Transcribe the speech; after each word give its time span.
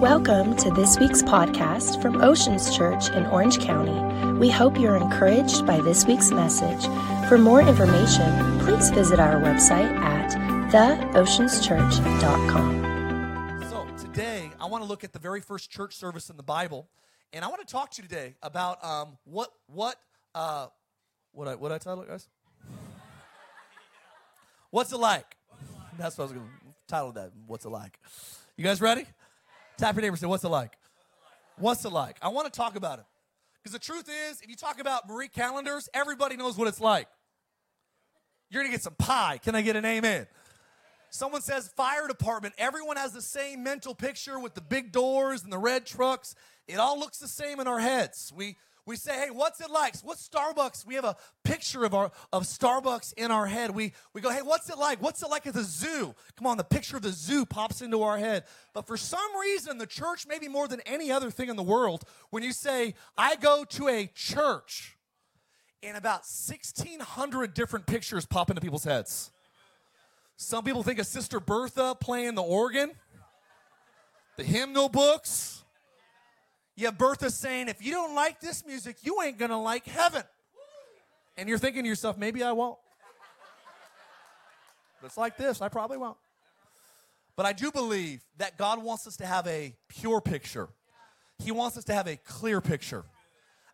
Welcome 0.00 0.56
to 0.56 0.70
this 0.70 0.98
week's 0.98 1.22
podcast 1.22 2.00
from 2.00 2.22
Oceans 2.22 2.74
Church 2.74 3.10
in 3.10 3.26
Orange 3.26 3.60
County. 3.60 3.92
We 4.38 4.48
hope 4.48 4.78
you're 4.78 4.96
encouraged 4.96 5.66
by 5.66 5.82
this 5.82 6.06
week's 6.06 6.30
message. 6.30 6.86
For 7.28 7.36
more 7.36 7.60
information, 7.60 8.60
please 8.60 8.88
visit 8.88 9.20
our 9.20 9.38
website 9.42 9.94
at 9.98 10.30
theoceanschurch.com. 10.72 13.66
So, 13.68 13.86
today 14.02 14.50
I 14.58 14.64
want 14.64 14.82
to 14.82 14.88
look 14.88 15.04
at 15.04 15.12
the 15.12 15.18
very 15.18 15.42
first 15.42 15.70
church 15.70 15.94
service 15.94 16.30
in 16.30 16.38
the 16.38 16.42
Bible, 16.42 16.88
and 17.34 17.44
I 17.44 17.48
want 17.48 17.60
to 17.60 17.70
talk 17.70 17.90
to 17.90 18.02
you 18.02 18.08
today 18.08 18.36
about 18.42 18.82
um, 18.82 19.18
what 19.24 19.50
what 19.66 19.96
uh, 20.34 20.68
what 21.32 21.46
I 21.46 21.56
what 21.56 21.72
I 21.72 21.78
title 21.78 22.04
it, 22.04 22.08
guys? 22.08 22.26
What's 24.70 24.94
it 24.94 24.98
like? 24.98 25.36
That's 25.98 26.16
what 26.16 26.22
I 26.22 26.24
was 26.24 26.32
going 26.32 26.46
to 26.46 26.52
title 26.88 27.12
that. 27.12 27.32
What's 27.46 27.66
it 27.66 27.70
like? 27.70 28.00
You 28.56 28.64
guys 28.64 28.80
ready? 28.80 29.04
Tap 29.80 29.94
your 29.94 30.02
neighbor 30.02 30.12
and 30.12 30.20
say, 30.20 30.26
What's 30.26 30.44
it 30.44 30.50
like? 30.50 30.76
What's 31.56 31.84
it 31.86 31.92
like? 31.92 32.18
I 32.20 32.28
want 32.28 32.52
to 32.52 32.56
talk 32.56 32.76
about 32.76 32.98
it. 32.98 33.06
Because 33.62 33.72
the 33.72 33.78
truth 33.78 34.08
is, 34.08 34.40
if 34.42 34.48
you 34.48 34.56
talk 34.56 34.78
about 34.78 35.08
Marie 35.08 35.28
Callender's, 35.28 35.88
everybody 35.94 36.36
knows 36.36 36.56
what 36.56 36.68
it's 36.68 36.80
like. 36.80 37.08
You're 38.50 38.62
going 38.62 38.70
to 38.70 38.76
get 38.76 38.82
some 38.82 38.94
pie. 38.94 39.38
Can 39.42 39.54
I 39.54 39.62
get 39.62 39.76
an 39.76 39.84
amen? 39.84 40.26
Someone 41.10 41.42
says 41.42 41.68
fire 41.76 42.06
department. 42.08 42.54
Everyone 42.58 42.96
has 42.96 43.12
the 43.12 43.22
same 43.22 43.62
mental 43.62 43.94
picture 43.94 44.38
with 44.38 44.54
the 44.54 44.60
big 44.60 44.92
doors 44.92 45.42
and 45.44 45.52
the 45.52 45.58
red 45.58 45.86
trucks. 45.86 46.34
It 46.68 46.76
all 46.76 46.98
looks 46.98 47.18
the 47.18 47.28
same 47.28 47.58
in 47.58 47.66
our 47.66 47.80
heads. 47.80 48.32
We 48.34 48.56
we 48.90 48.96
say, 48.96 49.14
hey, 49.14 49.30
what's 49.30 49.60
it 49.60 49.70
like? 49.70 49.94
What's 50.02 50.28
Starbucks? 50.28 50.84
We 50.84 50.96
have 50.96 51.04
a 51.04 51.16
picture 51.44 51.84
of 51.84 51.94
our 51.94 52.10
of 52.32 52.42
Starbucks 52.42 53.14
in 53.14 53.30
our 53.30 53.46
head. 53.46 53.70
We 53.70 53.92
we 54.12 54.20
go, 54.20 54.30
hey, 54.30 54.42
what's 54.42 54.68
it 54.68 54.78
like? 54.78 55.00
What's 55.00 55.22
it 55.22 55.30
like 55.30 55.46
at 55.46 55.54
the 55.54 55.62
zoo? 55.62 56.14
Come 56.36 56.46
on, 56.46 56.56
the 56.56 56.64
picture 56.64 56.96
of 56.96 57.02
the 57.02 57.12
zoo 57.12 57.46
pops 57.46 57.80
into 57.82 58.02
our 58.02 58.18
head. 58.18 58.44
But 58.74 58.86
for 58.86 58.96
some 58.96 59.38
reason, 59.40 59.78
the 59.78 59.86
church, 59.86 60.26
maybe 60.26 60.48
more 60.48 60.66
than 60.66 60.80
any 60.80 61.12
other 61.12 61.30
thing 61.30 61.48
in 61.48 61.56
the 61.56 61.62
world, 61.62 62.04
when 62.30 62.42
you 62.42 62.52
say, 62.52 62.94
I 63.16 63.36
go 63.36 63.64
to 63.64 63.88
a 63.88 64.10
church, 64.12 64.98
and 65.82 65.96
about 65.96 66.22
1,600 66.22 67.54
different 67.54 67.86
pictures 67.86 68.26
pop 68.26 68.50
into 68.50 68.60
people's 68.60 68.84
heads. 68.84 69.30
Some 70.36 70.64
people 70.64 70.82
think 70.82 70.98
of 70.98 71.06
Sister 71.06 71.38
Bertha 71.38 71.96
playing 72.00 72.34
the 72.34 72.42
organ, 72.42 72.90
the 74.36 74.44
hymnal 74.44 74.88
books 74.88 75.59
you 76.80 76.86
have 76.86 76.98
Bertha 76.98 77.30
saying, 77.30 77.68
if 77.68 77.84
you 77.84 77.92
don't 77.92 78.14
like 78.14 78.40
this 78.40 78.64
music, 78.64 78.98
you 79.02 79.20
ain't 79.22 79.38
gonna 79.38 79.60
like 79.60 79.86
heaven. 79.86 80.22
And 81.36 81.48
you're 81.48 81.58
thinking 81.58 81.82
to 81.82 81.88
yourself, 81.88 82.16
maybe 82.16 82.42
I 82.42 82.52
won't. 82.52 82.78
But 85.00 85.06
it's 85.06 85.16
like 85.16 85.36
this, 85.36 85.62
I 85.62 85.68
probably 85.68 85.98
won't. 85.98 86.16
But 87.36 87.46
I 87.46 87.52
do 87.52 87.70
believe 87.70 88.22
that 88.38 88.58
God 88.58 88.82
wants 88.82 89.06
us 89.06 89.16
to 89.18 89.26
have 89.26 89.46
a 89.46 89.74
pure 89.88 90.20
picture. 90.20 90.68
He 91.38 91.52
wants 91.52 91.78
us 91.78 91.84
to 91.84 91.94
have 91.94 92.06
a 92.06 92.16
clear 92.16 92.60
picture. 92.60 93.04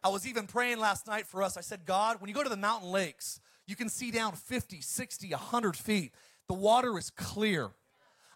I 0.05 0.09
was 0.09 0.27
even 0.27 0.47
praying 0.47 0.79
last 0.79 1.07
night 1.07 1.27
for 1.27 1.43
us. 1.43 1.57
I 1.57 1.63
said, 1.63 1.85
God, 1.85 2.21
when 2.21 2.29
you 2.29 2.35
go 2.35 2.45
to 2.45 2.49
the 2.49 2.57
mountain 2.57 2.91
lakes, 2.91 3.41
you 3.67 3.75
can 3.75 3.89
see 3.89 4.13
down 4.13 4.33
50, 4.33 4.81
60, 4.81 5.31
100 5.31 5.77
feet. 5.77 6.13
The 6.47 6.55
water 6.55 6.97
is 6.97 7.11
clear. 7.11 7.71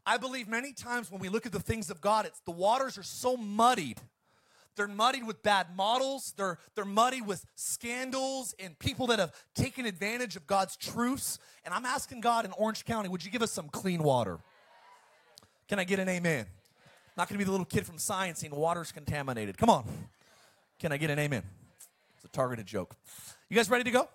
I 0.04 0.16
believe 0.16 0.48
many 0.48 0.72
times 0.72 1.12
when 1.12 1.20
we 1.20 1.28
look 1.28 1.46
at 1.46 1.52
the 1.52 1.60
things 1.60 1.90
of 1.90 2.00
God, 2.00 2.26
it's 2.26 2.40
the 2.40 2.50
waters 2.50 2.98
are 2.98 3.04
so 3.04 3.36
muddied 3.36 4.00
they're 4.76 4.88
muddied 4.88 5.26
with 5.26 5.42
bad 5.42 5.76
models. 5.76 6.32
They're, 6.36 6.58
they're 6.74 6.84
muddied 6.84 7.26
with 7.26 7.44
scandals 7.54 8.54
and 8.58 8.78
people 8.78 9.06
that 9.08 9.18
have 9.18 9.32
taken 9.54 9.86
advantage 9.86 10.36
of 10.36 10.46
God's 10.46 10.76
truths. 10.76 11.38
And 11.64 11.74
I'm 11.74 11.86
asking 11.86 12.20
God 12.20 12.44
in 12.44 12.52
Orange 12.52 12.84
County, 12.84 13.08
would 13.08 13.24
you 13.24 13.30
give 13.30 13.42
us 13.42 13.52
some 13.52 13.68
clean 13.68 14.02
water? 14.02 14.38
Can 15.68 15.78
I 15.78 15.84
get 15.84 15.98
an 15.98 16.08
amen? 16.08 16.46
Not 17.16 17.28
going 17.28 17.34
to 17.34 17.38
be 17.38 17.44
the 17.44 17.50
little 17.50 17.66
kid 17.66 17.86
from 17.86 17.98
science 17.98 18.40
saying 18.40 18.54
water's 18.54 18.92
contaminated. 18.92 19.58
Come 19.58 19.70
on. 19.70 19.84
Can 20.78 20.92
I 20.92 20.96
get 20.96 21.10
an 21.10 21.18
amen? 21.18 21.42
It's 22.16 22.24
a 22.24 22.28
targeted 22.28 22.66
joke. 22.66 22.96
You 23.48 23.56
guys 23.56 23.68
ready 23.68 23.84
to 23.84 23.90
go? 23.90 24.08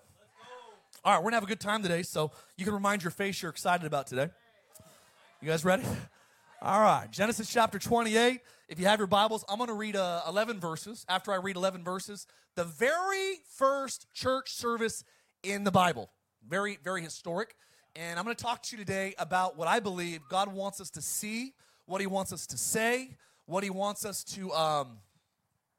All 1.04 1.12
right, 1.12 1.18
we're 1.18 1.30
going 1.30 1.32
to 1.32 1.36
have 1.36 1.44
a 1.44 1.46
good 1.46 1.60
time 1.60 1.82
today, 1.82 2.02
so 2.02 2.32
you 2.56 2.64
can 2.64 2.74
remind 2.74 3.04
your 3.04 3.12
face 3.12 3.40
you're 3.40 3.50
excited 3.50 3.86
about 3.86 4.08
today. 4.08 4.28
You 5.40 5.48
guys 5.48 5.64
ready? 5.64 5.84
All 6.66 6.80
right, 6.80 7.08
Genesis 7.12 7.48
chapter 7.48 7.78
28. 7.78 8.40
If 8.68 8.80
you 8.80 8.86
have 8.86 8.98
your 8.98 9.06
Bibles, 9.06 9.44
I'm 9.48 9.58
going 9.58 9.68
to 9.68 9.74
read 9.74 9.94
uh, 9.94 10.22
11 10.26 10.58
verses. 10.58 11.06
After 11.08 11.30
I 11.30 11.36
read 11.36 11.54
11 11.54 11.84
verses, 11.84 12.26
the 12.56 12.64
very 12.64 13.36
first 13.56 14.12
church 14.12 14.50
service 14.50 15.04
in 15.44 15.62
the 15.62 15.70
Bible. 15.70 16.10
Very, 16.44 16.80
very 16.82 17.02
historic. 17.02 17.54
And 17.94 18.18
I'm 18.18 18.24
going 18.24 18.34
to 18.34 18.42
talk 18.42 18.64
to 18.64 18.76
you 18.76 18.84
today 18.84 19.14
about 19.16 19.56
what 19.56 19.68
I 19.68 19.78
believe 19.78 20.22
God 20.28 20.52
wants 20.52 20.80
us 20.80 20.90
to 20.90 21.00
see, 21.00 21.54
what 21.84 22.00
He 22.00 22.08
wants 22.08 22.32
us 22.32 22.48
to 22.48 22.58
say, 22.58 23.10
what 23.44 23.62
He 23.62 23.70
wants 23.70 24.04
us 24.04 24.24
to. 24.24 24.52
Um, 24.52 24.98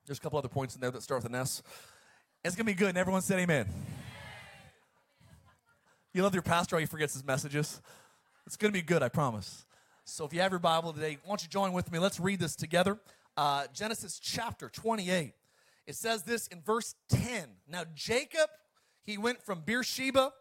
there's 0.05 0.19
a 0.19 0.21
couple 0.21 0.39
other 0.39 0.47
points 0.47 0.73
in 0.73 0.79
there 0.79 0.91
that 0.91 1.03
start 1.03 1.21
with 1.21 1.29
an 1.29 1.37
S. 1.37 1.63
It's 2.45 2.55
going 2.55 2.65
to 2.65 2.71
be 2.71 2.77
good. 2.79 2.87
And 2.87 2.97
everyone 2.97 3.23
said 3.23 3.39
amen. 3.39 3.67
You 6.13 6.23
love 6.23 6.33
your 6.33 6.43
pastor 6.43 6.77
how 6.77 6.79
he 6.79 6.85
forgets 6.85 7.13
his 7.13 7.25
messages? 7.25 7.81
It's 8.45 8.55
going 8.55 8.71
to 8.71 8.79
be 8.79 8.81
good, 8.81 9.03
I 9.03 9.09
promise. 9.09 9.65
So 10.09 10.23
if 10.23 10.33
you 10.33 10.39
have 10.39 10.53
your 10.53 10.59
Bible 10.59 10.93
today, 10.93 11.17
why 11.25 11.31
don't 11.31 11.43
you 11.43 11.49
join 11.49 11.73
with 11.73 11.91
me? 11.91 11.99
Let's 11.99 12.17
read 12.17 12.39
this 12.39 12.55
together. 12.55 12.97
Uh, 13.35 13.65
Genesis 13.73 14.19
chapter 14.19 14.69
28. 14.69 15.33
It 15.85 15.95
says 15.95 16.23
this 16.23 16.47
in 16.47 16.61
verse 16.61 16.95
10. 17.09 17.49
Now, 17.69 17.83
Jacob, 17.93 18.49
he 19.03 19.17
went 19.17 19.43
from 19.43 19.59
Beersheba. 19.65 20.31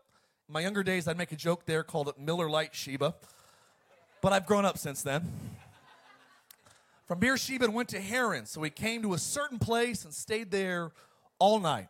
In 0.48 0.52
my 0.52 0.60
younger 0.60 0.84
days, 0.84 1.08
I'd 1.08 1.18
make 1.18 1.32
a 1.32 1.36
joke 1.36 1.66
there, 1.66 1.82
called 1.82 2.06
it 2.06 2.16
Miller 2.16 2.48
Lite 2.48 2.76
Sheba. 2.76 3.16
But 4.22 4.32
I've 4.32 4.46
grown 4.46 4.64
up 4.64 4.78
since 4.78 5.02
then. 5.02 5.28
From 7.08 7.18
Beersheba 7.18 7.64
and 7.64 7.74
went 7.74 7.88
to 7.88 8.00
Haran. 8.00 8.46
So 8.46 8.62
he 8.62 8.70
came 8.70 9.02
to 9.02 9.14
a 9.14 9.18
certain 9.18 9.58
place 9.58 10.04
and 10.04 10.14
stayed 10.14 10.52
there 10.52 10.92
all 11.40 11.58
night. 11.58 11.88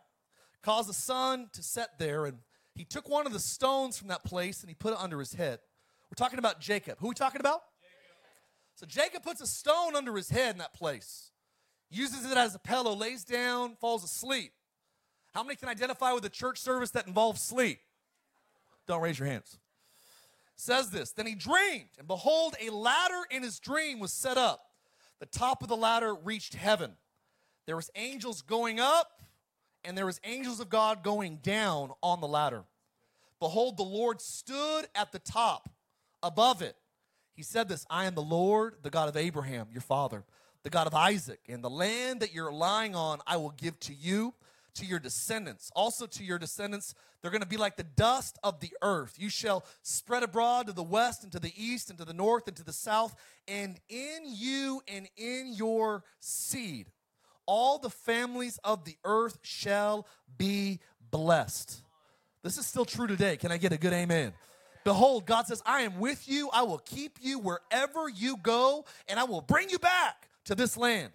Caused 0.63 0.89
the 0.89 0.95
sun 0.95 1.49
to 1.53 1.61
set 1.61 1.99
there, 1.99 2.25
and 2.25 2.39
he 2.73 2.85
took 2.85 3.07
one 3.07 3.27
of 3.27 3.33
the 3.33 3.39
stones 3.39 3.99
from 3.99 4.07
that 4.07 4.23
place 4.23 4.61
and 4.61 4.69
he 4.69 4.73
put 4.73 4.93
it 4.93 4.99
under 4.99 5.19
his 5.19 5.33
head. 5.35 5.59
We're 6.09 6.15
talking 6.15 6.39
about 6.39 6.59
Jacob. 6.59 6.97
Who 6.99 7.07
are 7.07 7.09
we 7.09 7.15
talking 7.15 7.41
about? 7.41 7.61
So 8.75 8.85
Jacob 8.85 9.23
puts 9.23 9.41
a 9.41 9.47
stone 9.47 9.95
under 9.95 10.15
his 10.15 10.29
head 10.29 10.51
in 10.51 10.57
that 10.59 10.73
place, 10.73 11.31
uses 11.89 12.29
it 12.29 12.37
as 12.37 12.53
a 12.53 12.59
pillow, 12.59 12.93
lays 12.93 13.23
down, 13.23 13.75
falls 13.81 14.03
asleep. 14.03 14.51
How 15.33 15.43
many 15.43 15.55
can 15.55 15.67
identify 15.67 16.13
with 16.13 16.25
a 16.25 16.29
church 16.29 16.59
service 16.59 16.91
that 16.91 17.07
involves 17.07 17.41
sleep? 17.41 17.79
Don't 18.87 19.01
raise 19.01 19.19
your 19.19 19.27
hands. 19.27 19.57
Says 20.55 20.89
this 20.89 21.11
Then 21.11 21.25
he 21.25 21.35
dreamed, 21.35 21.89
and 21.97 22.07
behold, 22.07 22.55
a 22.61 22.69
ladder 22.69 23.21
in 23.31 23.43
his 23.43 23.59
dream 23.59 23.99
was 23.99 24.13
set 24.13 24.37
up. 24.37 24.61
The 25.19 25.25
top 25.25 25.63
of 25.63 25.69
the 25.69 25.77
ladder 25.77 26.13
reached 26.13 26.55
heaven. 26.55 26.93
There 27.65 27.75
was 27.75 27.89
angels 27.95 28.41
going 28.41 28.79
up, 28.79 29.21
and 29.83 29.97
there 29.97 30.05
was 30.05 30.21
angels 30.23 30.59
of 30.59 30.69
God 30.69 31.03
going 31.03 31.37
down 31.37 31.91
on 32.01 32.21
the 32.21 32.27
ladder. 32.27 32.63
Behold, 33.39 33.77
the 33.77 33.83
Lord 33.83 34.21
stood 34.21 34.85
at 34.95 35.11
the 35.11 35.19
top 35.19 35.69
above 36.23 36.61
it. 36.61 36.75
He 37.33 37.43
said 37.43 37.69
this 37.69 37.85
I 37.89 38.05
am 38.05 38.15
the 38.15 38.21
Lord, 38.21 38.75
the 38.81 38.89
God 38.89 39.09
of 39.09 39.15
Abraham, 39.17 39.67
your 39.71 39.81
father, 39.81 40.23
the 40.63 40.69
God 40.69 40.87
of 40.87 40.93
Isaac, 40.93 41.39
and 41.47 41.63
the 41.63 41.69
land 41.69 42.21
that 42.21 42.33
you're 42.33 42.51
lying 42.51 42.95
on, 42.95 43.19
I 43.27 43.37
will 43.37 43.51
give 43.51 43.79
to 43.81 43.93
you, 43.93 44.33
to 44.75 44.85
your 44.85 44.99
descendants. 44.99 45.71
Also, 45.75 46.07
to 46.07 46.23
your 46.23 46.39
descendants, 46.39 46.95
they're 47.21 47.31
going 47.31 47.41
to 47.41 47.47
be 47.47 47.57
like 47.57 47.77
the 47.77 47.83
dust 47.83 48.37
of 48.43 48.59
the 48.59 48.71
earth. 48.81 49.15
You 49.17 49.29
shall 49.29 49.65
spread 49.81 50.23
abroad 50.23 50.67
to 50.67 50.73
the 50.73 50.83
west, 50.83 51.23
and 51.23 51.31
to 51.31 51.39
the 51.39 51.53
east, 51.55 51.89
and 51.89 51.99
to 51.99 52.05
the 52.05 52.13
north, 52.13 52.47
and 52.47 52.57
to 52.57 52.63
the 52.63 52.73
south, 52.73 53.15
and 53.47 53.79
in 53.87 54.21
you 54.25 54.81
and 54.87 55.07
in 55.15 55.53
your 55.53 56.03
seed, 56.19 56.87
all 57.45 57.79
the 57.79 57.89
families 57.89 58.59
of 58.63 58.83
the 58.83 58.97
earth 59.03 59.39
shall 59.41 60.07
be 60.37 60.79
blessed. 61.11 61.81
This 62.43 62.57
is 62.57 62.65
still 62.65 62.85
true 62.85 63.07
today. 63.07 63.37
Can 63.37 63.51
I 63.51 63.57
get 63.57 63.71
a 63.71 63.77
good 63.77 63.93
amen? 63.93 64.33
Behold, 64.87 65.25
God 65.25 65.45
says, 65.47 65.61
I 65.65 65.81
am 65.81 65.99
with 65.99 66.29
you. 66.29 66.49
I 66.53 66.61
will 66.61 66.77
keep 66.77 67.19
you 67.21 67.39
wherever 67.39 68.07
you 68.07 68.37
go, 68.37 68.85
and 69.09 69.19
I 69.19 69.25
will 69.25 69.41
bring 69.41 69.69
you 69.69 69.79
back 69.79 70.29
to 70.45 70.55
this 70.55 70.77
land. 70.77 71.11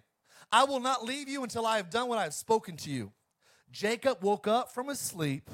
I 0.51 0.65
will 0.65 0.79
not 0.79 1.03
leave 1.03 1.27
you 1.27 1.41
until 1.41 1.65
I 1.65 1.77
have 1.77 1.89
done 1.89 2.07
what 2.07 2.19
I 2.19 2.23
have 2.25 2.35
spoken 2.35 2.77
to 2.77 2.91
you. 2.91 3.11
Jacob 3.71 4.23
woke 4.23 4.47
up 4.47 4.71
from 4.71 4.89
his 4.89 4.99
sleep. 4.99 5.49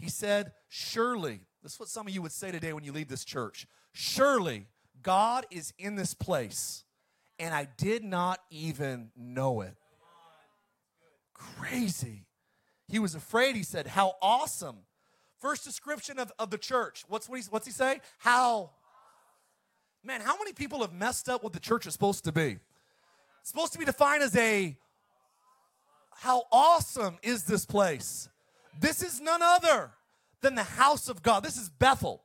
He 0.00 0.08
said, 0.08 0.50
Surely, 0.68 1.38
this 1.62 1.74
is 1.74 1.78
what 1.78 1.88
some 1.88 2.08
of 2.08 2.12
you 2.12 2.20
would 2.22 2.32
say 2.32 2.50
today 2.50 2.72
when 2.72 2.82
you 2.82 2.90
leave 2.90 3.06
this 3.06 3.24
church. 3.24 3.68
Surely, 3.92 4.66
God 5.00 5.46
is 5.52 5.72
in 5.78 5.94
this 5.94 6.14
place, 6.14 6.82
and 7.38 7.54
I 7.54 7.68
did 7.76 8.02
not 8.02 8.40
even 8.50 9.12
know 9.16 9.60
it. 9.60 9.76
Crazy. 11.32 12.26
He 12.88 12.98
was 12.98 13.14
afraid. 13.14 13.54
He 13.54 13.62
said, 13.62 13.86
How 13.86 14.14
awesome 14.20 14.78
First 15.42 15.64
description 15.64 16.20
of, 16.20 16.30
of 16.38 16.50
the 16.50 16.56
church. 16.56 17.04
What's, 17.08 17.28
what 17.28 17.40
he, 17.40 17.46
what's 17.50 17.66
he 17.66 17.72
say? 17.72 18.00
How? 18.18 18.70
Man, 20.04 20.20
how 20.20 20.38
many 20.38 20.52
people 20.52 20.82
have 20.82 20.92
messed 20.92 21.28
up 21.28 21.42
what 21.42 21.52
the 21.52 21.60
church 21.60 21.84
is 21.84 21.92
supposed 21.92 22.22
to 22.24 22.32
be? 22.32 22.58
It's 23.40 23.50
supposed 23.50 23.72
to 23.72 23.78
be 23.80 23.84
defined 23.84 24.22
as 24.22 24.36
a 24.36 24.76
how 26.12 26.44
awesome 26.52 27.18
is 27.24 27.42
this 27.42 27.66
place? 27.66 28.28
This 28.80 29.02
is 29.02 29.20
none 29.20 29.42
other 29.42 29.90
than 30.42 30.54
the 30.54 30.62
house 30.62 31.08
of 31.08 31.24
God. 31.24 31.42
This 31.42 31.56
is 31.56 31.68
Bethel. 31.68 32.22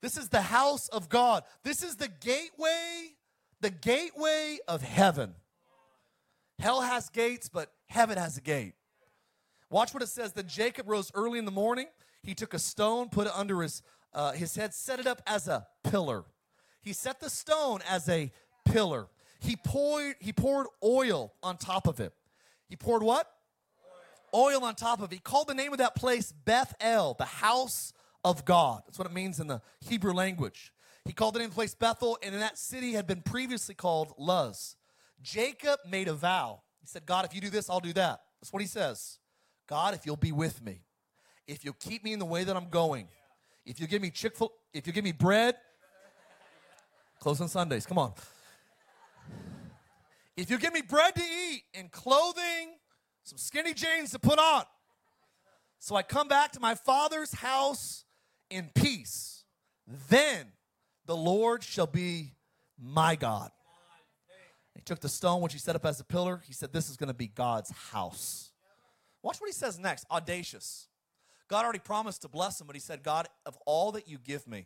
This 0.00 0.16
is 0.16 0.28
the 0.28 0.42
house 0.42 0.88
of 0.88 1.08
God. 1.08 1.44
This 1.62 1.84
is 1.84 1.94
the 1.94 2.08
gateway 2.08 3.14
the 3.60 3.70
gateway 3.70 4.58
of 4.66 4.82
heaven. 4.82 5.36
Hell 6.58 6.80
has 6.80 7.08
gates, 7.08 7.48
but 7.48 7.72
heaven 7.86 8.18
has 8.18 8.36
a 8.36 8.40
gate. 8.40 8.74
Watch 9.70 9.94
what 9.94 10.02
it 10.02 10.08
says. 10.08 10.32
Then 10.32 10.48
Jacob 10.48 10.88
rose 10.88 11.12
early 11.14 11.38
in 11.38 11.44
the 11.44 11.52
morning. 11.52 11.86
He 12.22 12.34
took 12.34 12.54
a 12.54 12.58
stone, 12.58 13.08
put 13.08 13.26
it 13.26 13.32
under 13.34 13.62
his, 13.62 13.82
uh, 14.14 14.32
his 14.32 14.54
head, 14.54 14.74
set 14.74 15.00
it 15.00 15.06
up 15.06 15.22
as 15.26 15.48
a 15.48 15.66
pillar. 15.84 16.24
He 16.82 16.92
set 16.92 17.20
the 17.20 17.30
stone 17.30 17.80
as 17.88 18.08
a 18.08 18.30
pillar. 18.64 19.08
He 19.40 19.56
poured, 19.56 20.16
he 20.20 20.32
poured 20.32 20.66
oil 20.84 21.34
on 21.42 21.56
top 21.56 21.86
of 21.86 22.00
it. 22.00 22.12
He 22.68 22.76
poured 22.76 23.02
what? 23.02 23.28
Oil 24.34 24.64
on 24.64 24.74
top 24.74 25.00
of 25.00 25.12
it. 25.12 25.16
He 25.16 25.20
called 25.20 25.48
the 25.48 25.54
name 25.54 25.72
of 25.72 25.78
that 25.78 25.94
place 25.94 26.32
Beth 26.32 26.74
El, 26.80 27.14
the 27.14 27.24
house 27.24 27.92
of 28.24 28.44
God. 28.44 28.82
That's 28.86 28.98
what 28.98 29.06
it 29.06 29.12
means 29.12 29.40
in 29.40 29.46
the 29.46 29.60
Hebrew 29.80 30.12
language. 30.12 30.72
He 31.04 31.12
called 31.12 31.34
the 31.34 31.40
name 31.40 31.46
of 31.46 31.52
the 31.52 31.56
place 31.56 31.74
Bethel, 31.74 32.18
and 32.22 32.34
in 32.34 32.40
that 32.40 32.56
city 32.56 32.92
had 32.92 33.06
been 33.06 33.22
previously 33.22 33.74
called 33.74 34.14
Luz. 34.16 34.76
Jacob 35.22 35.80
made 35.88 36.08
a 36.08 36.14
vow. 36.14 36.62
He 36.80 36.86
said, 36.86 37.04
God, 37.06 37.24
if 37.24 37.34
you 37.34 37.40
do 37.40 37.50
this, 37.50 37.68
I'll 37.68 37.80
do 37.80 37.92
that. 37.94 38.20
That's 38.40 38.52
what 38.52 38.62
he 38.62 38.68
says. 38.68 39.18
God, 39.68 39.94
if 39.94 40.06
you'll 40.06 40.16
be 40.16 40.32
with 40.32 40.62
me, 40.62 40.82
if 41.46 41.64
you'll 41.64 41.74
keep 41.74 42.04
me 42.04 42.12
in 42.12 42.18
the 42.18 42.24
way 42.24 42.44
that 42.44 42.56
I'm 42.56 42.68
going, 42.68 43.08
if 43.64 43.80
you 43.80 43.86
give 43.86 44.02
me 44.02 44.10
Chick 44.10 44.36
fil 44.36 44.52
if 44.72 44.86
you 44.86 44.92
give 44.92 45.04
me 45.04 45.12
bread, 45.12 45.56
close 47.20 47.40
on 47.40 47.48
Sundays, 47.48 47.86
come 47.86 47.98
on. 47.98 48.12
If 50.36 50.50
you 50.50 50.58
give 50.58 50.72
me 50.72 50.80
bread 50.80 51.14
to 51.14 51.22
eat 51.22 51.64
and 51.74 51.90
clothing, 51.92 52.76
some 53.22 53.38
skinny 53.38 53.74
jeans 53.74 54.12
to 54.12 54.18
put 54.18 54.38
on, 54.38 54.64
so 55.78 55.94
I 55.94 56.02
come 56.02 56.28
back 56.28 56.52
to 56.52 56.60
my 56.60 56.74
father's 56.74 57.34
house 57.34 58.04
in 58.50 58.70
peace, 58.74 59.44
then 60.08 60.46
the 61.06 61.16
Lord 61.16 61.62
shall 61.62 61.86
be 61.86 62.34
my 62.80 63.16
God. 63.16 63.50
He 64.74 64.80
took 64.80 65.00
the 65.00 65.08
stone 65.08 65.42
which 65.42 65.52
he 65.52 65.58
set 65.58 65.76
up 65.76 65.84
as 65.84 66.00
a 66.00 66.04
pillar. 66.04 66.40
He 66.46 66.52
said, 66.52 66.72
This 66.72 66.88
is 66.88 66.96
going 66.96 67.08
to 67.08 67.14
be 67.14 67.26
God's 67.26 67.70
house. 67.70 68.52
Watch 69.22 69.40
what 69.40 69.48
he 69.48 69.52
says 69.52 69.78
next 69.78 70.06
audacious. 70.10 70.88
God 71.52 71.64
already 71.64 71.80
promised 71.80 72.22
to 72.22 72.28
bless 72.28 72.58
him, 72.58 72.66
but 72.66 72.74
he 72.74 72.80
said, 72.80 73.02
God, 73.02 73.28
of 73.44 73.58
all 73.66 73.92
that 73.92 74.08
you 74.08 74.16
give 74.16 74.48
me, 74.48 74.64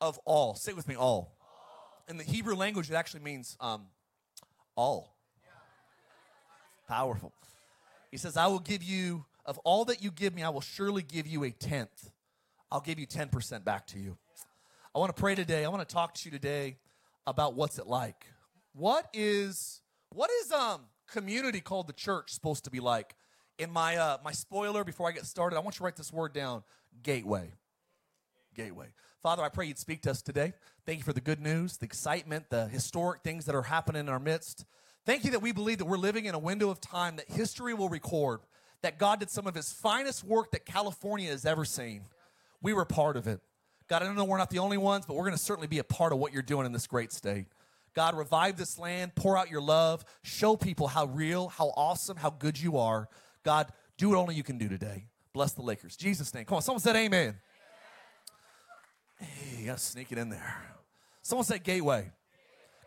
of 0.00 0.18
all, 0.24 0.56
say 0.56 0.72
with 0.72 0.88
me, 0.88 0.96
all. 0.96 1.36
In 2.08 2.16
the 2.16 2.24
Hebrew 2.24 2.56
language, 2.56 2.90
it 2.90 2.94
actually 2.94 3.20
means 3.20 3.56
um, 3.60 3.82
all. 4.74 5.16
Powerful. 6.88 7.32
He 8.10 8.16
says, 8.16 8.36
I 8.36 8.48
will 8.48 8.58
give 8.58 8.82
you, 8.82 9.26
of 9.46 9.58
all 9.58 9.84
that 9.84 10.02
you 10.02 10.10
give 10.10 10.34
me, 10.34 10.42
I 10.42 10.48
will 10.48 10.60
surely 10.60 11.02
give 11.02 11.28
you 11.28 11.44
a 11.44 11.52
tenth. 11.52 12.10
I'll 12.72 12.80
give 12.80 12.98
you 12.98 13.06
10% 13.06 13.62
back 13.62 13.86
to 13.86 14.00
you. 14.00 14.18
I 14.96 14.98
want 14.98 15.14
to 15.14 15.20
pray 15.20 15.36
today. 15.36 15.64
I 15.64 15.68
want 15.68 15.88
to 15.88 15.94
talk 15.94 16.14
to 16.14 16.24
you 16.24 16.32
today 16.32 16.78
about 17.28 17.54
what's 17.54 17.78
it 17.78 17.86
like. 17.86 18.26
What 18.72 19.06
is 19.14 19.82
what 20.10 20.30
is 20.42 20.50
um 20.50 20.80
community 21.08 21.60
called 21.60 21.86
the 21.86 21.92
church 21.92 22.32
supposed 22.32 22.64
to 22.64 22.70
be 22.70 22.80
like? 22.80 23.14
In 23.58 23.70
my 23.72 23.96
uh 23.96 24.18
my 24.24 24.32
spoiler 24.32 24.84
before 24.84 25.08
I 25.08 25.12
get 25.12 25.26
started, 25.26 25.56
I 25.56 25.60
want 25.60 25.74
you 25.76 25.78
to 25.78 25.84
write 25.84 25.96
this 25.96 26.12
word 26.12 26.32
down, 26.32 26.62
gateway. 27.02 27.52
Gateway. 28.54 28.86
Father, 29.22 29.42
I 29.42 29.48
pray 29.48 29.66
you'd 29.66 29.78
speak 29.78 30.02
to 30.02 30.10
us 30.10 30.22
today. 30.22 30.52
Thank 30.86 30.98
you 30.98 31.04
for 31.04 31.12
the 31.12 31.20
good 31.20 31.40
news, 31.40 31.76
the 31.76 31.84
excitement, 31.84 32.50
the 32.50 32.68
historic 32.68 33.22
things 33.22 33.44
that 33.46 33.54
are 33.54 33.62
happening 33.62 34.00
in 34.00 34.08
our 34.08 34.20
midst. 34.20 34.64
Thank 35.04 35.24
you 35.24 35.32
that 35.32 35.42
we 35.42 35.52
believe 35.52 35.78
that 35.78 35.86
we're 35.86 35.96
living 35.96 36.26
in 36.26 36.34
a 36.34 36.38
window 36.38 36.70
of 36.70 36.80
time 36.80 37.16
that 37.16 37.28
history 37.28 37.74
will 37.74 37.88
record 37.88 38.40
that 38.82 38.98
God 38.98 39.20
did 39.20 39.30
some 39.30 39.46
of 39.46 39.54
his 39.54 39.72
finest 39.72 40.24
work 40.24 40.52
that 40.52 40.64
California 40.64 41.30
has 41.30 41.44
ever 41.44 41.64
seen. 41.64 42.02
We 42.62 42.72
were 42.72 42.84
part 42.84 43.16
of 43.16 43.26
it. 43.26 43.40
God, 43.88 44.02
I 44.02 44.06
don't 44.06 44.16
know 44.16 44.24
we're 44.24 44.38
not 44.38 44.50
the 44.50 44.58
only 44.58 44.76
ones, 44.76 45.06
but 45.06 45.14
we're 45.14 45.24
going 45.24 45.36
to 45.36 45.42
certainly 45.42 45.66
be 45.66 45.78
a 45.78 45.84
part 45.84 46.12
of 46.12 46.18
what 46.18 46.32
you're 46.32 46.42
doing 46.42 46.66
in 46.66 46.72
this 46.72 46.86
great 46.86 47.12
state. 47.12 47.46
God, 47.94 48.16
revive 48.16 48.56
this 48.56 48.78
land, 48.78 49.14
pour 49.14 49.36
out 49.36 49.50
your 49.50 49.62
love, 49.62 50.04
show 50.22 50.56
people 50.56 50.88
how 50.88 51.06
real, 51.06 51.48
how 51.48 51.72
awesome, 51.76 52.16
how 52.16 52.30
good 52.30 52.60
you 52.60 52.76
are. 52.76 53.08
God, 53.48 53.72
do 53.96 54.10
what 54.10 54.18
only 54.18 54.34
you 54.34 54.42
can 54.42 54.58
do 54.58 54.68
today. 54.68 55.06
Bless 55.32 55.52
the 55.52 55.62
Lakers. 55.62 55.96
Jesus' 55.96 56.34
name. 56.34 56.44
Come 56.44 56.56
on, 56.56 56.60
someone 56.60 56.82
said 56.82 56.96
amen. 56.96 57.34
Hey, 59.18 59.60
you 59.60 59.66
gotta 59.68 59.78
sneak 59.78 60.12
it 60.12 60.18
in 60.18 60.28
there. 60.28 60.62
Someone 61.22 61.46
said 61.46 61.64
gateway. 61.64 62.10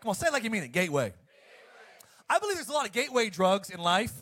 Come 0.00 0.10
on, 0.10 0.14
say 0.14 0.28
it 0.28 0.32
like 0.32 0.44
you 0.44 0.50
mean 0.50 0.62
it. 0.62 0.70
Gateway. 0.70 1.14
I 2.30 2.38
believe 2.38 2.54
there's 2.54 2.68
a 2.68 2.72
lot 2.72 2.86
of 2.86 2.92
gateway 2.92 3.28
drugs 3.28 3.70
in 3.70 3.80
life, 3.80 4.12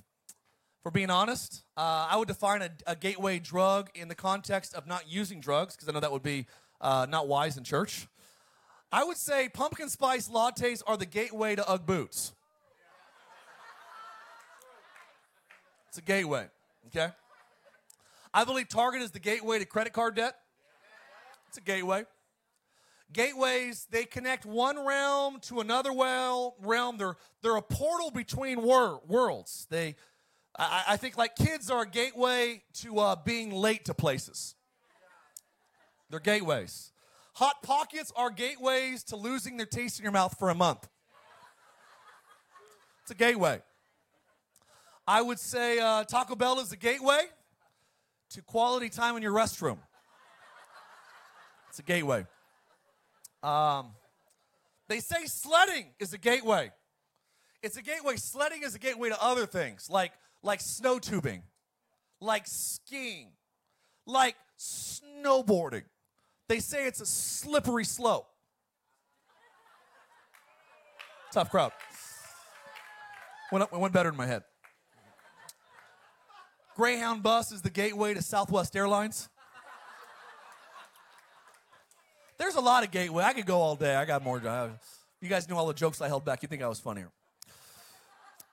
for 0.82 0.90
being 0.90 1.10
honest. 1.10 1.62
Uh, 1.76 2.08
I 2.10 2.16
would 2.16 2.28
define 2.28 2.62
a, 2.62 2.70
a, 2.86 2.96
gateway 2.96 3.38
drug 3.38 3.90
in 3.94 4.08
the 4.08 4.14
context 4.14 4.72
of 4.72 4.86
not 4.86 5.06
using 5.06 5.42
drugs, 5.42 5.76
because 5.76 5.90
I 5.90 5.92
know 5.92 6.00
that 6.00 6.10
would 6.10 6.22
be 6.22 6.46
uh, 6.80 7.06
not 7.06 7.28
wise 7.28 7.58
in 7.58 7.64
church. 7.64 8.08
I 8.90 9.04
would 9.04 9.18
say 9.18 9.50
pumpkin 9.50 9.90
spice 9.90 10.30
lattes 10.30 10.82
are 10.86 10.96
the 10.96 11.04
gateway 11.04 11.54
to 11.56 11.70
Ugg 11.70 11.84
boots. 11.84 12.32
It's 15.90 15.98
a 15.98 16.02
gateway, 16.02 16.46
okay? 16.86 17.08
I 18.32 18.44
believe 18.44 18.68
Target 18.68 19.02
is 19.02 19.10
the 19.10 19.18
gateway 19.18 19.58
to 19.58 19.64
credit 19.64 19.92
card 19.92 20.14
debt. 20.14 20.36
It's 21.48 21.58
a 21.58 21.60
gateway. 21.60 22.04
Gateways, 23.12 23.88
they 23.90 24.04
connect 24.04 24.46
one 24.46 24.86
realm 24.86 25.40
to 25.40 25.58
another 25.58 25.92
well, 25.92 26.54
realm. 26.60 26.96
They're, 26.96 27.16
they're 27.42 27.56
a 27.56 27.62
portal 27.62 28.12
between 28.12 28.62
wor- 28.62 29.00
worlds. 29.08 29.66
They, 29.68 29.96
I, 30.56 30.84
I, 30.90 30.96
think 30.96 31.18
like 31.18 31.34
kids 31.34 31.72
are 31.72 31.82
a 31.82 31.88
gateway 31.88 32.62
to 32.74 33.00
uh, 33.00 33.16
being 33.16 33.50
late 33.50 33.86
to 33.86 33.94
places. 33.94 34.54
They're 36.08 36.20
gateways. 36.20 36.92
Hot 37.34 37.64
Pockets 37.64 38.12
are 38.14 38.30
gateways 38.30 39.02
to 39.04 39.16
losing 39.16 39.56
their 39.56 39.66
taste 39.66 39.98
in 39.98 40.04
your 40.04 40.12
mouth 40.12 40.38
for 40.38 40.50
a 40.50 40.54
month. 40.54 40.86
It's 43.02 43.10
a 43.10 43.16
gateway. 43.16 43.60
I 45.10 45.22
would 45.22 45.40
say 45.40 45.80
uh, 45.80 46.04
Taco 46.04 46.36
Bell 46.36 46.60
is 46.60 46.70
a 46.70 46.76
gateway 46.76 47.22
to 48.30 48.42
quality 48.42 48.88
time 48.88 49.16
in 49.16 49.24
your 49.24 49.32
restroom. 49.32 49.78
It's 51.68 51.80
a 51.80 51.82
gateway. 51.82 52.26
Um, 53.42 53.88
they 54.88 55.00
say 55.00 55.26
sledding 55.26 55.86
is 55.98 56.12
a 56.12 56.18
gateway. 56.18 56.70
It's 57.60 57.76
a 57.76 57.82
gateway. 57.82 58.18
Sledding 58.18 58.62
is 58.62 58.76
a 58.76 58.78
gateway 58.78 59.08
to 59.08 59.20
other 59.20 59.46
things 59.46 59.90
like 59.90 60.12
like 60.44 60.60
snow 60.60 61.00
tubing, 61.00 61.42
like 62.20 62.46
skiing, 62.46 63.30
like 64.06 64.36
snowboarding. 64.60 65.86
They 66.48 66.60
say 66.60 66.86
it's 66.86 67.00
a 67.00 67.06
slippery 67.06 67.84
slope. 67.84 68.28
Tough 71.32 71.50
crowd. 71.50 71.72
Went, 73.50 73.72
went 73.72 73.92
better 73.92 74.10
in 74.10 74.16
my 74.16 74.28
head. 74.28 74.44
Greyhound 76.80 77.22
bus 77.22 77.52
is 77.52 77.60
the 77.60 77.68
gateway 77.68 78.14
to 78.14 78.22
Southwest 78.22 78.74
Airlines. 78.74 79.28
There's 82.38 82.54
a 82.54 82.60
lot 82.62 82.84
of 82.84 82.90
gateway. 82.90 83.22
I 83.22 83.34
could 83.34 83.44
go 83.44 83.60
all 83.60 83.76
day. 83.76 83.94
I 83.94 84.06
got 84.06 84.24
more. 84.24 84.38
You 85.20 85.28
guys 85.28 85.46
knew 85.46 85.56
all 85.56 85.66
the 85.66 85.74
jokes 85.74 86.00
I 86.00 86.08
held 86.08 86.24
back. 86.24 86.42
You 86.42 86.48
think 86.48 86.62
I 86.62 86.68
was 86.68 86.80
funnier? 86.80 87.10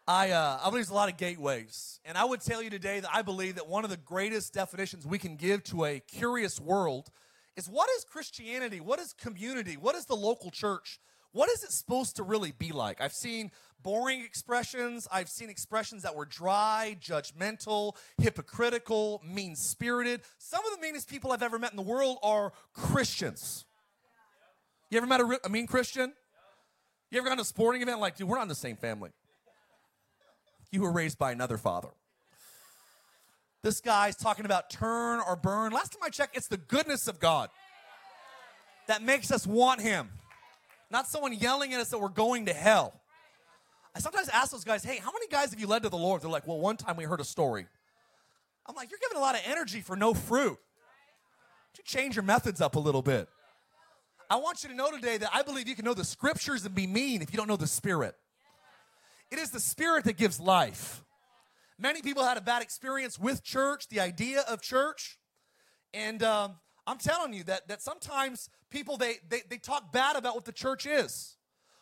I, 0.06 0.32
uh, 0.32 0.60
I 0.62 0.66
believe 0.66 0.74
there's 0.74 0.90
a 0.90 0.94
lot 0.94 1.10
of 1.10 1.16
gateways. 1.16 2.02
And 2.04 2.18
I 2.18 2.26
would 2.26 2.42
tell 2.42 2.62
you 2.62 2.70
today 2.70 3.00
that 3.00 3.10
I 3.14 3.22
believe 3.22 3.56
that 3.56 3.70
one 3.70 3.86
of 3.86 3.90
the 3.90 3.96
greatest 3.96 4.54
definitions 4.54 5.08
we 5.08 5.20
can 5.20 5.38
give 5.38 5.64
to 5.64 5.86
a 5.86 6.02
curious 6.02 6.60
world 6.60 7.10
is 7.56 7.70
what 7.70 7.90
is 7.98 8.04
Christianity? 8.04 8.82
What 8.82 9.00
is 9.00 9.14
community? 9.14 9.78
What 9.78 9.96
is 9.96 10.04
the 10.04 10.18
local 10.18 10.52
church? 10.52 11.00
What 11.38 11.52
is 11.52 11.64
it 11.64 11.72
supposed 11.72 12.16
to 12.16 12.24
really 12.24 12.52
be 12.52 12.72
like? 12.72 13.00
I've 13.00 13.14
seen 13.14 13.52
boring 13.84 14.22
expressions. 14.22 15.08
I've 15.12 15.30
seen 15.30 15.52
expressions 15.52 16.02
that 16.02 16.16
were 16.16 16.26
dry, 16.26 16.98
judgmental, 17.00 17.96
hypocritical, 18.18 19.22
mean 19.24 19.56
spirited. 19.56 20.22
Some 20.40 20.66
of 20.66 20.72
the 20.74 20.82
meanest 20.82 21.08
people 21.08 21.32
I've 21.32 21.44
ever 21.44 21.60
met 21.60 21.70
in 21.70 21.78
the 21.78 21.84
world 21.84 22.18
are 22.24 22.54
Christians. 22.74 23.66
You 24.90 24.98
ever 24.98 25.06
met 25.06 25.22
a, 25.22 25.40
a 25.46 25.50
mean 25.50 25.68
Christian? 25.68 26.12
You 27.12 27.20
ever 27.20 27.28
gone 27.28 27.38
to 27.38 27.44
a 27.44 27.46
sporting 27.46 27.84
event 27.84 28.00
like, 28.00 28.18
dude, 28.18 28.28
we're 28.28 28.38
not 28.38 28.42
in 28.42 28.48
the 28.48 28.56
same 28.56 28.76
family. 28.76 29.12
You 30.72 30.82
were 30.82 30.92
raised 30.92 31.20
by 31.20 31.32
another 31.34 31.60
father. 31.60 31.90
This 33.62 33.80
guy's 33.80 34.16
talking 34.16 34.46
about 34.46 34.72
turn 34.72 35.20
or 35.20 35.36
burn. 35.36 35.72
Last 35.72 35.92
time 35.92 36.02
I 36.02 36.10
checked, 36.10 36.36
it's 36.36 36.48
the 36.48 36.58
goodness 36.58 37.08
of 37.08 37.20
God 37.20 37.52
that 38.88 39.04
makes 39.04 39.30
us 39.32 39.46
want 39.46 39.82
Him, 39.82 40.10
not 40.90 41.08
someone 41.08 41.34
yelling 41.34 41.74
at 41.74 41.80
us 41.80 41.90
that 41.90 42.00
we're 42.00 42.10
going 42.10 42.46
to 42.46 42.54
hell. 42.54 43.02
I 43.96 44.00
sometimes 44.00 44.30
ask 44.30 44.52
those 44.52 44.64
guys, 44.64 44.84
hey, 44.84 44.98
how 44.98 45.12
many 45.12 45.28
guys 45.28 45.50
have 45.52 45.60
you 45.60 45.68
led 45.68 45.84
to 45.84 45.90
the 45.90 45.98
Lord? 45.98 46.22
They're 46.22 46.30
like, 46.30 46.48
well, 46.48 46.60
one 46.60 46.78
time 46.78 46.98
we 46.98 47.04
heard 47.04 47.20
a 47.20 47.26
story. 47.26 47.66
I'm 48.68 48.76
like, 48.76 48.92
you're 48.92 49.00
giving 49.02 49.18
a 49.18 49.22
lot 49.22 49.36
of 49.36 49.42
energy 49.46 49.82
for 49.82 49.96
no 49.96 50.14
fruit. 50.14 50.58
You 51.78 51.84
change 51.84 52.16
your 52.16 52.24
methods 52.24 52.60
up 52.60 52.76
a 52.76 52.80
little 52.80 53.02
bit. 53.02 53.28
I 54.30 54.38
want 54.38 54.64
you 54.64 54.70
to 54.70 54.76
know 54.76 54.92
today 54.92 55.18
that 55.18 55.30
I 55.34 55.42
believe 55.42 55.68
you 55.68 55.76
can 55.76 55.86
know 55.86 55.94
the 55.94 56.04
scriptures 56.04 56.66
and 56.66 56.76
be 56.76 56.86
mean 56.86 57.22
if 57.22 57.32
you 57.32 57.38
don't 57.38 57.48
know 57.48 57.56
the 57.56 57.68
Spirit. 57.68 58.16
It 59.32 59.40
is 59.40 59.52
the 59.52 59.60
Spirit 59.60 60.04
that 60.06 60.18
gives 60.18 60.40
life. 60.40 61.04
Many 61.80 62.02
people 62.02 62.24
had 62.24 62.38
a 62.38 62.42
bad 62.42 62.62
experience 62.62 63.20
with 63.20 63.44
church, 63.44 63.88
the 63.88 64.00
idea 64.00 64.44
of 64.48 64.62
church. 64.62 65.18
And 65.94 66.22
um, 66.24 66.56
I'm 66.88 66.98
telling 66.98 67.34
you 67.34 67.44
that, 67.44 67.68
that 67.68 67.82
sometimes 67.82 68.50
people, 68.72 68.96
they, 68.96 69.16
they, 69.28 69.42
they 69.50 69.58
talk 69.58 69.92
bad 69.92 70.16
about 70.16 70.36
what 70.36 70.46
the 70.46 70.54
church 70.54 70.86
is. 70.86 71.36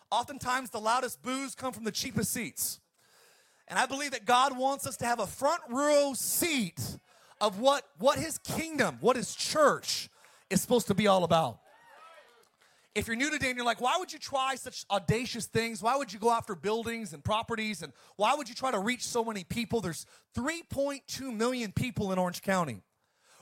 Oftentimes, 0.09 0.71
the 0.71 0.79
loudest 0.79 1.21
boos 1.21 1.53
come 1.53 1.71
from 1.71 1.83
the 1.83 1.91
cheapest 1.91 2.33
seats. 2.33 2.79
And 3.67 3.77
I 3.77 3.85
believe 3.85 4.11
that 4.11 4.25
God 4.25 4.57
wants 4.57 4.87
us 4.87 4.97
to 4.97 5.05
have 5.05 5.19
a 5.19 5.27
front 5.27 5.61
row 5.69 6.13
seat 6.15 6.79
of 7.39 7.59
what, 7.59 7.83
what 7.99 8.17
His 8.17 8.39
kingdom, 8.39 8.97
what 8.99 9.15
His 9.15 9.35
church 9.35 10.09
is 10.49 10.61
supposed 10.61 10.87
to 10.87 10.95
be 10.95 11.05
all 11.05 11.23
about. 11.23 11.59
If 12.95 13.07
you're 13.07 13.15
new 13.15 13.29
today 13.29 13.49
and 13.49 13.57
you're 13.57 13.65
like, 13.65 13.81
why 13.81 13.97
would 13.99 14.11
you 14.11 14.19
try 14.19 14.55
such 14.55 14.85
audacious 14.89 15.45
things? 15.45 15.83
Why 15.83 15.97
would 15.97 16.13
you 16.13 16.19
go 16.19 16.31
after 16.31 16.55
buildings 16.55 17.13
and 17.13 17.23
properties? 17.23 17.83
And 17.83 17.91
why 18.15 18.33
would 18.35 18.47
you 18.47 18.55
try 18.55 18.71
to 18.71 18.79
reach 18.79 19.03
so 19.03 19.23
many 19.23 19.43
people? 19.43 19.81
There's 19.81 20.05
3.2 20.35 21.35
million 21.35 21.73
people 21.73 22.11
in 22.13 22.17
Orange 22.17 22.41
County. 22.41 22.81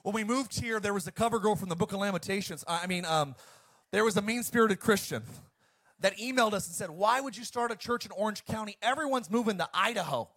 When 0.03 0.13
we 0.13 0.25
moved 0.25 0.59
here, 0.59 0.81
there 0.81 0.93
was 0.93 1.07
a 1.07 1.11
cover 1.13 1.39
girl 1.39 1.55
from 1.55 1.69
the 1.69 1.77
Book 1.77 1.93
of 1.93 1.99
Lamentations. 1.99 2.65
I 2.67 2.87
mean, 2.87 3.05
um, 3.05 3.35
there 3.91 4.03
was 4.03 4.17
a 4.17 4.21
mean 4.21 4.43
spirited 4.43 4.81
Christian 4.81 5.23
that 6.01 6.17
emailed 6.17 6.51
us 6.51 6.67
and 6.67 6.75
said, 6.75 6.89
Why 6.89 7.21
would 7.21 7.37
you 7.37 7.45
start 7.45 7.71
a 7.71 7.75
church 7.77 8.05
in 8.05 8.11
Orange 8.11 8.43
County? 8.43 8.77
Everyone's 8.81 9.31
moving 9.31 9.57
to 9.59 9.69
Idaho. 9.73 10.27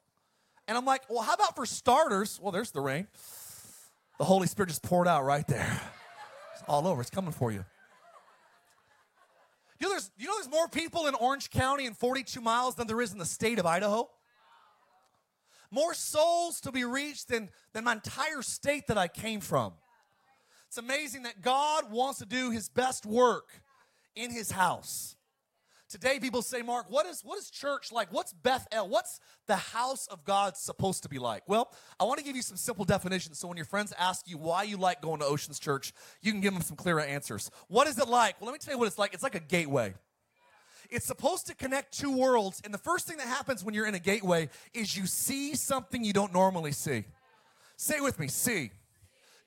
And 0.68 0.78
I'm 0.78 0.84
like, 0.84 1.02
Well, 1.10 1.22
how 1.22 1.34
about 1.34 1.56
for 1.56 1.66
starters? 1.66 2.38
Well, 2.40 2.52
there's 2.52 2.70
the 2.70 2.80
rain. 2.80 3.08
The 4.18 4.24
Holy 4.24 4.46
Spirit 4.46 4.68
just 4.68 4.84
poured 4.84 5.08
out 5.08 5.24
right 5.24 5.46
there. 5.48 5.80
It's 6.54 6.62
all 6.68 6.86
over, 6.86 7.00
it's 7.00 7.10
coming 7.10 7.32
for 7.32 7.50
you. 7.50 7.64
You 9.80 9.88
know, 9.88 9.94
there's, 9.94 10.10
you 10.16 10.26
know 10.28 10.34
there's 10.36 10.48
more 10.48 10.68
people 10.68 11.08
in 11.08 11.14
Orange 11.16 11.50
County 11.50 11.86
and 11.86 11.96
42 11.96 12.40
miles 12.40 12.76
than 12.76 12.86
there 12.86 13.00
is 13.00 13.12
in 13.12 13.18
the 13.18 13.26
state 13.26 13.58
of 13.58 13.66
Idaho? 13.66 14.08
More 15.70 15.94
souls 15.94 16.60
to 16.62 16.72
be 16.72 16.84
reached 16.84 17.28
than, 17.28 17.50
than 17.72 17.84
my 17.84 17.92
entire 17.92 18.42
state 18.42 18.86
that 18.88 18.98
I 18.98 19.08
came 19.08 19.40
from. 19.40 19.72
It's 20.68 20.78
amazing 20.78 21.22
that 21.22 21.42
God 21.42 21.90
wants 21.90 22.18
to 22.18 22.26
do 22.26 22.50
his 22.50 22.68
best 22.68 23.06
work 23.06 23.50
in 24.14 24.30
his 24.30 24.50
house. 24.50 25.16
Today, 25.88 26.18
people 26.18 26.42
say, 26.42 26.62
Mark, 26.62 26.90
what 26.90 27.06
is, 27.06 27.22
what 27.22 27.38
is 27.38 27.48
church 27.48 27.92
like? 27.92 28.12
What's 28.12 28.32
Bethel? 28.32 28.88
What's 28.88 29.20
the 29.46 29.54
house 29.54 30.08
of 30.08 30.24
God 30.24 30.56
supposed 30.56 31.04
to 31.04 31.08
be 31.08 31.20
like? 31.20 31.44
Well, 31.46 31.72
I 32.00 32.04
want 32.04 32.18
to 32.18 32.24
give 32.24 32.34
you 32.34 32.42
some 32.42 32.56
simple 32.56 32.84
definitions 32.84 33.38
so 33.38 33.46
when 33.46 33.56
your 33.56 33.66
friends 33.66 33.92
ask 33.96 34.28
you 34.28 34.36
why 34.36 34.64
you 34.64 34.78
like 34.78 35.00
going 35.00 35.20
to 35.20 35.26
Oceans 35.26 35.60
Church, 35.60 35.92
you 36.22 36.32
can 36.32 36.40
give 36.40 36.52
them 36.52 36.62
some 36.62 36.76
clearer 36.76 37.02
answers. 37.02 37.52
What 37.68 37.86
is 37.86 37.98
it 37.98 38.08
like? 38.08 38.40
Well, 38.40 38.50
let 38.50 38.54
me 38.54 38.58
tell 38.58 38.74
you 38.74 38.78
what 38.78 38.88
it's 38.88 38.98
like. 38.98 39.14
It's 39.14 39.22
like 39.22 39.36
a 39.36 39.40
gateway. 39.40 39.94
It's 40.90 41.06
supposed 41.06 41.46
to 41.46 41.54
connect 41.54 41.92
two 41.92 42.16
worlds, 42.16 42.60
and 42.64 42.72
the 42.72 42.78
first 42.78 43.06
thing 43.06 43.16
that 43.18 43.26
happens 43.26 43.64
when 43.64 43.74
you're 43.74 43.86
in 43.86 43.94
a 43.94 44.00
gateway 44.00 44.48
is 44.74 44.96
you 44.96 45.06
see 45.06 45.54
something 45.54 46.04
you 46.04 46.12
don't 46.12 46.32
normally 46.32 46.72
see. 46.72 47.04
Say 47.76 48.00
with 48.00 48.18
me, 48.18 48.28
see. 48.28 48.70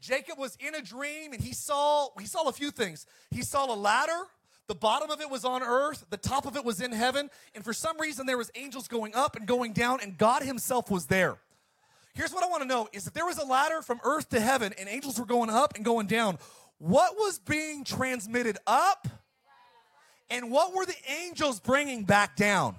Jacob 0.01 0.37
was 0.37 0.57
in 0.59 0.75
a 0.75 0.81
dream 0.81 1.33
and 1.33 1.41
he 1.41 1.53
saw 1.53 2.07
he 2.19 2.25
saw 2.25 2.47
a 2.47 2.53
few 2.53 2.71
things. 2.71 3.05
He 3.31 3.41
saw 3.41 3.65
a 3.73 3.75
ladder, 3.75 4.27
the 4.67 4.75
bottom 4.75 5.09
of 5.09 5.19
it 5.19 5.29
was 5.29 5.43
on 5.43 5.61
earth, 5.61 6.05
the 6.09 6.17
top 6.17 6.45
of 6.45 6.55
it 6.55 6.63
was 6.63 6.79
in 6.79 6.91
heaven, 6.91 7.29
and 7.53 7.63
for 7.63 7.73
some 7.73 7.99
reason 7.99 8.25
there 8.25 8.37
was 8.37 8.49
angels 8.55 8.87
going 8.87 9.13
up 9.13 9.35
and 9.35 9.45
going 9.45 9.73
down 9.73 9.99
and 10.01 10.17
God 10.17 10.43
himself 10.43 10.89
was 10.89 11.07
there. 11.07 11.37
Here's 12.13 12.33
what 12.33 12.43
I 12.43 12.47
want 12.47 12.63
to 12.63 12.67
know 12.67 12.87
is 12.93 13.07
if 13.07 13.13
there 13.13 13.25
was 13.25 13.37
a 13.37 13.45
ladder 13.45 13.81
from 13.81 13.99
earth 14.03 14.29
to 14.29 14.39
heaven 14.39 14.73
and 14.79 14.87
angels 14.87 15.19
were 15.19 15.25
going 15.25 15.49
up 15.49 15.75
and 15.75 15.83
going 15.83 16.07
down, 16.07 16.37
what 16.77 17.15
was 17.15 17.39
being 17.39 17.83
transmitted 17.83 18.57
up 18.65 19.07
and 20.29 20.51
what 20.51 20.73
were 20.73 20.85
the 20.85 20.95
angels 21.07 21.59
bringing 21.59 22.03
back 22.03 22.35
down? 22.35 22.75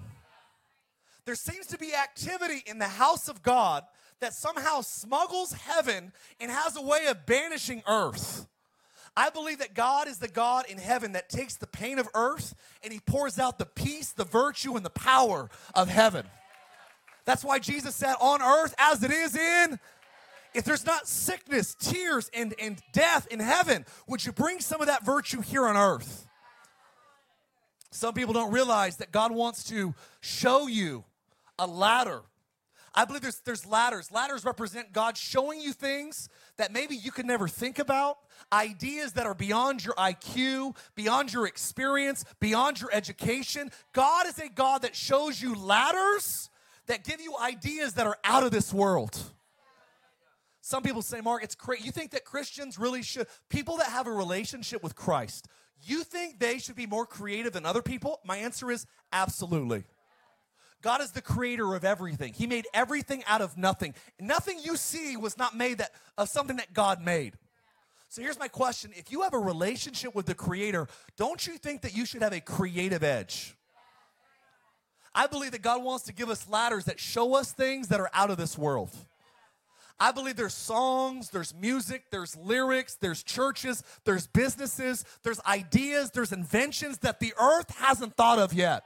There 1.25 1.35
seems 1.35 1.67
to 1.67 1.77
be 1.77 1.93
activity 1.93 2.63
in 2.65 2.79
the 2.79 2.87
house 2.87 3.27
of 3.27 3.43
God 3.43 3.83
that 4.19 4.33
somehow 4.33 4.81
smuggles 4.81 5.53
heaven 5.53 6.11
and 6.39 6.51
has 6.51 6.75
a 6.75 6.81
way 6.81 7.07
of 7.07 7.25
banishing 7.25 7.83
earth. 7.87 8.47
I 9.15 9.29
believe 9.29 9.59
that 9.59 9.73
God 9.73 10.07
is 10.07 10.19
the 10.19 10.27
God 10.27 10.65
in 10.69 10.77
heaven 10.77 11.11
that 11.13 11.29
takes 11.29 11.55
the 11.55 11.67
pain 11.67 11.99
of 11.99 12.07
earth 12.13 12.55
and 12.83 12.93
he 12.93 12.99
pours 12.99 13.39
out 13.39 13.57
the 13.57 13.65
peace, 13.65 14.11
the 14.13 14.23
virtue, 14.23 14.75
and 14.75 14.85
the 14.85 14.89
power 14.89 15.49
of 15.75 15.89
heaven. 15.89 16.25
That's 17.25 17.43
why 17.43 17.59
Jesus 17.59 17.95
said, 17.95 18.15
On 18.21 18.41
earth 18.41 18.73
as 18.77 19.03
it 19.03 19.11
is 19.11 19.35
in 19.35 19.79
if 20.53 20.65
there's 20.65 20.85
not 20.85 21.07
sickness, 21.07 21.75
tears, 21.75 22.29
and, 22.33 22.53
and 22.59 22.81
death 22.91 23.27
in 23.27 23.39
heaven, 23.39 23.85
would 24.07 24.25
you 24.25 24.31
bring 24.31 24.59
some 24.59 24.81
of 24.81 24.87
that 24.87 25.05
virtue 25.05 25.41
here 25.41 25.65
on 25.65 25.77
earth? 25.77 26.27
Some 27.91 28.13
people 28.13 28.33
don't 28.33 28.51
realize 28.51 28.97
that 28.97 29.11
God 29.11 29.31
wants 29.31 29.63
to 29.65 29.93
show 30.21 30.67
you 30.67 31.03
a 31.59 31.67
ladder 31.67 32.21
I 32.93 33.05
believe 33.05 33.21
there's, 33.21 33.39
there's 33.39 33.65
ladders. 33.65 34.11
Ladders 34.11 34.43
represent 34.43 34.91
God 34.91 35.15
showing 35.15 35.61
you 35.61 35.71
things 35.71 36.27
that 36.57 36.73
maybe 36.73 36.95
you 36.95 37.11
could 37.11 37.25
never 37.25 37.47
think 37.47 37.79
about, 37.79 38.17
ideas 38.51 39.13
that 39.13 39.25
are 39.25 39.33
beyond 39.33 39.85
your 39.85 39.95
IQ, 39.95 40.75
beyond 40.95 41.31
your 41.31 41.47
experience, 41.47 42.25
beyond 42.39 42.81
your 42.81 42.89
education. 42.93 43.71
God 43.93 44.27
is 44.27 44.37
a 44.39 44.49
God 44.49 44.81
that 44.81 44.95
shows 44.95 45.41
you 45.41 45.55
ladders 45.55 46.49
that 46.87 47.05
give 47.05 47.21
you 47.21 47.35
ideas 47.41 47.93
that 47.93 48.07
are 48.07 48.17
out 48.25 48.43
of 48.43 48.51
this 48.51 48.73
world. 48.73 49.17
Some 50.59 50.83
people 50.83 51.01
say, 51.01 51.21
Mark, 51.21 51.43
it's 51.43 51.55
crazy. 51.55 51.85
You 51.85 51.91
think 51.91 52.11
that 52.11 52.25
Christians 52.25 52.77
really 52.77 53.03
should, 53.03 53.27
people 53.49 53.77
that 53.77 53.87
have 53.87 54.05
a 54.05 54.11
relationship 54.11 54.83
with 54.83 54.95
Christ, 54.95 55.47
you 55.83 56.03
think 56.03 56.39
they 56.39 56.57
should 56.57 56.75
be 56.75 56.85
more 56.85 57.05
creative 57.05 57.53
than 57.53 57.65
other 57.65 57.81
people? 57.81 58.19
My 58.23 58.37
answer 58.37 58.71
is 58.71 58.85
absolutely. 59.11 59.83
God 60.81 61.01
is 61.01 61.11
the 61.11 61.21
creator 61.21 61.75
of 61.75 61.85
everything. 61.85 62.33
He 62.33 62.47
made 62.47 62.65
everything 62.73 63.23
out 63.27 63.41
of 63.41 63.57
nothing. 63.57 63.93
Nothing 64.19 64.59
you 64.63 64.75
see 64.77 65.15
was 65.15 65.37
not 65.37 65.55
made 65.55 65.77
that, 65.77 65.91
of 66.17 66.29
something 66.29 66.57
that 66.57 66.73
God 66.73 67.03
made. 67.03 67.35
So 68.09 68.21
here's 68.21 68.39
my 68.39 68.47
question. 68.47 68.91
If 68.95 69.11
you 69.11 69.21
have 69.21 69.33
a 69.33 69.39
relationship 69.39 70.15
with 70.15 70.25
the 70.25 70.35
creator, 70.35 70.87
don't 71.17 71.45
you 71.45 71.57
think 71.57 71.81
that 71.81 71.95
you 71.95 72.05
should 72.05 72.21
have 72.21 72.33
a 72.33 72.41
creative 72.41 73.03
edge? 73.03 73.55
I 75.13 75.27
believe 75.27 75.51
that 75.51 75.61
God 75.61 75.83
wants 75.83 76.05
to 76.05 76.13
give 76.13 76.29
us 76.29 76.49
ladders 76.49 76.85
that 76.85 76.99
show 76.99 77.35
us 77.35 77.53
things 77.53 77.89
that 77.89 77.99
are 77.99 78.09
out 78.13 78.29
of 78.29 78.37
this 78.37 78.57
world. 78.57 78.89
I 80.01 80.11
believe 80.11 80.35
there's 80.35 80.55
songs, 80.55 81.29
there's 81.29 81.53
music, 81.53 82.05
there's 82.09 82.35
lyrics, 82.35 82.95
there's 82.95 83.21
churches, 83.21 83.83
there's 84.03 84.25
businesses, 84.25 85.05
there's 85.21 85.39
ideas, 85.45 86.09
there's 86.09 86.31
inventions 86.31 86.97
that 86.99 87.19
the 87.19 87.35
earth 87.39 87.69
hasn't 87.77 88.15
thought 88.15 88.39
of 88.39 88.51
yet. 88.51 88.81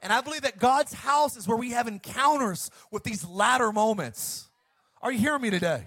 And 0.00 0.10
I 0.10 0.22
believe 0.22 0.40
that 0.40 0.58
God's 0.58 0.94
house 0.94 1.36
is 1.36 1.46
where 1.46 1.58
we 1.58 1.72
have 1.72 1.86
encounters 1.86 2.70
with 2.90 3.04
these 3.04 3.26
latter 3.26 3.72
moments. 3.72 4.48
Are 5.02 5.12
you 5.12 5.18
hearing 5.18 5.42
me 5.42 5.50
today? 5.50 5.86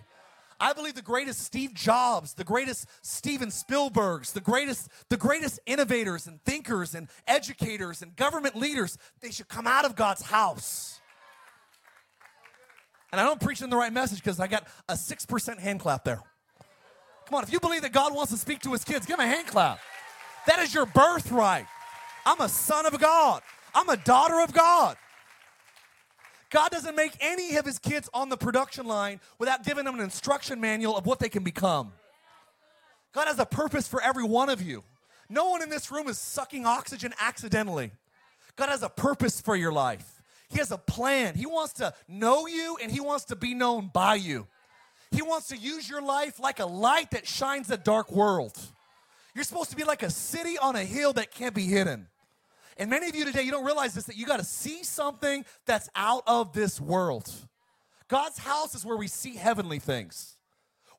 I 0.59 0.73
believe 0.73 0.93
the 0.93 1.01
greatest 1.01 1.39
Steve 1.41 1.73
Jobs, 1.73 2.35
the 2.35 2.43
greatest 2.43 2.85
Steven 3.01 3.49
Spielbergs, 3.49 4.33
the 4.33 4.41
greatest, 4.41 4.89
the 5.09 5.17
greatest 5.17 5.59
innovators 5.65 6.27
and 6.27 6.39
thinkers 6.43 6.93
and 6.93 7.07
educators 7.25 8.03
and 8.03 8.15
government 8.15 8.55
leaders, 8.55 8.95
they 9.21 9.31
should 9.31 9.47
come 9.47 9.65
out 9.65 9.85
of 9.85 9.95
God's 9.95 10.21
house. 10.21 11.01
And 13.13 13.21
I 13.21 13.25
don't 13.25 13.39
preach 13.39 13.61
in 13.61 13.69
the 13.69 13.77
right 13.77 13.93
message 13.93 14.23
because 14.23 14.39
I 14.39 14.47
got 14.47 14.67
a 14.89 14.95
6% 14.95 15.59
hand 15.59 15.79
clap 15.79 16.03
there. 16.03 16.19
Come 17.27 17.37
on, 17.37 17.43
if 17.43 17.53
you 17.53 17.59
believe 17.59 17.83
that 17.83 17.93
God 17.93 18.11
wants 18.11 18.31
to 18.31 18.39
speak 18.39 18.61
to 18.61 18.71
his 18.71 18.83
kids, 18.83 19.05
give 19.05 19.19
him 19.19 19.25
a 19.25 19.29
hand 19.29 19.45
clap. 19.45 19.79
That 20.47 20.57
is 20.57 20.73
your 20.73 20.87
birthright. 20.87 21.67
I'm 22.25 22.41
a 22.41 22.49
son 22.49 22.87
of 22.87 22.99
God. 22.99 23.43
I'm 23.75 23.87
a 23.87 23.97
daughter 23.97 24.41
of 24.41 24.51
God. 24.51 24.97
God 26.49 26.71
doesn't 26.71 26.95
make 26.95 27.11
any 27.19 27.55
of 27.57 27.65
his 27.65 27.77
kids 27.77 28.09
on 28.15 28.29
the 28.29 28.37
production 28.37 28.87
line 28.87 29.19
without 29.37 29.63
giving 29.63 29.85
them 29.85 29.93
an 29.93 30.01
instruction 30.01 30.59
manual 30.59 30.97
of 30.97 31.05
what 31.05 31.19
they 31.19 31.29
can 31.29 31.43
become. 31.43 31.93
God 33.13 33.27
has 33.27 33.37
a 33.37 33.45
purpose 33.45 33.87
for 33.87 34.01
every 34.01 34.23
one 34.23 34.49
of 34.49 34.59
you. 34.59 34.83
No 35.29 35.49
one 35.49 35.61
in 35.61 35.69
this 35.69 35.91
room 35.91 36.07
is 36.07 36.17
sucking 36.17 36.65
oxygen 36.65 37.13
accidentally. 37.19 37.91
God 38.55 38.69
has 38.69 38.81
a 38.81 38.89
purpose 38.89 39.39
for 39.39 39.55
your 39.55 39.71
life. 39.71 40.12
He 40.53 40.59
has 40.59 40.71
a 40.71 40.77
plan. 40.77 41.33
He 41.33 41.47
wants 41.47 41.73
to 41.73 41.93
know 42.07 42.45
you 42.45 42.77
and 42.81 42.91
he 42.91 42.99
wants 42.99 43.25
to 43.25 43.35
be 43.35 43.55
known 43.55 43.89
by 43.91 44.15
you. 44.15 44.47
He 45.09 45.23
wants 45.23 45.47
to 45.47 45.57
use 45.57 45.89
your 45.89 46.01
life 46.01 46.39
like 46.39 46.59
a 46.59 46.65
light 46.65 47.09
that 47.11 47.27
shines 47.27 47.71
a 47.71 47.77
dark 47.77 48.11
world. 48.11 48.55
You're 49.33 49.45
supposed 49.45 49.71
to 49.71 49.75
be 49.75 49.83
like 49.83 50.03
a 50.03 50.11
city 50.11 50.59
on 50.59 50.75
a 50.75 50.83
hill 50.83 51.13
that 51.13 51.31
can't 51.31 51.55
be 51.55 51.63
hidden. 51.63 52.07
And 52.77 52.87
many 52.87 53.09
of 53.09 53.15
you 53.15 53.25
today, 53.25 53.41
you 53.41 53.49
don't 53.49 53.65
realize 53.65 53.95
this 53.95 54.05
that 54.05 54.15
you 54.15 54.27
got 54.27 54.37
to 54.37 54.45
see 54.45 54.83
something 54.83 55.43
that's 55.65 55.89
out 55.95 56.21
of 56.27 56.53
this 56.53 56.79
world. 56.79 57.31
God's 58.07 58.37
house 58.37 58.75
is 58.75 58.85
where 58.85 58.97
we 58.97 59.07
see 59.07 59.35
heavenly 59.35 59.79
things. 59.79 60.37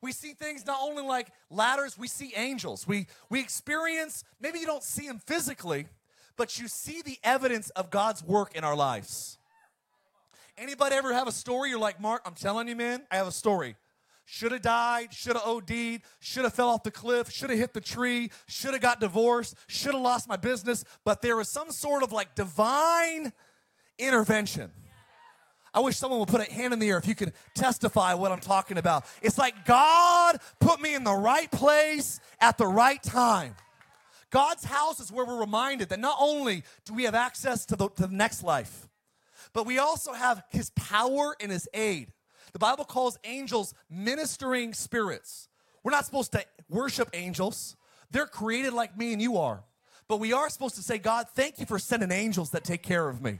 We 0.01 0.11
see 0.11 0.33
things 0.33 0.65
not 0.65 0.79
only 0.81 1.03
like 1.03 1.29
ladders, 1.49 1.97
we 1.97 2.09
see 2.09 2.33
angels. 2.35 2.85
We, 2.85 3.07
we 3.29 3.39
experience, 3.39 4.25
maybe 4.41 4.59
you 4.59 4.65
don't 4.65 4.83
see 4.83 5.07
them 5.07 5.19
physically, 5.25 5.87
but 6.35 6.59
you 6.59 6.67
see 6.67 7.01
the 7.01 7.17
evidence 7.23 7.69
of 7.71 7.89
God's 7.89 8.21
work 8.21 8.53
in 8.53 8.65
our 8.65 8.75
lives. 8.75 9.37
Anybody 10.57 10.95
ever 10.95 11.13
have 11.13 11.27
a 11.27 11.31
story? 11.31 11.69
You're 11.69 11.79
like, 11.79 11.99
Mark, 11.99 12.21
I'm 12.25 12.33
telling 12.33 12.67
you, 12.67 12.75
man, 12.75 13.03
I 13.11 13.17
have 13.17 13.27
a 13.27 13.31
story. 13.31 13.75
Should 14.25 14.53
have 14.53 14.61
died, 14.61 15.13
should 15.13 15.35
have 15.35 15.45
OD'd, 15.45 16.01
should 16.19 16.43
have 16.45 16.53
fell 16.53 16.69
off 16.69 16.83
the 16.83 16.91
cliff, 16.91 17.29
should 17.29 17.51
have 17.51 17.59
hit 17.59 17.73
the 17.73 17.81
tree, 17.81 18.31
should 18.47 18.73
have 18.73 18.81
got 18.81 18.99
divorced, 18.99 19.55
should 19.67 19.93
have 19.93 20.01
lost 20.01 20.27
my 20.27 20.35
business, 20.35 20.83
but 21.03 21.21
there 21.21 21.35
was 21.35 21.47
some 21.47 21.71
sort 21.71 22.01
of 22.01 22.11
like 22.11 22.33
divine 22.33 23.33
intervention. 23.99 24.71
I 25.75 25.81
wish 25.81 25.97
someone 25.97 26.19
would 26.19 26.29
put 26.29 26.41
a 26.41 26.51
hand 26.51 26.73
in 26.73 26.79
the 26.79 26.89
air 26.89 26.97
if 26.97 27.07
you 27.07 27.15
could 27.15 27.33
testify 27.53 28.13
what 28.13 28.31
I'm 28.31 28.39
talking 28.39 28.77
about. 28.77 29.05
It's 29.21 29.37
like 29.37 29.65
God 29.65 30.37
put 30.59 30.79
me 30.79 30.95
in 30.95 31.03
the 31.03 31.13
right 31.13 31.51
place 31.51 32.21
at 32.39 32.57
the 32.57 32.65
right 32.65 33.03
time. 33.03 33.55
God's 34.31 34.63
house 34.63 34.99
is 34.99 35.11
where 35.11 35.25
we're 35.25 35.39
reminded 35.39 35.89
that 35.89 35.99
not 35.99 36.15
only 36.19 36.63
do 36.85 36.93
we 36.93 37.03
have 37.03 37.13
access 37.13 37.65
to 37.67 37.75
the, 37.75 37.89
to 37.89 38.07
the 38.07 38.15
next 38.15 38.41
life, 38.41 38.87
but 39.55 39.65
we 39.65 39.79
also 39.79 40.11
have 40.11 40.43
his 40.49 40.69
power 40.71 41.33
and 41.39 41.49
his 41.49 41.67
aid. 41.73 42.11
The 42.51 42.59
Bible 42.59 42.83
calls 42.83 43.17
angels 43.23 43.73
ministering 43.89 44.73
spirits. 44.73 45.47
We're 45.81 45.91
not 45.91 46.05
supposed 46.05 46.33
to 46.33 46.45
worship 46.69 47.09
angels, 47.13 47.77
they're 48.11 48.27
created 48.27 48.73
like 48.73 48.97
me 48.97 49.13
and 49.13 49.21
you 49.21 49.37
are. 49.37 49.63
But 50.09 50.19
we 50.19 50.33
are 50.33 50.49
supposed 50.49 50.75
to 50.75 50.81
say, 50.81 50.97
God, 50.97 51.27
thank 51.33 51.57
you 51.57 51.65
for 51.65 51.79
sending 51.79 52.11
angels 52.11 52.51
that 52.51 52.65
take 52.65 52.83
care 52.83 53.07
of 53.07 53.21
me. 53.21 53.39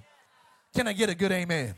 Can 0.74 0.88
I 0.88 0.94
get 0.94 1.10
a 1.10 1.16
good 1.16 1.34
amen? 1.34 1.76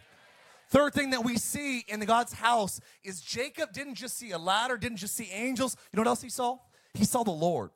Third 0.70 0.94
thing 0.94 1.10
that 1.10 1.24
we 1.24 1.38
see 1.38 1.84
in 1.88 2.00
God's 2.02 2.34
house 2.34 2.80
is 3.04 3.22
Jacob 3.22 3.74
didn't 3.74 3.96
just 3.96 4.18
see 4.18 4.32
a 4.32 4.38
ladder, 4.38 4.78
didn't 4.78 4.98
just 4.98 5.16
see 5.16 5.30
angels. 5.34 5.76
You 5.92 5.98
know 5.98 6.02
what 6.02 6.10
else 6.10 6.22
he 6.22 6.30
saw? 6.30 6.58
He 6.94 7.06
saw 7.06 7.24
the 7.24 7.32
Lord. 7.32 7.72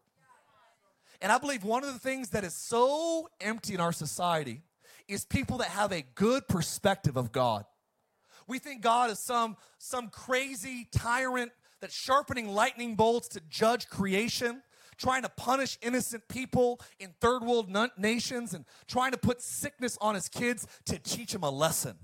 And 1.22 1.32
I 1.32 1.39
believe 1.39 1.63
one 1.63 1.84
of 1.84 1.91
the 1.91 2.00
things 2.00 2.30
that 2.30 2.44
is 2.44 2.53
so 2.53 3.30
empty 3.41 3.74
in 3.74 3.80
our 3.80 3.91
society 3.91 4.62
is 5.12 5.25
people 5.25 5.58
that 5.58 5.68
have 5.68 5.91
a 5.91 6.03
good 6.15 6.48
perspective 6.48 7.18
of 7.18 7.32
God. 7.32 7.65
We 8.48 8.60
think 8.60 8.82
God 8.82 9.12
is 9.12 9.20
some, 9.20 9.58
some 9.77 10.10
crazy 10.10 10.88
tyrant 10.91 11.51
that's 11.82 11.94
sharpening 11.94 12.48
lightning 12.48 12.96
bolts 12.96 13.27
to 13.30 13.41
judge 13.50 13.88
creation, 13.89 14.62
trying 14.98 15.24
to 15.24 15.30
punish 15.30 15.77
innocent 15.82 16.27
people 16.27 16.80
in 17.00 17.13
third 17.20 17.44
world 17.44 17.70
nations, 17.98 18.53
and 18.53 18.65
trying 18.88 19.12
to 19.12 19.18
put 19.18 19.41
sickness 19.41 19.98
on 20.00 20.15
his 20.15 20.30
kids 20.30 20.65
to 20.86 20.98
teach 21.00 21.34
them 21.34 21.44
a 21.44 21.50
lesson. 21.50 21.98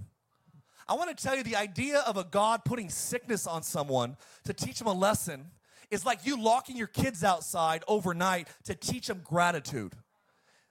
I 0.89 0.95
want 0.95 1.15
to 1.15 1.23
tell 1.23 1.35
you 1.35 1.43
the 1.43 1.55
idea 1.55 1.99
of 1.99 2.17
a 2.17 2.23
God 2.23 2.65
putting 2.65 2.89
sickness 2.89 3.45
on 3.45 3.61
someone 3.61 4.17
to 4.45 4.53
teach 4.53 4.79
them 4.79 4.87
a 4.87 4.93
lesson 4.93 5.51
is 5.91 6.05
like 6.05 6.25
you 6.25 6.41
locking 6.41 6.75
your 6.75 6.87
kids 6.87 7.23
outside 7.23 7.83
overnight 7.87 8.47
to 8.65 8.75
teach 8.75 9.07
them 9.07 9.21
gratitude. 9.23 9.93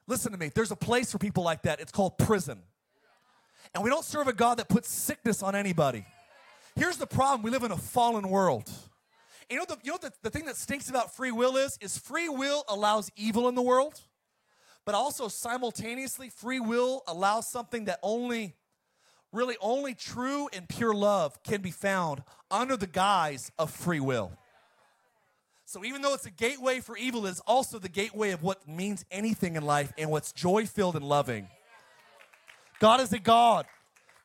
Listen 0.08 0.32
to 0.32 0.38
me, 0.38 0.50
there's 0.54 0.70
a 0.70 0.76
place 0.76 1.10
for 1.10 1.18
people 1.18 1.42
like 1.42 1.62
that. 1.62 1.80
It's 1.80 1.92
called 1.92 2.18
prison. 2.18 2.62
And 3.74 3.82
we 3.82 3.90
don't 3.90 4.04
serve 4.04 4.28
a 4.28 4.32
God 4.32 4.58
that 4.58 4.68
puts 4.68 4.88
sickness 4.90 5.42
on 5.42 5.54
anybody. 5.54 6.06
Here's 6.76 6.98
the 6.98 7.06
problem 7.06 7.42
we 7.42 7.50
live 7.50 7.64
in 7.64 7.72
a 7.72 7.76
fallen 7.76 8.28
world. 8.28 8.70
You 9.50 9.58
know, 9.58 9.64
the, 9.66 9.78
you 9.82 9.92
know 9.92 9.98
the, 10.00 10.12
the 10.22 10.30
thing 10.30 10.46
that 10.46 10.56
stinks 10.56 10.88
about 10.88 11.14
free 11.14 11.30
will 11.30 11.56
is, 11.56 11.78
is 11.80 11.98
free 11.98 12.28
will 12.28 12.64
allows 12.68 13.10
evil 13.16 13.48
in 13.48 13.54
the 13.54 13.62
world, 13.62 14.00
but 14.84 14.94
also 14.94 15.28
simultaneously, 15.28 16.30
free 16.30 16.60
will 16.60 17.02
allows 17.06 17.48
something 17.48 17.86
that 17.86 17.98
only, 18.02 18.56
really 19.32 19.56
only 19.60 19.94
true 19.94 20.48
and 20.52 20.68
pure 20.68 20.94
love 20.94 21.42
can 21.42 21.60
be 21.60 21.70
found 21.70 22.22
under 22.50 22.76
the 22.76 22.86
guise 22.86 23.50
of 23.58 23.70
free 23.70 24.00
will. 24.00 24.32
So 25.68 25.84
even 25.84 26.00
though 26.00 26.14
it's 26.14 26.26
a 26.26 26.30
gateway 26.30 26.78
for 26.78 26.96
evil, 26.96 27.26
it's 27.26 27.40
also 27.40 27.80
the 27.80 27.88
gateway 27.88 28.30
of 28.30 28.40
what 28.44 28.68
means 28.68 29.04
anything 29.10 29.56
in 29.56 29.64
life 29.64 29.92
and 29.98 30.10
what's 30.10 30.30
joy 30.32 30.64
filled 30.64 30.94
and 30.94 31.04
loving. 31.04 31.48
God 32.78 33.00
is 33.00 33.12
a 33.12 33.18
God 33.18 33.66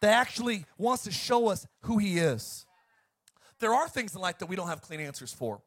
that 0.01 0.13
actually 0.13 0.65
wants 0.77 1.03
to 1.05 1.11
show 1.11 1.49
us 1.49 1.65
who 1.81 1.97
He 1.97 2.19
is. 2.19 2.67
There 3.59 3.73
are 3.73 3.89
things 3.89 4.13
in 4.13 4.21
life 4.21 4.37
that 4.37 4.49
we 4.49 4.55
don't 4.55 4.67
have 4.67 4.81
clean 4.81 4.99
answers 4.99 5.33
for. 5.33 5.61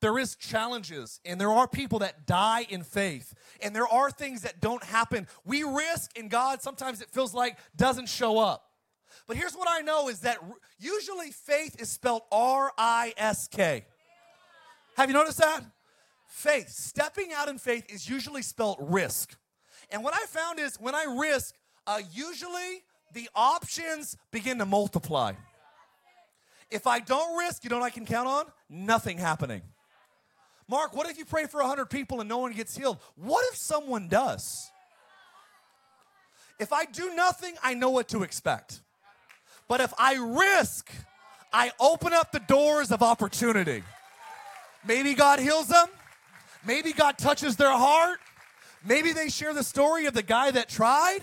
There 0.00 0.18
is 0.18 0.34
challenges, 0.34 1.20
and 1.24 1.40
there 1.40 1.52
are 1.52 1.68
people 1.68 2.00
that 2.00 2.26
die 2.26 2.66
in 2.68 2.82
faith, 2.82 3.32
and 3.62 3.74
there 3.74 3.86
are 3.86 4.10
things 4.10 4.42
that 4.42 4.60
don't 4.60 4.82
happen. 4.82 5.28
We 5.44 5.62
risk, 5.62 6.18
and 6.18 6.28
God 6.28 6.60
sometimes 6.60 7.00
it 7.00 7.10
feels 7.10 7.34
like 7.34 7.56
doesn't 7.76 8.08
show 8.08 8.38
up. 8.38 8.64
But 9.28 9.36
here's 9.36 9.54
what 9.54 9.68
I 9.70 9.80
know 9.82 10.08
is 10.08 10.20
that 10.20 10.38
usually 10.80 11.30
faith 11.30 11.80
is 11.80 11.88
spelled 11.88 12.22
R 12.32 12.72
I 12.76 13.14
S 13.16 13.46
K. 13.46 13.84
Have 15.00 15.08
you 15.08 15.14
noticed 15.14 15.38
that? 15.38 15.64
Faith, 16.26 16.68
stepping 16.68 17.32
out 17.34 17.48
in 17.48 17.56
faith 17.56 17.86
is 17.88 18.06
usually 18.06 18.42
spelled 18.42 18.76
risk. 18.78 19.34
And 19.90 20.04
what 20.04 20.12
I 20.12 20.26
found 20.26 20.58
is 20.58 20.76
when 20.78 20.94
I 20.94 21.04
risk, 21.18 21.54
uh, 21.86 22.00
usually 22.12 22.82
the 23.14 23.26
options 23.34 24.18
begin 24.30 24.58
to 24.58 24.66
multiply. 24.66 25.32
If 26.70 26.86
I 26.86 27.00
don't 27.00 27.38
risk, 27.38 27.64
you 27.64 27.70
know 27.70 27.78
what 27.78 27.86
I 27.86 27.88
can 27.88 28.04
count 28.04 28.28
on? 28.28 28.44
Nothing 28.68 29.16
happening. 29.16 29.62
Mark, 30.68 30.94
what 30.94 31.08
if 31.08 31.16
you 31.16 31.24
pray 31.24 31.46
for 31.46 31.60
100 31.60 31.86
people 31.86 32.20
and 32.20 32.28
no 32.28 32.36
one 32.36 32.52
gets 32.52 32.76
healed? 32.76 32.98
What 33.16 33.42
if 33.50 33.56
someone 33.56 34.06
does? 34.06 34.70
If 36.58 36.74
I 36.74 36.84
do 36.84 37.14
nothing, 37.14 37.54
I 37.62 37.72
know 37.72 37.88
what 37.88 38.08
to 38.08 38.22
expect. 38.22 38.82
But 39.66 39.80
if 39.80 39.94
I 39.96 40.16
risk, 40.58 40.90
I 41.54 41.72
open 41.80 42.12
up 42.12 42.32
the 42.32 42.40
doors 42.40 42.92
of 42.92 43.02
opportunity. 43.02 43.82
Maybe 44.86 45.14
God 45.14 45.40
heals 45.40 45.68
them. 45.68 45.86
Maybe 46.64 46.92
God 46.92 47.18
touches 47.18 47.56
their 47.56 47.70
heart. 47.70 48.18
Maybe 48.84 49.12
they 49.12 49.28
share 49.28 49.52
the 49.52 49.64
story 49.64 50.06
of 50.06 50.14
the 50.14 50.22
guy 50.22 50.50
that 50.50 50.68
tried 50.68 51.20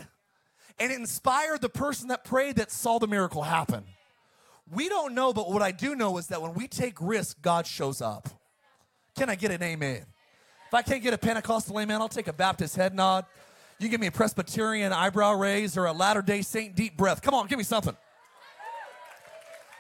and 0.80 0.92
inspired 0.92 1.62
the 1.62 1.70
person 1.70 2.10
that 2.10 2.24
prayed 2.24 2.58
that 2.58 2.72
saw 2.72 3.00
the 3.00 3.08
miracle 3.08 3.42
happen. 3.42 3.84
We 4.72 4.90
don't 4.90 5.16
know, 5.16 5.34
but 5.34 5.50
what 5.50 5.62
I 5.62 5.72
do 5.72 5.96
know 5.96 6.18
is 6.18 6.28
that 6.28 6.42
when 6.42 6.54
we 6.54 6.68
take 6.68 6.98
risks, 7.00 7.36
God 7.42 7.66
shows 7.66 8.02
up. 8.02 8.30
Can 9.16 9.30
I 9.30 9.36
get 9.36 9.52
an 9.52 9.64
amen? 9.64 10.06
If 10.68 10.74
I 10.74 10.82
can't 10.82 11.02
get 11.02 11.14
a 11.14 11.18
Pentecostal 11.18 11.80
amen, 11.80 12.02
I'll 12.02 12.10
take 12.10 12.28
a 12.28 12.34
Baptist 12.34 12.76
head 12.76 12.94
nod. 12.94 13.26
You 13.80 13.90
give 13.90 14.02
me 14.02 14.08
a 14.08 14.12
Presbyterian 14.12 14.92
eyebrow 14.92 15.34
raise 15.34 15.78
or 15.78 15.86
a 15.86 15.94
Latter 15.94 16.22
day 16.22 16.42
Saint 16.42 16.76
deep 16.76 16.98
breath. 16.98 17.22
Come 17.22 17.34
on, 17.34 17.48
give 17.48 17.58
me 17.58 17.64
something. 17.64 17.96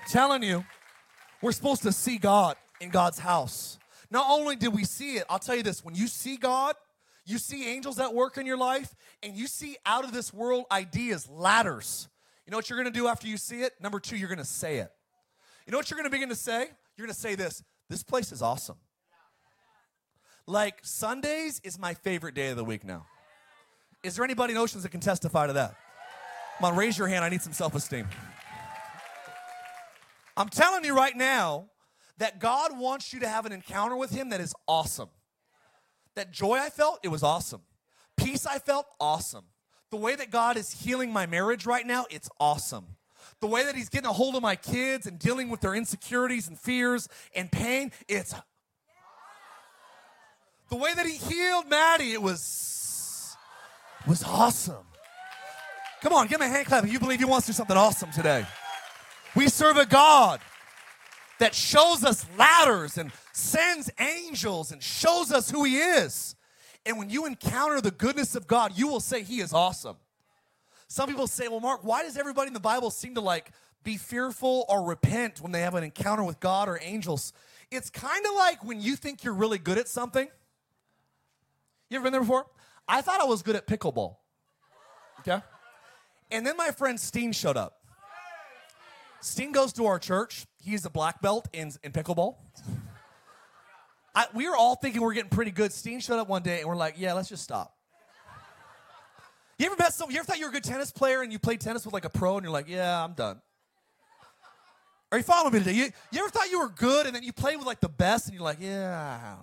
I'm 0.01 0.09
telling 0.09 0.43
you, 0.43 0.63
we're 1.41 1.51
supposed 1.51 1.83
to 1.83 1.91
see 1.91 2.17
God 2.17 2.55
in 2.79 2.89
God's 2.89 3.19
house. 3.19 3.77
Not 4.09 4.25
only 4.29 4.55
did 4.55 4.73
we 4.73 4.83
see 4.83 5.15
it, 5.15 5.25
I'll 5.29 5.39
tell 5.39 5.55
you 5.55 5.63
this 5.63 5.83
when 5.83 5.95
you 5.95 6.07
see 6.07 6.37
God, 6.37 6.75
you 7.25 7.37
see 7.37 7.67
angels 7.67 7.99
at 7.99 8.13
work 8.13 8.37
in 8.37 8.45
your 8.45 8.57
life, 8.57 8.95
and 9.21 9.35
you 9.35 9.47
see 9.47 9.77
out 9.85 10.05
of 10.05 10.13
this 10.13 10.33
world 10.33 10.65
ideas, 10.71 11.27
ladders. 11.29 12.07
You 12.45 12.51
know 12.51 12.57
what 12.57 12.69
you're 12.69 12.79
gonna 12.79 12.91
do 12.91 13.07
after 13.07 13.27
you 13.27 13.37
see 13.37 13.61
it? 13.63 13.73
Number 13.81 13.99
two, 13.99 14.15
you're 14.15 14.29
gonna 14.29 14.45
say 14.45 14.77
it. 14.77 14.91
You 15.65 15.71
know 15.71 15.77
what 15.77 15.89
you're 15.91 15.97
gonna 15.97 16.09
begin 16.09 16.29
to 16.29 16.35
say? 16.35 16.69
You're 16.95 17.05
gonna 17.05 17.13
say 17.13 17.35
this 17.35 17.63
this 17.89 18.03
place 18.03 18.31
is 18.31 18.41
awesome. 18.41 18.77
Like 20.45 20.79
Sundays 20.83 21.59
is 21.63 21.77
my 21.77 21.93
favorite 21.93 22.33
day 22.33 22.49
of 22.49 22.57
the 22.57 22.63
week 22.63 22.85
now. 22.85 23.05
Is 24.03 24.15
there 24.15 24.23
anybody 24.23 24.53
in 24.53 24.57
Oceans 24.57 24.83
that 24.83 24.89
can 24.89 25.01
testify 25.01 25.47
to 25.47 25.53
that? 25.53 25.75
Come 26.57 26.71
on, 26.71 26.77
raise 26.77 26.97
your 26.97 27.07
hand. 27.07 27.25
I 27.25 27.29
need 27.29 27.41
some 27.41 27.53
self 27.53 27.75
esteem. 27.75 28.07
I'm 30.37 30.49
telling 30.49 30.85
you 30.85 30.95
right 30.95 31.15
now, 31.15 31.65
that 32.17 32.39
God 32.39 32.77
wants 32.77 33.13
you 33.13 33.19
to 33.19 33.27
have 33.27 33.45
an 33.45 33.51
encounter 33.51 33.95
with 33.95 34.11
Him 34.11 34.29
that 34.29 34.41
is 34.41 34.53
awesome. 34.67 35.09
That 36.15 36.31
joy 36.31 36.57
I 36.57 36.69
felt, 36.69 36.99
it 37.03 37.09
was 37.09 37.23
awesome. 37.23 37.61
Peace 38.15 38.45
I 38.45 38.59
felt, 38.59 38.87
awesome. 38.99 39.45
The 39.91 39.97
way 39.97 40.15
that 40.15 40.31
God 40.31 40.57
is 40.57 40.71
healing 40.71 41.13
my 41.13 41.25
marriage 41.25 41.65
right 41.65 41.85
now, 41.85 42.05
it's 42.09 42.29
awesome. 42.39 42.85
The 43.39 43.47
way 43.47 43.63
that 43.65 43.75
He's 43.75 43.89
getting 43.89 44.09
a 44.09 44.13
hold 44.13 44.35
of 44.35 44.41
my 44.41 44.55
kids 44.55 45.05
and 45.05 45.19
dealing 45.19 45.49
with 45.49 45.61
their 45.61 45.75
insecurities 45.75 46.47
and 46.47 46.59
fears 46.59 47.07
and 47.35 47.51
pain, 47.51 47.91
it's 48.07 48.33
the 50.69 50.75
way 50.75 50.93
that 50.93 51.05
He 51.05 51.17
healed 51.17 51.69
Maddie, 51.69 52.13
it 52.13 52.21
was 52.21 53.35
was 54.07 54.23
awesome. 54.23 54.85
Come 56.01 56.13
on, 56.13 56.27
give 56.27 56.39
me 56.39 56.45
a 56.45 56.49
hand 56.49 56.65
clap 56.65 56.83
if 56.83 56.91
you 56.91 56.99
believe 56.99 57.19
He 57.19 57.25
wants 57.25 57.45
to 57.47 57.51
do 57.51 57.55
something 57.55 57.77
awesome 57.77 58.11
today. 58.11 58.45
We 59.35 59.49
serve 59.49 59.77
a 59.77 59.85
God 59.85 60.39
that 61.39 61.53
shows 61.53 62.03
us 62.03 62.25
ladders 62.37 62.97
and 62.97 63.11
sends 63.31 63.89
angels 63.99 64.71
and 64.71 64.81
shows 64.81 65.31
us 65.31 65.49
who 65.51 65.63
He 65.63 65.77
is. 65.77 66.35
And 66.85 66.97
when 66.97 67.09
you 67.09 67.25
encounter 67.25 67.81
the 67.81 67.91
goodness 67.91 68.35
of 68.35 68.47
God, 68.47 68.77
you 68.77 68.87
will 68.87 68.99
say 68.99 69.23
He 69.23 69.39
is 69.39 69.53
awesome. 69.53 69.97
Some 70.87 71.09
people 71.09 71.27
say, 71.27 71.47
well, 71.47 71.59
Mark, 71.59 71.83
why 71.83 72.03
does 72.03 72.17
everybody 72.17 72.47
in 72.47 72.53
the 72.53 72.59
Bible 72.59 72.89
seem 72.89 73.15
to 73.15 73.21
like 73.21 73.51
be 73.83 73.97
fearful 73.97 74.65
or 74.69 74.83
repent 74.83 75.41
when 75.41 75.51
they 75.51 75.61
have 75.61 75.75
an 75.75 75.83
encounter 75.83 76.23
with 76.23 76.39
God 76.39 76.69
or 76.69 76.79
angels? 76.81 77.33
It's 77.69 77.89
kind 77.89 78.25
of 78.25 78.33
like 78.35 78.63
when 78.63 78.79
you 78.79 78.95
think 78.95 79.23
you're 79.23 79.33
really 79.33 79.57
good 79.57 79.77
at 79.77 79.89
something. 79.89 80.27
You 81.89 81.97
ever 81.97 82.03
been 82.03 82.13
there 82.13 82.21
before? 82.21 82.45
I 82.87 83.01
thought 83.01 83.19
I 83.19 83.25
was 83.25 83.41
good 83.41 83.55
at 83.55 83.67
pickleball. 83.67 84.15
Okay? 85.19 85.41
And 86.31 86.45
then 86.45 86.55
my 86.55 86.71
friend 86.71 86.99
Steen 86.99 87.33
showed 87.33 87.57
up. 87.57 87.76
Steen 89.21 89.51
goes 89.51 89.73
to 89.73 89.85
our 89.85 89.99
church. 89.99 90.45
He's 90.61 90.85
a 90.85 90.89
black 90.89 91.21
belt 91.21 91.47
in, 91.53 91.71
in 91.83 91.91
pickleball. 91.91 92.35
I, 94.15 94.25
we 94.33 94.49
were 94.49 94.55
all 94.55 94.75
thinking 94.75 95.01
we 95.01 95.07
are 95.07 95.13
getting 95.13 95.29
pretty 95.29 95.51
good. 95.51 95.71
Steen 95.71 95.99
showed 95.99 96.19
up 96.19 96.27
one 96.27 96.41
day 96.41 96.59
and 96.59 96.67
we're 96.67 96.75
like, 96.75 96.95
yeah, 96.97 97.13
let's 97.13 97.29
just 97.29 97.43
stop. 97.43 97.73
You 99.59 99.65
ever 99.65 99.75
met 99.77 99.93
someone, 99.93 100.13
you 100.13 100.19
ever 100.19 100.25
thought 100.25 100.37
you 100.37 100.45
were 100.45 100.49
a 100.49 100.53
good 100.53 100.63
tennis 100.63 100.91
player 100.91 101.21
and 101.21 101.31
you 101.31 101.39
played 101.39 101.61
tennis 101.61 101.83
with 101.85 101.93
like 101.93 102.05
a 102.05 102.09
pro 102.09 102.35
and 102.37 102.43
you're 102.43 102.53
like, 102.53 102.67
yeah, 102.67 103.03
I'm 103.03 103.13
done. 103.13 103.41
Are 105.11 105.17
you 105.17 105.23
following 105.23 105.53
me 105.53 105.59
today? 105.59 105.73
You, 105.73 105.89
you 106.11 106.19
ever 106.19 106.29
thought 106.29 106.49
you 106.49 106.59
were 106.59 106.69
good 106.69 107.05
and 107.05 107.15
then 107.15 107.23
you 107.23 107.31
played 107.31 107.57
with 107.57 107.65
like 107.65 107.79
the 107.79 107.89
best 107.89 108.27
and 108.27 108.35
you're 108.35 108.43
like, 108.43 108.57
yeah, 108.59 109.35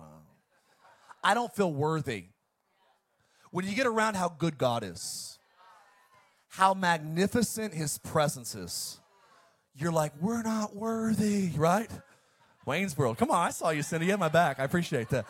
I 1.22 1.34
don't 1.34 1.54
feel 1.54 1.72
worthy. 1.72 2.26
When 3.50 3.64
you 3.64 3.74
get 3.74 3.86
around 3.86 4.16
how 4.16 4.28
good 4.28 4.58
God 4.58 4.84
is, 4.84 5.38
how 6.48 6.74
magnificent 6.74 7.74
his 7.74 7.98
presence 7.98 8.54
is, 8.54 9.00
you're 9.76 9.92
like, 9.92 10.12
we're 10.20 10.42
not 10.42 10.74
worthy, 10.74 11.50
right? 11.56 11.90
Wayne's 12.66 12.96
World. 12.96 13.18
Come 13.18 13.30
on, 13.30 13.46
I 13.46 13.50
saw 13.50 13.70
you, 13.70 13.82
Cindy. 13.82 14.06
You 14.06 14.12
had 14.12 14.20
my 14.20 14.28
back. 14.28 14.58
I 14.58 14.64
appreciate 14.64 15.08
that. 15.10 15.26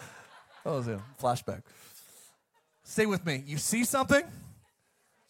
That 0.65 0.71
was 0.71 0.89
a 0.89 1.03
flashback. 1.21 1.63
Stay 2.85 3.07
with 3.07 3.25
me. 3.25 3.43
You 3.47 3.57
see 3.57 3.85
something, 3.85 4.23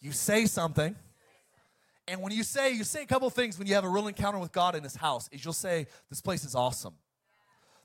you 0.01 0.11
say 0.11 0.45
something, 0.45 0.95
and 2.07 2.21
when 2.21 2.31
you 2.31 2.43
say, 2.43 2.71
you 2.71 2.83
say 2.83 3.01
a 3.01 3.05
couple 3.05 3.29
things 3.29 3.57
when 3.57 3.67
you 3.67 3.73
have 3.73 3.83
a 3.83 3.89
real 3.89 4.07
encounter 4.07 4.37
with 4.37 4.51
God 4.51 4.75
in 4.75 4.83
His 4.83 4.95
house, 4.95 5.27
is 5.31 5.43
you'll 5.43 5.53
say, 5.53 5.87
This 6.09 6.21
place 6.21 6.43
is 6.43 6.53
awesome. 6.53 6.93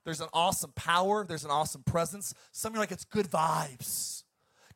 There's 0.05 0.21
an 0.21 0.29
awesome 0.33 0.73
power, 0.75 1.25
there's 1.27 1.45
an 1.45 1.51
awesome 1.51 1.83
presence. 1.83 2.35
Some 2.53 2.75
are 2.75 2.79
like, 2.79 2.93
It's 2.93 3.05
good 3.05 3.31
vibes. 3.31 4.25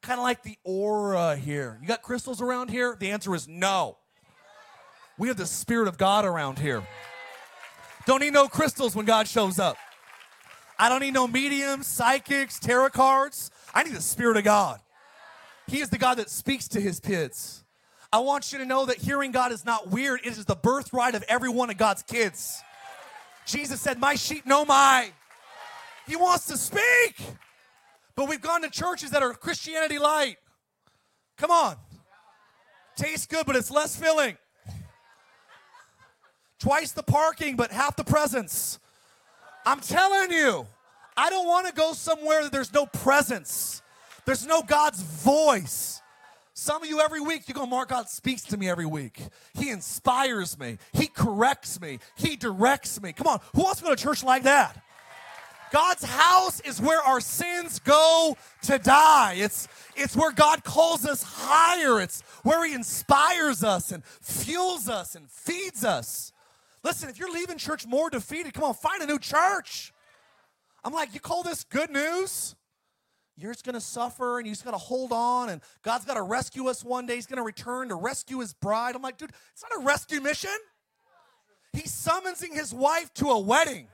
Kind 0.00 0.18
of 0.18 0.24
like 0.24 0.42
the 0.42 0.56
aura 0.64 1.36
here. 1.36 1.78
You 1.80 1.88
got 1.88 2.02
crystals 2.02 2.40
around 2.40 2.70
here? 2.70 2.96
The 2.98 3.10
answer 3.10 3.34
is 3.34 3.48
no. 3.48 3.98
We 5.18 5.28
have 5.28 5.36
the 5.36 5.46
Spirit 5.46 5.88
of 5.88 5.96
God 5.96 6.24
around 6.24 6.58
here. 6.58 6.82
Don't 8.06 8.20
need 8.20 8.32
no 8.32 8.48
crystals 8.48 8.96
when 8.96 9.06
God 9.06 9.28
shows 9.28 9.58
up. 9.58 9.76
I 10.78 10.88
don't 10.88 11.00
need 11.00 11.14
no 11.14 11.28
mediums, 11.28 11.86
psychics, 11.86 12.58
tarot 12.58 12.90
cards. 12.90 13.50
I 13.72 13.84
need 13.84 13.94
the 13.94 14.00
Spirit 14.00 14.36
of 14.36 14.44
God. 14.44 14.80
He 15.66 15.80
is 15.80 15.88
the 15.88 15.98
God 15.98 16.16
that 16.16 16.28
speaks 16.28 16.68
to 16.68 16.80
his 16.80 17.00
kids. 17.00 17.64
I 18.12 18.18
want 18.18 18.52
you 18.52 18.58
to 18.58 18.66
know 18.66 18.86
that 18.86 18.98
hearing 18.98 19.32
God 19.32 19.52
is 19.52 19.64
not 19.64 19.88
weird, 19.88 20.20
it 20.24 20.36
is 20.36 20.44
the 20.44 20.54
birthright 20.54 21.14
of 21.14 21.24
every 21.28 21.48
one 21.48 21.70
of 21.70 21.76
God's 21.76 22.02
kids. 22.02 22.62
Jesus 23.46 23.80
said, 23.80 23.98
My 23.98 24.14
sheep 24.14 24.46
know 24.46 24.64
my. 24.64 25.10
He 26.06 26.16
wants 26.16 26.46
to 26.46 26.56
speak. 26.56 27.16
But 28.16 28.28
we've 28.28 28.40
gone 28.40 28.62
to 28.62 28.70
churches 28.70 29.10
that 29.10 29.22
are 29.22 29.32
Christianity 29.34 29.98
light. 29.98 30.36
Come 31.36 31.50
on. 31.50 31.76
Tastes 32.96 33.26
good, 33.26 33.44
but 33.46 33.56
it's 33.56 33.70
less 33.70 33.96
filling. 33.96 34.36
Twice 36.64 36.92
the 36.92 37.02
parking, 37.02 37.56
but 37.56 37.70
half 37.70 37.94
the 37.94 38.04
presence. 38.04 38.78
I'm 39.66 39.80
telling 39.80 40.32
you, 40.32 40.66
I 41.14 41.28
don't 41.28 41.46
want 41.46 41.66
to 41.66 41.74
go 41.74 41.92
somewhere 41.92 42.42
that 42.42 42.52
there's 42.52 42.72
no 42.72 42.86
presence. 42.86 43.82
There's 44.24 44.46
no 44.46 44.62
God's 44.62 45.02
voice. 45.02 46.00
Some 46.54 46.82
of 46.82 46.88
you 46.88 47.02
every 47.02 47.20
week, 47.20 47.50
you 47.50 47.54
go, 47.54 47.66
Mark, 47.66 47.90
God 47.90 48.08
speaks 48.08 48.44
to 48.44 48.56
me 48.56 48.70
every 48.70 48.86
week. 48.86 49.20
He 49.52 49.68
inspires 49.68 50.58
me. 50.58 50.78
He 50.94 51.06
corrects 51.06 51.82
me. 51.82 51.98
He 52.14 52.34
directs 52.34 52.98
me. 53.02 53.12
Come 53.12 53.26
on, 53.26 53.40
who 53.54 53.62
wants 53.62 53.80
to 53.80 53.84
go 53.84 53.94
to 53.94 54.02
church 54.02 54.24
like 54.24 54.44
that? 54.44 54.82
God's 55.70 56.04
house 56.04 56.60
is 56.60 56.80
where 56.80 57.02
our 57.02 57.20
sins 57.20 57.78
go 57.78 58.38
to 58.62 58.78
die. 58.78 59.34
It's, 59.36 59.68
it's 59.96 60.16
where 60.16 60.32
God 60.32 60.64
calls 60.64 61.04
us 61.04 61.22
higher. 61.22 62.00
It's 62.00 62.22
where 62.42 62.66
He 62.66 62.72
inspires 62.72 63.62
us 63.62 63.92
and 63.92 64.02
fuels 64.02 64.88
us 64.88 65.14
and 65.14 65.28
feeds 65.28 65.84
us. 65.84 66.32
Listen, 66.84 67.08
if 67.08 67.18
you're 67.18 67.32
leaving 67.32 67.56
church 67.56 67.86
more 67.86 68.10
defeated, 68.10 68.52
come 68.52 68.64
on, 68.64 68.74
find 68.74 69.02
a 69.02 69.06
new 69.06 69.18
church. 69.18 69.92
I'm 70.84 70.92
like, 70.92 71.14
you 71.14 71.20
call 71.20 71.42
this 71.42 71.64
good 71.64 71.90
news? 71.90 72.54
You're 73.36 73.52
just 73.52 73.64
to 73.74 73.80
suffer 73.80 74.38
and 74.38 74.46
you 74.46 74.52
just 74.52 74.62
to 74.74 74.78
hold 74.78 75.10
on 75.10 75.48
and 75.48 75.60
God's 75.82 76.04
got 76.04 76.14
to 76.14 76.22
rescue 76.22 76.68
us 76.68 76.84
one 76.84 77.06
day. 77.06 77.16
He's 77.16 77.26
to 77.38 77.42
return 77.42 77.88
to 77.88 77.96
rescue 77.96 78.38
his 78.38 78.52
bride. 78.52 78.94
I'm 78.94 79.02
like, 79.02 79.16
dude, 79.16 79.32
it's 79.52 79.64
not 79.68 79.82
a 79.82 79.84
rescue 79.84 80.20
mission. 80.20 80.50
He's 81.72 81.92
summoning 81.92 82.52
his 82.52 82.72
wife 82.72 83.12
to 83.14 83.30
a 83.30 83.40
wedding. 83.40 83.88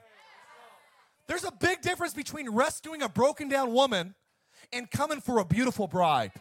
There's 1.26 1.44
a 1.44 1.52
big 1.52 1.80
difference 1.80 2.12
between 2.12 2.50
rescuing 2.50 3.02
a 3.02 3.08
broken 3.08 3.48
down 3.48 3.72
woman 3.72 4.14
and 4.72 4.90
coming 4.90 5.20
for 5.20 5.38
a 5.38 5.44
beautiful 5.44 5.86
bride. 5.86 6.32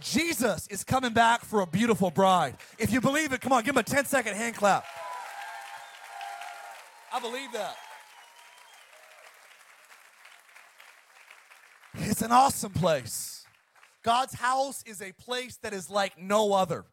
Jesus 0.00 0.66
is 0.68 0.82
coming 0.82 1.12
back 1.12 1.44
for 1.44 1.60
a 1.60 1.66
beautiful 1.66 2.10
bride. 2.10 2.56
If 2.78 2.92
you 2.92 3.00
believe 3.00 3.32
it, 3.32 3.42
come 3.42 3.52
on, 3.52 3.62
give 3.62 3.74
him 3.74 3.78
a 3.78 3.82
10 3.82 4.06
second 4.06 4.34
hand 4.34 4.56
clap. 4.56 4.84
I 7.12 7.20
believe 7.20 7.52
that. 7.52 7.76
It's 11.94 12.22
an 12.22 12.32
awesome 12.32 12.72
place. 12.72 13.44
God's 14.02 14.34
house 14.34 14.82
is 14.86 15.02
a 15.02 15.12
place 15.12 15.56
that 15.58 15.72
is 15.72 15.90
like 15.90 16.18
no 16.18 16.52
other. 16.52 16.84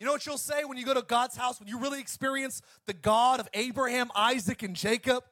You 0.00 0.06
know 0.06 0.12
what 0.12 0.26
you'll 0.26 0.38
say 0.38 0.64
when 0.64 0.76
you 0.76 0.84
go 0.84 0.94
to 0.94 1.02
God's 1.02 1.36
house, 1.36 1.58
when 1.60 1.68
you 1.68 1.78
really 1.78 2.00
experience 2.00 2.60
the 2.86 2.92
God 2.92 3.40
of 3.40 3.48
Abraham, 3.54 4.10
Isaac, 4.14 4.62
and 4.62 4.74
Jacob? 4.74 5.24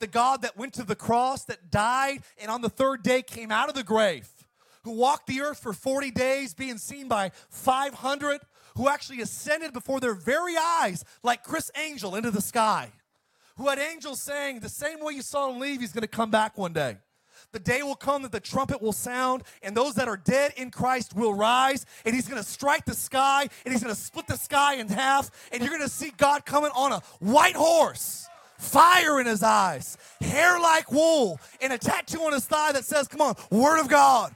The 0.00 0.06
God 0.06 0.42
that 0.42 0.56
went 0.56 0.74
to 0.74 0.82
the 0.82 0.96
cross, 0.96 1.44
that 1.44 1.70
died, 1.70 2.20
and 2.38 2.50
on 2.50 2.60
the 2.60 2.68
third 2.68 3.02
day 3.02 3.22
came 3.22 3.50
out 3.50 3.68
of 3.68 3.74
the 3.74 3.84
grave, 3.84 4.28
who 4.82 4.92
walked 4.92 5.26
the 5.26 5.40
earth 5.40 5.58
for 5.58 5.72
40 5.72 6.10
days, 6.10 6.54
being 6.54 6.78
seen 6.78 7.08
by 7.08 7.30
500, 7.48 8.40
who 8.76 8.88
actually 8.88 9.20
ascended 9.20 9.72
before 9.72 10.00
their 10.00 10.14
very 10.14 10.56
eyes, 10.56 11.04
like 11.22 11.44
Criss 11.44 11.70
Angel, 11.76 12.16
into 12.16 12.30
the 12.30 12.42
sky, 12.42 12.90
who 13.56 13.68
had 13.68 13.78
angels 13.78 14.20
saying, 14.20 14.60
The 14.60 14.68
same 14.68 15.00
way 15.00 15.14
you 15.14 15.22
saw 15.22 15.50
him 15.50 15.60
leave, 15.60 15.80
he's 15.80 15.92
gonna 15.92 16.06
come 16.06 16.30
back 16.30 16.58
one 16.58 16.72
day. 16.72 16.96
The 17.52 17.60
day 17.60 17.84
will 17.84 17.94
come 17.94 18.22
that 18.22 18.32
the 18.32 18.40
trumpet 18.40 18.82
will 18.82 18.92
sound, 18.92 19.44
and 19.62 19.76
those 19.76 19.94
that 19.94 20.08
are 20.08 20.16
dead 20.16 20.54
in 20.56 20.72
Christ 20.72 21.14
will 21.14 21.34
rise, 21.34 21.86
and 22.04 22.12
He's 22.12 22.26
gonna 22.26 22.42
strike 22.42 22.84
the 22.84 22.94
sky, 22.94 23.48
and 23.64 23.72
He's 23.72 23.80
gonna 23.80 23.94
split 23.94 24.26
the 24.26 24.36
sky 24.36 24.74
in 24.74 24.88
half, 24.88 25.30
and 25.52 25.62
you're 25.62 25.70
gonna 25.70 25.88
see 25.88 26.12
God 26.16 26.44
coming 26.44 26.72
on 26.74 26.90
a 26.90 27.00
white 27.20 27.54
horse, 27.54 28.26
fire 28.58 29.20
in 29.20 29.26
His 29.26 29.44
eyes, 29.44 29.96
hair 30.20 30.58
like 30.58 30.90
wool, 30.90 31.38
and 31.60 31.72
a 31.72 31.78
tattoo 31.78 32.22
on 32.22 32.32
His 32.32 32.44
thigh 32.44 32.72
that 32.72 32.84
says, 32.84 33.06
Come 33.06 33.20
on, 33.20 33.36
Word 33.52 33.78
of 33.78 33.88
God. 33.88 34.34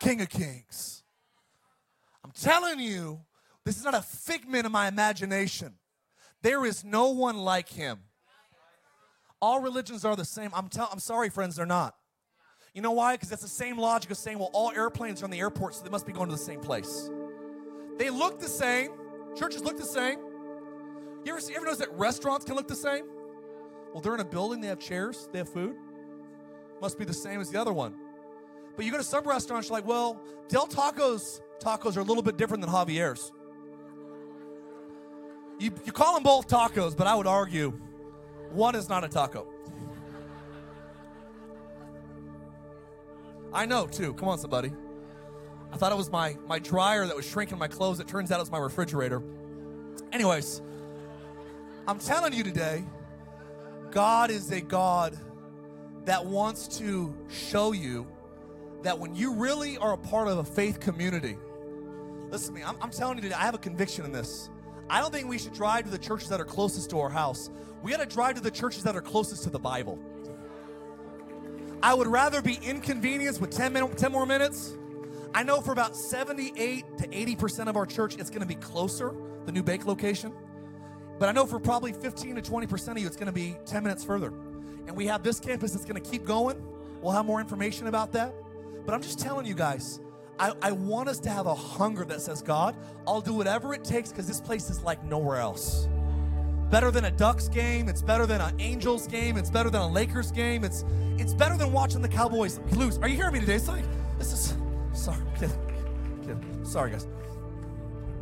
King 0.00 0.22
of 0.22 0.30
Kings. 0.30 1.02
I'm 2.24 2.32
telling 2.32 2.80
you, 2.80 3.20
this 3.64 3.76
is 3.76 3.84
not 3.84 3.94
a 3.94 4.00
figment 4.00 4.64
of 4.64 4.72
my 4.72 4.88
imagination. 4.88 5.74
There 6.46 6.64
is 6.64 6.84
no 6.84 7.08
one 7.08 7.38
like 7.38 7.68
Him. 7.68 7.98
All 9.42 9.60
religions 9.60 10.04
are 10.04 10.14
the 10.14 10.24
same. 10.24 10.52
I'm, 10.54 10.68
tell- 10.68 10.88
I'm 10.92 11.00
sorry, 11.00 11.28
friends, 11.28 11.56
they're 11.56 11.66
not. 11.66 11.96
You 12.72 12.82
know 12.82 12.92
why? 12.92 13.14
Because 13.14 13.30
that's 13.30 13.42
the 13.42 13.48
same 13.48 13.76
logic 13.78 14.12
of 14.12 14.16
saying, 14.16 14.38
well, 14.38 14.50
all 14.52 14.70
airplanes 14.70 15.22
are 15.22 15.24
in 15.24 15.32
the 15.32 15.40
airport, 15.40 15.74
so 15.74 15.82
they 15.82 15.90
must 15.90 16.06
be 16.06 16.12
going 16.12 16.28
to 16.28 16.36
the 16.36 16.40
same 16.40 16.60
place. 16.60 17.10
They 17.98 18.10
look 18.10 18.38
the 18.38 18.48
same. 18.48 18.92
Churches 19.36 19.64
look 19.64 19.76
the 19.76 19.84
same. 19.84 20.20
You 21.24 21.32
ever, 21.32 21.40
see, 21.40 21.52
ever 21.56 21.64
notice 21.64 21.80
that 21.80 21.92
restaurants 21.94 22.44
can 22.44 22.54
look 22.54 22.68
the 22.68 22.76
same? 22.76 23.06
Well, 23.92 24.00
they're 24.00 24.14
in 24.14 24.20
a 24.20 24.24
building, 24.24 24.60
they 24.60 24.68
have 24.68 24.78
chairs, 24.78 25.28
they 25.32 25.38
have 25.38 25.48
food. 25.48 25.74
Must 26.80 26.96
be 26.96 27.04
the 27.04 27.12
same 27.12 27.40
as 27.40 27.50
the 27.50 27.60
other 27.60 27.72
one. 27.72 27.96
But 28.76 28.84
you 28.84 28.92
go 28.92 28.98
to 28.98 29.02
some 29.02 29.24
restaurants, 29.24 29.68
you're 29.68 29.78
like, 29.78 29.84
well, 29.84 30.22
Del 30.46 30.68
Taco's 30.68 31.42
tacos 31.60 31.96
are 31.96 32.00
a 32.02 32.04
little 32.04 32.22
bit 32.22 32.36
different 32.36 32.60
than 32.64 32.70
Javier's. 32.70 33.32
You, 35.58 35.72
you 35.84 35.92
call 35.92 36.14
them 36.14 36.22
both 36.22 36.48
tacos, 36.48 36.96
but 36.96 37.06
I 37.06 37.14
would 37.14 37.26
argue 37.26 37.70
one 38.50 38.74
is 38.74 38.88
not 38.88 39.04
a 39.04 39.08
taco. 39.08 39.46
I 43.52 43.64
know 43.64 43.86
too. 43.86 44.12
Come 44.14 44.28
on, 44.28 44.38
somebody. 44.38 44.72
I 45.72 45.76
thought 45.76 45.92
it 45.92 45.96
was 45.96 46.10
my, 46.10 46.36
my 46.46 46.58
dryer 46.58 47.06
that 47.06 47.16
was 47.16 47.26
shrinking 47.26 47.58
my 47.58 47.68
clothes. 47.68 48.00
It 48.00 48.08
turns 48.08 48.30
out 48.30 48.36
it 48.36 48.42
was 48.42 48.50
my 48.50 48.58
refrigerator. 48.58 49.22
Anyways, 50.12 50.60
I'm 51.88 51.98
telling 51.98 52.32
you 52.32 52.42
today, 52.42 52.84
God 53.90 54.30
is 54.30 54.50
a 54.50 54.60
God 54.60 55.18
that 56.04 56.24
wants 56.24 56.78
to 56.78 57.16
show 57.28 57.72
you 57.72 58.06
that 58.82 58.98
when 58.98 59.14
you 59.14 59.34
really 59.34 59.78
are 59.78 59.94
a 59.94 59.98
part 59.98 60.28
of 60.28 60.38
a 60.38 60.44
faith 60.44 60.78
community, 60.80 61.36
listen 62.30 62.54
to 62.54 62.60
me, 62.60 62.64
I'm, 62.64 62.76
I'm 62.80 62.90
telling 62.90 63.16
you 63.16 63.22
today, 63.22 63.34
I 63.34 63.42
have 63.42 63.54
a 63.54 63.58
conviction 63.58 64.04
in 64.04 64.12
this. 64.12 64.50
I 64.88 65.00
don't 65.00 65.12
think 65.12 65.28
we 65.28 65.38
should 65.38 65.54
drive 65.54 65.84
to 65.84 65.90
the 65.90 65.98
churches 65.98 66.28
that 66.28 66.40
are 66.40 66.44
closest 66.44 66.90
to 66.90 67.00
our 67.00 67.08
house. 67.08 67.50
We 67.82 67.90
got 67.90 68.00
to 68.00 68.06
drive 68.06 68.36
to 68.36 68.40
the 68.40 68.50
churches 68.50 68.84
that 68.84 68.96
are 68.96 69.00
closest 69.00 69.44
to 69.44 69.50
the 69.50 69.58
Bible. 69.58 69.98
I 71.82 71.94
would 71.94 72.06
rather 72.06 72.40
be 72.40 72.58
inconvenienced 72.62 73.40
with 73.40 73.50
10, 73.50 73.74
10 73.94 74.12
more 74.12 74.26
minutes. 74.26 74.76
I 75.34 75.42
know 75.42 75.60
for 75.60 75.72
about 75.72 75.96
78 75.96 76.98
to 76.98 77.08
80% 77.08 77.68
of 77.68 77.76
our 77.76 77.84
church, 77.84 78.16
it's 78.16 78.30
going 78.30 78.40
to 78.40 78.46
be 78.46 78.54
closer, 78.54 79.14
the 79.44 79.52
new 79.52 79.62
bake 79.62 79.86
location. 79.86 80.32
But 81.18 81.28
I 81.28 81.32
know 81.32 81.46
for 81.46 81.58
probably 81.58 81.92
15 81.92 82.36
to 82.36 82.42
20% 82.42 82.88
of 82.88 82.98
you, 82.98 83.06
it's 83.06 83.16
going 83.16 83.26
to 83.26 83.32
be 83.32 83.56
10 83.66 83.82
minutes 83.82 84.04
further. 84.04 84.32
And 84.86 84.96
we 84.96 85.06
have 85.06 85.22
this 85.22 85.40
campus 85.40 85.72
that's 85.72 85.84
going 85.84 86.02
to 86.02 86.10
keep 86.10 86.24
going. 86.24 86.62
We'll 87.00 87.12
have 87.12 87.26
more 87.26 87.40
information 87.40 87.86
about 87.86 88.12
that. 88.12 88.34
But 88.84 88.94
I'm 88.94 89.02
just 89.02 89.18
telling 89.18 89.46
you 89.46 89.54
guys, 89.54 90.00
I, 90.38 90.52
I 90.60 90.72
want 90.72 91.08
us 91.08 91.18
to 91.20 91.30
have 91.30 91.46
a 91.46 91.54
hunger 91.54 92.04
that 92.04 92.20
says, 92.20 92.42
God, 92.42 92.76
I'll 93.06 93.20
do 93.20 93.32
whatever 93.32 93.72
it 93.72 93.84
takes 93.84 94.10
because 94.10 94.26
this 94.26 94.40
place 94.40 94.68
is 94.68 94.82
like 94.82 95.02
nowhere 95.04 95.38
else. 95.38 95.88
Better 96.70 96.90
than 96.90 97.06
a 97.06 97.10
Ducks 97.10 97.48
game. 97.48 97.88
It's 97.88 98.02
better 98.02 98.26
than 98.26 98.40
an 98.40 98.54
Angels 98.60 99.06
game. 99.06 99.36
It's 99.36 99.50
better 99.50 99.70
than 99.70 99.80
a 99.80 99.88
Lakers 99.88 100.32
game. 100.32 100.64
It's 100.64 100.84
it's 101.16 101.32
better 101.32 101.56
than 101.56 101.72
watching 101.72 102.02
the 102.02 102.08
Cowboys 102.08 102.58
lose. 102.72 102.98
Are 102.98 103.08
you 103.08 103.16
hearing 103.16 103.32
me 103.32 103.40
today? 103.40 103.54
It's 103.54 103.68
like 103.68 103.84
this 104.18 104.32
is 104.32 104.56
sorry, 104.92 105.22
kid. 105.38 105.50
Sorry, 106.64 106.90
guys. 106.90 107.06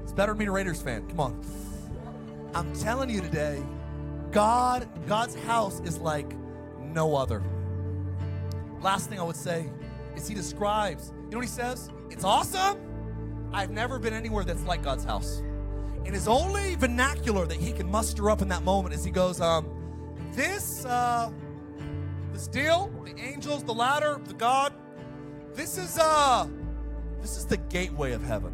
It's 0.02 0.12
better 0.12 0.32
than 0.32 0.38
being 0.38 0.50
a 0.50 0.52
Raiders 0.52 0.82
fan. 0.82 1.08
Come 1.08 1.20
on. 1.20 1.44
I'm 2.54 2.72
telling 2.74 3.08
you 3.10 3.20
today, 3.20 3.62
God, 4.30 4.88
God's 5.08 5.34
house 5.34 5.80
is 5.80 5.98
like 5.98 6.30
no 6.78 7.16
other. 7.16 7.42
Last 8.80 9.08
thing 9.08 9.18
I 9.18 9.22
would 9.22 9.36
say 9.36 9.70
is 10.16 10.28
He 10.28 10.34
describes. 10.34 11.12
You 11.24 11.30
know 11.30 11.38
what 11.38 11.46
He 11.46 11.50
says? 11.50 11.90
It's 12.10 12.24
awesome. 12.24 12.78
I've 13.52 13.70
never 13.70 13.98
been 13.98 14.14
anywhere 14.14 14.44
that's 14.44 14.64
like 14.64 14.82
God's 14.82 15.04
house. 15.04 15.42
And 16.04 16.14
his 16.14 16.28
only 16.28 16.74
vernacular 16.74 17.46
that 17.46 17.56
he 17.56 17.72
can 17.72 17.90
muster 17.90 18.28
up 18.28 18.42
in 18.42 18.48
that 18.48 18.62
moment 18.62 18.94
is 18.94 19.04
he 19.04 19.10
goes, 19.10 19.40
um, 19.40 19.66
this, 20.32 20.84
uh, 20.84 21.30
this 22.32 22.46
deal, 22.48 22.90
the 23.04 23.18
angels, 23.18 23.64
the 23.64 23.72
ladder, 23.72 24.20
the 24.26 24.34
God, 24.34 24.74
This 25.54 25.78
is 25.78 25.98
uh 25.98 26.48
this 27.20 27.36
is 27.36 27.46
the 27.46 27.56
gateway 27.56 28.12
of 28.12 28.22
heaven. 28.22 28.52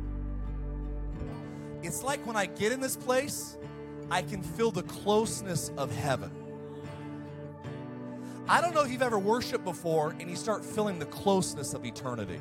It's 1.83 2.03
like 2.05 2.25
when 2.27 2.37
I 2.37 2.46
get 2.46 2.73
in 2.73 2.81
this 2.81 2.94
place, 2.94 3.57
I 4.11 4.20
can 4.23 4.42
feel 4.42 4.70
the 4.70 4.83
closeness 4.83 5.73
of 5.79 5.90
heaven. 5.96 6.31
I 8.50 8.60
don't 8.60 8.74
know 8.74 8.82
if 8.82 8.90
you've 8.90 9.00
ever 9.00 9.16
worshiped 9.16 9.62
before 9.62 10.10
and 10.18 10.28
you 10.28 10.34
start 10.34 10.64
feeling 10.64 10.98
the 10.98 11.06
closeness 11.06 11.72
of 11.72 11.84
eternity. 11.84 12.40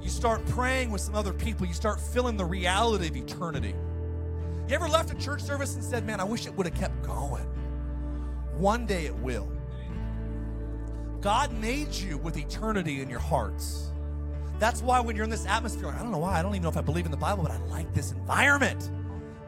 You 0.00 0.08
start 0.08 0.44
praying 0.46 0.90
with 0.90 1.02
some 1.02 1.14
other 1.14 1.34
people, 1.34 1.66
you 1.66 1.74
start 1.74 2.00
feeling 2.00 2.38
the 2.38 2.46
reality 2.46 3.08
of 3.08 3.14
eternity. 3.14 3.74
You 4.66 4.74
ever 4.74 4.88
left 4.88 5.12
a 5.12 5.16
church 5.16 5.42
service 5.42 5.74
and 5.74 5.84
said, 5.84 6.06
Man, 6.06 6.18
I 6.18 6.24
wish 6.24 6.46
it 6.46 6.56
would 6.56 6.64
have 6.64 6.74
kept 6.74 7.02
going? 7.02 7.44
One 8.56 8.86
day 8.86 9.04
it 9.04 9.14
will. 9.16 9.52
God 11.20 11.52
made 11.52 11.92
you 11.92 12.16
with 12.16 12.38
eternity 12.38 13.02
in 13.02 13.10
your 13.10 13.18
hearts. 13.18 13.90
That's 14.58 14.80
why 14.80 15.00
when 15.00 15.14
you're 15.14 15.24
in 15.24 15.30
this 15.30 15.44
atmosphere, 15.44 15.88
I 15.88 15.98
don't 15.98 16.10
know 16.10 16.16
why, 16.16 16.38
I 16.38 16.42
don't 16.42 16.52
even 16.52 16.62
know 16.62 16.70
if 16.70 16.78
I 16.78 16.80
believe 16.80 17.04
in 17.04 17.10
the 17.10 17.18
Bible, 17.18 17.42
but 17.42 17.52
I 17.52 17.58
like 17.66 17.92
this 17.92 18.12
environment. 18.12 18.90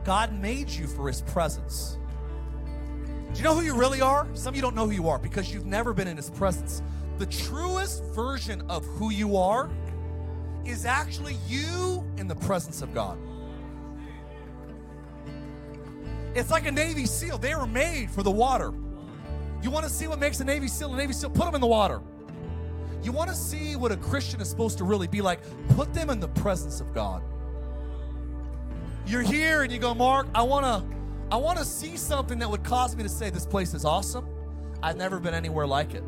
God 0.05 0.39
made 0.39 0.69
you 0.69 0.87
for 0.87 1.09
His 1.09 1.23
presence. 1.23 1.97
Do 3.33 3.39
you 3.39 3.45
know 3.45 3.55
who 3.55 3.63
you 3.63 3.75
really 3.75 4.03
are? 4.03 4.27
Some 4.35 4.51
of 4.51 4.57
you 4.57 4.63
don't 4.63 4.77
know 4.77 4.87
who 4.87 4.93
you 4.93 5.09
are 5.09 5.19
because 5.19 5.53
you've 5.53 5.65
never 5.65 5.95
been 5.95 6.07
in 6.07 6.17
His 6.17 6.29
presence. 6.29 6.83
The 7.19 7.27
truest 7.27 8.05
version 8.15 8.63
of 8.69 8.85
who 8.85 9.11
you 9.11 9.37
are 9.37 9.71
is 10.67 10.85
actually 10.85 11.37
you 11.49 12.05
in 12.19 12.29
the 12.29 12.35
presence 12.35 12.83
of 12.83 12.93
God. 12.93 13.19
It's 16.35 16.51
like 16.51 16.67
a 16.67 16.73
Navy 16.73 17.07
SEAL. 17.07 17.39
They 17.39 17.55
were 17.55 17.67
made 17.67 18.11
for 18.11 18.23
the 18.23 18.31
water. 18.31 18.73
You 19.63 19.71
want 19.71 19.85
to 19.85 19.91
see 19.91 20.07
what 20.07 20.19
makes 20.19 20.41
a 20.41 20.45
Navy 20.45 20.69
SEAL 20.69 20.93
a 20.93 20.97
Navy 20.97 21.13
SEAL? 21.13 21.31
Put 21.31 21.47
them 21.47 21.55
in 21.55 21.61
the 21.61 21.67
water. 21.67 22.01
You 23.03 23.13
want 23.13 23.31
to 23.31 23.37
see 23.37 23.77
what 23.77 23.93
a 23.93 23.97
Christian 23.97 24.41
is 24.41 24.49
supposed 24.49 24.79
to 24.79 24.85
really 24.85 25.07
be 25.07 25.23
like? 25.23 25.41
Put 25.71 25.93
them 25.95 26.11
in 26.11 26.21
the 26.21 26.29
presence 26.29 26.81
of 26.81 26.93
God. 26.95 27.23
You're 29.07 29.23
here 29.23 29.63
and 29.63 29.73
you 29.73 29.79
go, 29.79 29.95
Mark, 29.95 30.29
I 30.35 30.43
want 30.43 30.65
to 30.65 31.02
I 31.33 31.37
want 31.37 31.59
to 31.59 31.65
see 31.65 31.97
something 31.97 32.39
that 32.41 32.51
would 32.51 32.63
cause 32.63 32.95
me 32.95 33.03
to 33.05 33.09
say 33.09 33.31
this 33.31 33.47
place 33.47 33.73
is 33.73 33.87
awesome. 33.87 34.29
I've 34.83 34.99
never 34.99 35.19
been 35.19 35.33
anywhere 35.33 35.67
like 35.67 35.95
it. 35.95 36.05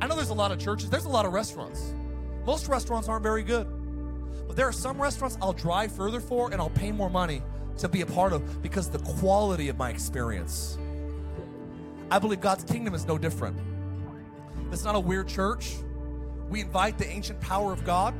I 0.00 0.06
know 0.06 0.16
there's 0.16 0.30
a 0.30 0.34
lot 0.34 0.52
of 0.52 0.58
churches, 0.58 0.88
there's 0.88 1.04
a 1.04 1.10
lot 1.10 1.26
of 1.26 1.34
restaurants. 1.34 1.92
Most 2.46 2.66
restaurants 2.66 3.06
aren't 3.06 3.22
very 3.22 3.42
good. 3.42 3.66
But 4.46 4.56
there 4.56 4.66
are 4.66 4.72
some 4.72 4.98
restaurants 4.98 5.36
I'll 5.42 5.52
drive 5.52 5.92
further 5.92 6.18
for 6.18 6.50
and 6.50 6.62
I'll 6.62 6.70
pay 6.70 6.92
more 6.92 7.10
money 7.10 7.42
to 7.76 7.90
be 7.90 8.00
a 8.00 8.06
part 8.06 8.32
of 8.32 8.62
because 8.62 8.88
the 8.88 9.00
quality 9.00 9.68
of 9.68 9.76
my 9.76 9.90
experience. 9.90 10.78
I 12.10 12.18
believe 12.18 12.40
God's 12.40 12.64
kingdom 12.64 12.94
is 12.94 13.06
no 13.06 13.18
different. 13.18 13.58
It's 14.72 14.82
not 14.82 14.94
a 14.94 15.00
weird 15.00 15.28
church. 15.28 15.74
We 16.48 16.62
invite 16.62 16.96
the 16.96 17.06
ancient 17.06 17.38
power 17.42 17.70
of 17.70 17.84
God. 17.84 18.14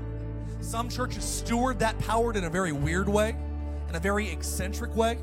Some 0.61 0.90
churches 0.90 1.24
steward 1.24 1.78
that 1.78 1.98
power 2.00 2.35
in 2.35 2.44
a 2.44 2.50
very 2.50 2.72
weird 2.72 3.09
way, 3.09 3.35
in 3.88 3.94
a 3.94 4.00
very 4.00 4.28
eccentric 4.28 4.94
way. 4.94 5.16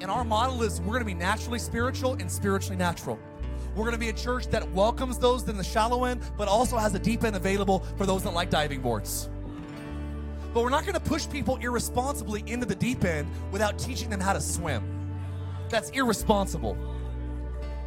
And 0.00 0.10
our 0.10 0.24
model 0.24 0.62
is 0.62 0.80
we're 0.80 0.94
going 0.94 1.00
to 1.00 1.04
be 1.04 1.14
naturally 1.14 1.58
spiritual 1.58 2.14
and 2.14 2.30
spiritually 2.30 2.76
natural. 2.76 3.18
We're 3.74 3.84
going 3.84 3.94
to 3.94 3.98
be 3.98 4.08
a 4.08 4.12
church 4.12 4.48
that 4.48 4.68
welcomes 4.72 5.18
those 5.18 5.48
in 5.48 5.56
the 5.56 5.64
shallow 5.64 6.04
end, 6.04 6.20
but 6.36 6.48
also 6.48 6.76
has 6.76 6.94
a 6.94 6.98
deep 6.98 7.24
end 7.24 7.36
available 7.36 7.80
for 7.96 8.06
those 8.06 8.22
that 8.24 8.32
like 8.32 8.50
diving 8.50 8.80
boards. 8.80 9.28
But 10.54 10.62
we're 10.62 10.70
not 10.70 10.82
going 10.82 10.94
to 10.94 11.00
push 11.00 11.28
people 11.28 11.56
irresponsibly 11.56 12.42
into 12.46 12.66
the 12.66 12.74
deep 12.74 13.04
end 13.04 13.28
without 13.52 13.78
teaching 13.78 14.08
them 14.10 14.20
how 14.20 14.32
to 14.32 14.40
swim. 14.40 14.82
That's 15.68 15.90
irresponsible. 15.90 16.76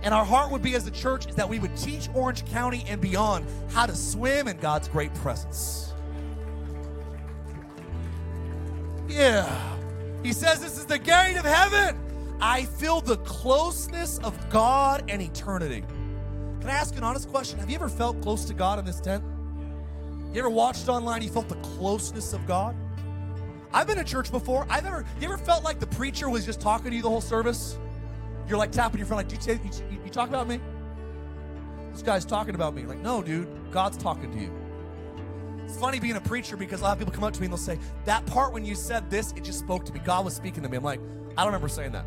And 0.03 0.13
our 0.13 0.25
heart 0.25 0.51
would 0.51 0.61
be 0.61 0.75
as 0.75 0.87
a 0.87 0.91
church 0.91 1.27
is 1.27 1.35
that 1.35 1.47
we 1.47 1.59
would 1.59 1.75
teach 1.75 2.09
Orange 2.13 2.45
County 2.45 2.83
and 2.87 2.99
beyond 2.99 3.45
how 3.69 3.85
to 3.85 3.95
swim 3.95 4.47
in 4.47 4.57
God's 4.57 4.87
great 4.87 5.13
presence. 5.15 5.93
Yeah. 9.07 9.80
He 10.23 10.33
says 10.33 10.59
this 10.59 10.77
is 10.77 10.85
the 10.85 10.99
gate 10.99 11.35
of 11.37 11.45
heaven. 11.45 11.97
I 12.39 12.65
feel 12.65 13.01
the 13.01 13.17
closeness 13.17 14.19
of 14.19 14.37
God 14.49 15.03
and 15.09 15.21
eternity. 15.21 15.83
Can 16.59 16.69
I 16.69 16.73
ask 16.73 16.95
an 16.95 17.03
honest 17.03 17.29
question? 17.29 17.59
Have 17.59 17.69
you 17.69 17.75
ever 17.75 17.89
felt 17.89 18.21
close 18.21 18.45
to 18.45 18.53
God 18.53 18.79
in 18.79 18.85
this 18.85 18.99
tent? 18.99 19.23
You 20.33 20.39
ever 20.39 20.49
watched 20.49 20.87
online? 20.89 21.21
You 21.21 21.29
felt 21.29 21.49
the 21.49 21.55
closeness 21.55 22.33
of 22.33 22.45
God? 22.47 22.75
I've 23.73 23.87
been 23.87 23.97
to 23.97 24.03
church 24.03 24.31
before. 24.31 24.67
I've 24.69 24.85
ever, 24.85 25.05
you 25.19 25.27
ever 25.27 25.37
felt 25.37 25.63
like 25.63 25.79
the 25.79 25.87
preacher 25.87 26.29
was 26.29 26.45
just 26.45 26.61
talking 26.61 26.91
to 26.91 26.95
you 26.95 27.01
the 27.01 27.09
whole 27.09 27.21
service? 27.21 27.77
You're 28.47 28.57
like 28.57 28.71
tapping 28.71 28.99
your 28.99 29.07
friend, 29.07 29.27
like, 29.27 29.47
you, 29.47 29.53
you, 29.53 30.01
you 30.03 30.09
talk 30.11 30.29
about 30.29 30.47
me? 30.47 30.59
This 31.91 32.01
guy's 32.01 32.25
talking 32.25 32.55
about 32.55 32.73
me. 32.75 32.83
Like, 32.83 32.99
no, 32.99 33.21
dude, 33.21 33.47
God's 33.71 33.97
talking 33.97 34.31
to 34.31 34.37
you. 34.37 34.60
Funny 35.79 35.99
being 35.99 36.15
a 36.15 36.21
preacher 36.21 36.55
because 36.55 36.81
a 36.81 36.83
lot 36.83 36.93
of 36.93 36.99
people 36.99 37.13
come 37.13 37.23
up 37.23 37.33
to 37.33 37.41
me 37.41 37.45
and 37.45 37.53
they'll 37.53 37.57
say, 37.57 37.79
That 38.05 38.25
part 38.25 38.53
when 38.53 38.65
you 38.65 38.75
said 38.75 39.09
this, 39.09 39.31
it 39.33 39.43
just 39.43 39.59
spoke 39.59 39.85
to 39.85 39.93
me. 39.93 39.99
God 40.03 40.25
was 40.25 40.35
speaking 40.35 40.63
to 40.63 40.69
me. 40.69 40.77
I'm 40.77 40.83
like, 40.83 40.99
I 41.37 41.43
don't 41.43 41.47
remember 41.47 41.69
saying 41.69 41.93
that. 41.93 42.05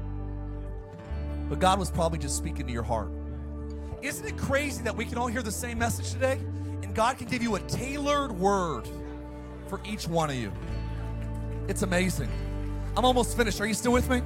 But 1.49 1.59
God 1.59 1.79
was 1.79 1.91
probably 1.91 2.19
just 2.19 2.37
speaking 2.37 2.67
to 2.67 2.73
your 2.73 2.83
heart. 2.83 3.11
Isn't 4.03 4.27
it 4.27 4.37
crazy 4.37 4.83
that 4.83 4.95
we 4.95 5.05
can 5.05 5.19
all 5.19 5.27
hear 5.27 5.43
the 5.43 5.53
same 5.53 5.79
message 5.79 6.13
today? 6.13 6.39
And 6.83 6.95
God 6.95 7.19
can 7.19 7.27
give 7.27 7.43
you 7.43 7.55
a 7.57 7.61
tailored 7.61 8.33
word 8.33 8.87
for 9.69 9.81
each 9.85 10.07
one 10.07 10.31
of 10.31 10.37
you. 10.37 10.53
It's 11.69 11.83
amazing. 11.83 12.29
I'm 12.97 13.05
almost 13.05 13.37
finished. 13.37 13.61
Are 13.61 13.67
you 13.67 13.75
still 13.75 13.93
with 13.93 14.09
me? 14.11 14.23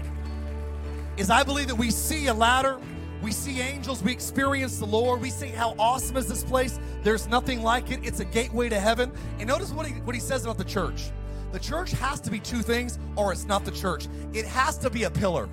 Is 1.17 1.31
I 1.31 1.43
believe 1.43 1.69
that 1.69 1.77
we 1.77 1.91
see 1.91 2.27
a 2.27 2.35
ladder, 2.35 2.79
we 3.23 3.33
see 3.33 3.61
angels, 3.61 4.03
we 4.03 4.13
experience 4.13 4.79
the 4.79 4.87
Lord, 4.87 5.21
we 5.21 5.31
see 5.31 5.49
how 5.49 5.75
awesome 5.79 6.17
is 6.17 6.29
this 6.29 6.45
place. 6.45 6.79
There's 7.03 7.27
nothing 7.27 7.63
like 7.63 7.91
it. 7.91 8.01
It's 8.03 8.21
a 8.21 8.25
gateway 8.25 8.69
to 8.69 8.79
heaven. 8.79 9.13
And 9.39 9.49
notice 9.49 9.73
what 9.73 9.87
he 9.87 9.95
what 10.01 10.15
he 10.15 10.21
says 10.21 10.45
about 10.45 10.59
the 10.59 10.65
church. 10.65 11.11
The 11.53 11.59
church 11.59 11.93
has 11.93 12.21
to 12.21 12.31
be 12.31 12.39
two 12.39 12.63
things, 12.63 12.99
or 13.17 13.33
it's 13.33 13.47
not 13.47 13.65
the 13.65 13.71
church. 13.71 14.07
It 14.33 14.45
has 14.47 14.77
to 14.79 14.91
be 14.91 15.05
a 15.05 15.11
pillar. 15.11 15.49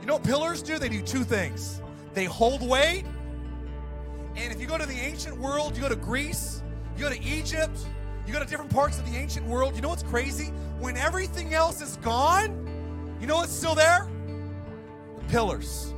You 0.00 0.06
know 0.06 0.14
what 0.14 0.24
pillars 0.24 0.62
do? 0.62 0.78
They 0.78 0.88
do 0.88 1.02
two 1.02 1.22
things. 1.22 1.80
They 2.14 2.24
hold 2.24 2.66
weight. 2.66 3.04
And 4.34 4.52
if 4.52 4.60
you 4.60 4.66
go 4.66 4.78
to 4.78 4.86
the 4.86 4.98
ancient 4.98 5.36
world, 5.36 5.76
you 5.76 5.82
go 5.82 5.88
to 5.88 5.96
Greece, 5.96 6.62
you 6.96 7.04
go 7.04 7.10
to 7.10 7.22
Egypt, 7.22 7.78
you 8.26 8.32
go 8.32 8.38
to 8.38 8.46
different 8.46 8.70
parts 8.70 8.98
of 8.98 9.10
the 9.10 9.16
ancient 9.16 9.46
world, 9.46 9.76
you 9.76 9.82
know 9.82 9.90
what's 9.90 10.02
crazy? 10.02 10.46
When 10.80 10.96
everything 10.96 11.52
else 11.54 11.82
is 11.82 11.96
gone, 11.98 13.16
you 13.20 13.26
know 13.26 13.36
what's 13.36 13.52
still 13.52 13.74
there? 13.74 14.08
The 15.18 15.24
pillars. 15.26 15.91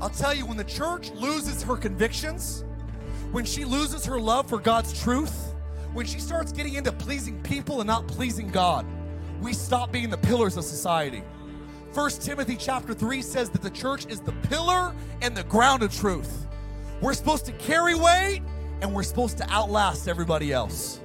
I'll 0.00 0.10
tell 0.10 0.34
you, 0.34 0.46
when 0.46 0.56
the 0.56 0.64
church 0.64 1.10
loses 1.12 1.62
her 1.62 1.76
convictions, 1.76 2.64
when 3.32 3.44
she 3.44 3.64
loses 3.64 4.04
her 4.04 4.20
love 4.20 4.48
for 4.48 4.58
God's 4.58 5.00
truth, 5.00 5.54
when 5.92 6.06
she 6.06 6.18
starts 6.18 6.52
getting 6.52 6.74
into 6.74 6.92
pleasing 6.92 7.40
people 7.42 7.80
and 7.80 7.86
not 7.86 8.06
pleasing 8.08 8.48
God, 8.48 8.86
we 9.40 9.52
stop 9.52 9.92
being 9.92 10.10
the 10.10 10.18
pillars 10.18 10.56
of 10.56 10.64
society. 10.64 11.22
1 11.92 12.10
Timothy 12.10 12.56
chapter 12.56 12.92
3 12.92 13.22
says 13.22 13.50
that 13.50 13.62
the 13.62 13.70
church 13.70 14.06
is 14.06 14.20
the 14.20 14.32
pillar 14.48 14.94
and 15.22 15.36
the 15.36 15.44
ground 15.44 15.82
of 15.82 15.94
truth. 15.94 16.46
We're 17.00 17.14
supposed 17.14 17.46
to 17.46 17.52
carry 17.52 17.94
weight 17.94 18.42
and 18.80 18.92
we're 18.92 19.04
supposed 19.04 19.38
to 19.38 19.48
outlast 19.48 20.08
everybody 20.08 20.52
else. 20.52 21.00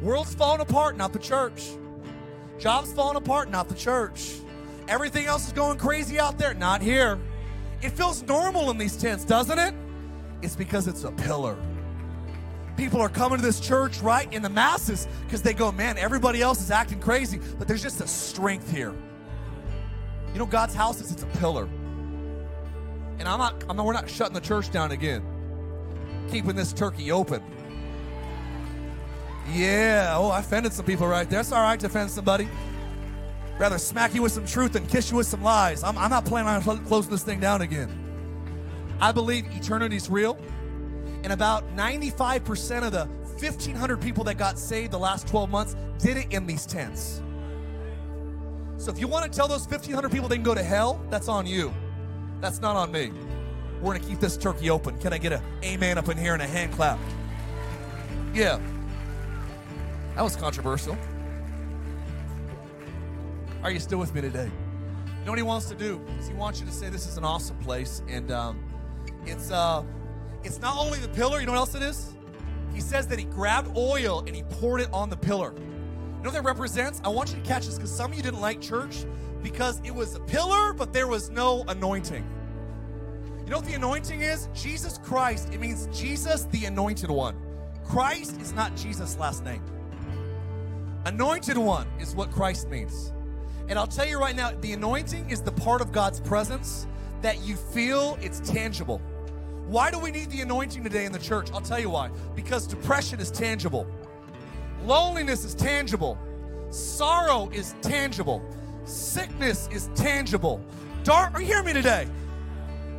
World's 0.00 0.34
falling 0.34 0.60
apart, 0.60 0.96
not 0.96 1.12
the 1.12 1.18
church. 1.18 1.70
Jobs 2.58 2.92
falling 2.92 3.16
apart, 3.16 3.50
not 3.50 3.68
the 3.68 3.74
church. 3.74 4.34
Everything 4.86 5.26
else 5.26 5.46
is 5.46 5.52
going 5.52 5.78
crazy 5.78 6.20
out 6.20 6.38
there, 6.38 6.54
not 6.54 6.80
here. 6.80 7.18
It 7.84 7.92
feels 7.92 8.22
normal 8.22 8.70
in 8.70 8.78
these 8.78 8.96
tents, 8.96 9.26
doesn't 9.26 9.58
it? 9.58 9.74
It's 10.40 10.56
because 10.56 10.88
it's 10.88 11.04
a 11.04 11.12
pillar. 11.12 11.58
People 12.78 12.98
are 12.98 13.10
coming 13.10 13.38
to 13.38 13.44
this 13.44 13.60
church, 13.60 14.00
right, 14.00 14.32
in 14.32 14.40
the 14.40 14.48
masses 14.48 15.06
because 15.24 15.42
they 15.42 15.52
go, 15.52 15.70
man, 15.70 15.98
everybody 15.98 16.40
else 16.40 16.62
is 16.62 16.70
acting 16.70 16.98
crazy, 16.98 17.38
but 17.58 17.68
there's 17.68 17.82
just 17.82 18.00
a 18.00 18.06
strength 18.06 18.72
here. 18.72 18.94
You 20.32 20.38
know, 20.38 20.46
God's 20.46 20.74
house 20.74 21.02
is 21.02 21.12
it's 21.12 21.24
a 21.24 21.38
pillar. 21.38 21.68
And 23.18 23.28
I'm 23.28 23.38
not, 23.38 23.62
I'm 23.68 23.76
not, 23.76 23.84
we're 23.84 23.92
not 23.92 24.08
shutting 24.08 24.34
the 24.34 24.40
church 24.40 24.70
down 24.70 24.90
again. 24.90 25.22
Keeping 26.30 26.56
this 26.56 26.72
turkey 26.72 27.12
open. 27.12 27.42
Yeah, 29.52 30.14
oh, 30.16 30.30
I 30.30 30.40
offended 30.40 30.72
some 30.72 30.86
people 30.86 31.06
right 31.06 31.28
there. 31.28 31.40
It's 31.40 31.52
all 31.52 31.62
right 31.62 31.78
to 31.78 31.86
offend 31.86 32.10
somebody. 32.10 32.48
Rather 33.58 33.78
smack 33.78 34.14
you 34.14 34.22
with 34.22 34.32
some 34.32 34.46
truth 34.46 34.72
than 34.72 34.86
kiss 34.86 35.10
you 35.10 35.16
with 35.16 35.26
some 35.26 35.42
lies. 35.42 35.84
I'm, 35.84 35.96
I'm 35.96 36.10
not 36.10 36.24
planning 36.24 36.48
on 36.48 36.84
closing 36.84 37.10
this 37.10 37.22
thing 37.22 37.40
down 37.40 37.62
again. 37.62 37.88
I 39.00 39.12
believe 39.12 39.46
eternity's 39.54 40.10
real. 40.10 40.38
And 41.22 41.32
about 41.32 41.64
95% 41.76 42.84
of 42.84 42.92
the 42.92 43.06
1,500 43.40 44.00
people 44.00 44.24
that 44.24 44.38
got 44.38 44.58
saved 44.58 44.92
the 44.92 44.98
last 44.98 45.26
12 45.28 45.50
months 45.50 45.76
did 45.98 46.16
it 46.16 46.32
in 46.32 46.46
these 46.46 46.66
tents. 46.66 47.22
So 48.76 48.90
if 48.90 48.98
you 48.98 49.08
want 49.08 49.30
to 49.30 49.36
tell 49.36 49.48
those 49.48 49.66
1,500 49.66 50.10
people 50.10 50.28
they 50.28 50.36
can 50.36 50.44
go 50.44 50.54
to 50.54 50.62
hell, 50.62 51.00
that's 51.08 51.28
on 51.28 51.46
you. 51.46 51.72
That's 52.40 52.60
not 52.60 52.76
on 52.76 52.92
me. 52.92 53.12
We're 53.80 53.92
going 53.92 54.00
to 54.00 54.08
keep 54.08 54.20
this 54.20 54.36
turkey 54.36 54.70
open. 54.70 54.98
Can 54.98 55.12
I 55.12 55.18
get 55.18 55.32
a 55.32 55.42
amen 55.62 55.96
up 55.96 56.08
in 56.08 56.18
here 56.18 56.34
and 56.34 56.42
a 56.42 56.46
hand 56.46 56.72
clap? 56.72 56.98
Yeah. 58.34 58.60
That 60.16 60.22
was 60.22 60.36
controversial. 60.36 60.96
Are 63.64 63.70
you 63.70 63.80
still 63.80 63.98
with 63.98 64.14
me 64.14 64.20
today? 64.20 64.44
You 64.44 65.24
know 65.24 65.32
what 65.32 65.38
he 65.38 65.42
wants 65.42 65.68
to 65.70 65.74
do? 65.74 66.00
Is 66.20 66.28
he 66.28 66.34
wants 66.34 66.60
you 66.60 66.66
to 66.66 66.72
say 66.72 66.90
this 66.90 67.08
is 67.08 67.16
an 67.16 67.24
awesome 67.24 67.56
place, 67.58 68.02
and 68.08 68.30
um, 68.30 68.62
it's 69.24 69.50
uh, 69.50 69.82
it's 70.42 70.60
not 70.60 70.76
only 70.76 70.98
the 70.98 71.08
pillar. 71.08 71.40
You 71.40 71.46
know 71.46 71.52
what 71.52 71.58
else 71.58 71.74
it 71.74 71.82
is? 71.82 72.14
he 72.74 72.80
says 72.80 73.06
that 73.06 73.18
he 73.18 73.24
grabbed 73.24 73.76
oil 73.76 74.24
and 74.26 74.34
he 74.34 74.42
poured 74.42 74.80
it 74.80 74.88
on 74.92 75.08
the 75.08 75.16
pillar. 75.16 75.54
You 75.56 75.62
know 75.62 76.30
what 76.30 76.32
that 76.32 76.44
represents? 76.44 77.00
I 77.04 77.08
want 77.08 77.30
you 77.30 77.36
to 77.36 77.42
catch 77.42 77.66
this 77.66 77.76
because 77.76 77.94
some 77.94 78.10
of 78.10 78.16
you 78.16 78.22
didn't 78.22 78.40
like 78.40 78.60
church 78.60 79.06
because 79.42 79.80
it 79.84 79.94
was 79.94 80.14
a 80.14 80.20
pillar, 80.20 80.72
but 80.72 80.92
there 80.92 81.06
was 81.06 81.30
no 81.30 81.64
anointing. 81.68 82.24
You 83.44 83.50
know 83.50 83.58
what 83.58 83.66
the 83.66 83.74
anointing 83.74 84.22
is? 84.22 84.48
Jesus 84.54 84.98
Christ. 84.98 85.50
It 85.52 85.60
means 85.60 85.86
Jesus, 85.92 86.44
the 86.46 86.64
anointed 86.64 87.10
one. 87.10 87.36
Christ 87.84 88.40
is 88.40 88.52
not 88.52 88.74
Jesus' 88.74 89.16
last 89.18 89.44
name. 89.44 89.62
Anointed 91.04 91.58
one 91.58 91.86
is 92.00 92.14
what 92.16 92.30
Christ 92.30 92.68
means. 92.68 93.13
And 93.68 93.78
I'll 93.78 93.86
tell 93.86 94.06
you 94.06 94.18
right 94.18 94.36
now, 94.36 94.52
the 94.60 94.72
anointing 94.72 95.30
is 95.30 95.40
the 95.40 95.52
part 95.52 95.80
of 95.80 95.92
God's 95.92 96.20
presence 96.20 96.86
that 97.22 97.42
you 97.42 97.56
feel 97.56 98.18
it's 98.20 98.40
tangible. 98.40 99.00
Why 99.66 99.90
do 99.90 99.98
we 99.98 100.10
need 100.10 100.30
the 100.30 100.42
anointing 100.42 100.84
today 100.84 101.06
in 101.06 101.12
the 101.12 101.18
church? 101.18 101.50
I'll 101.52 101.62
tell 101.62 101.78
you 101.80 101.88
why. 101.88 102.10
Because 102.34 102.66
depression 102.66 103.20
is 103.20 103.30
tangible, 103.30 103.86
loneliness 104.84 105.44
is 105.44 105.54
tangible, 105.54 106.18
sorrow 106.68 107.48
is 107.50 107.74
tangible, 107.80 108.42
sickness 108.84 109.68
is 109.72 109.88
tangible. 109.94 110.60
Dark, 111.02 111.34
are 111.34 111.40
you 111.40 111.46
hearing 111.46 111.64
me 111.64 111.72
today? 111.72 112.06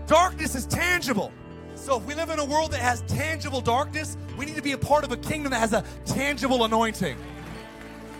Darkness 0.08 0.56
is 0.56 0.66
tangible. 0.66 1.32
So 1.76 1.98
if 1.98 2.06
we 2.06 2.16
live 2.16 2.32
in 2.32 2.40
a 2.40 2.46
world 2.46 2.72
that 2.72 2.80
has 2.80 3.02
tangible 3.02 3.62
darkness, 3.62 4.18
we 4.38 4.46
need 4.46 4.56
to 4.56 4.62
be 4.62 4.72
a 4.72 4.78
part 4.78 5.04
of 5.04 5.12
a 5.12 5.18
kingdom 5.18 5.52
that 5.52 5.60
has 5.60 5.74
a 5.74 5.84
tangible 6.06 6.64
anointing. 6.64 7.18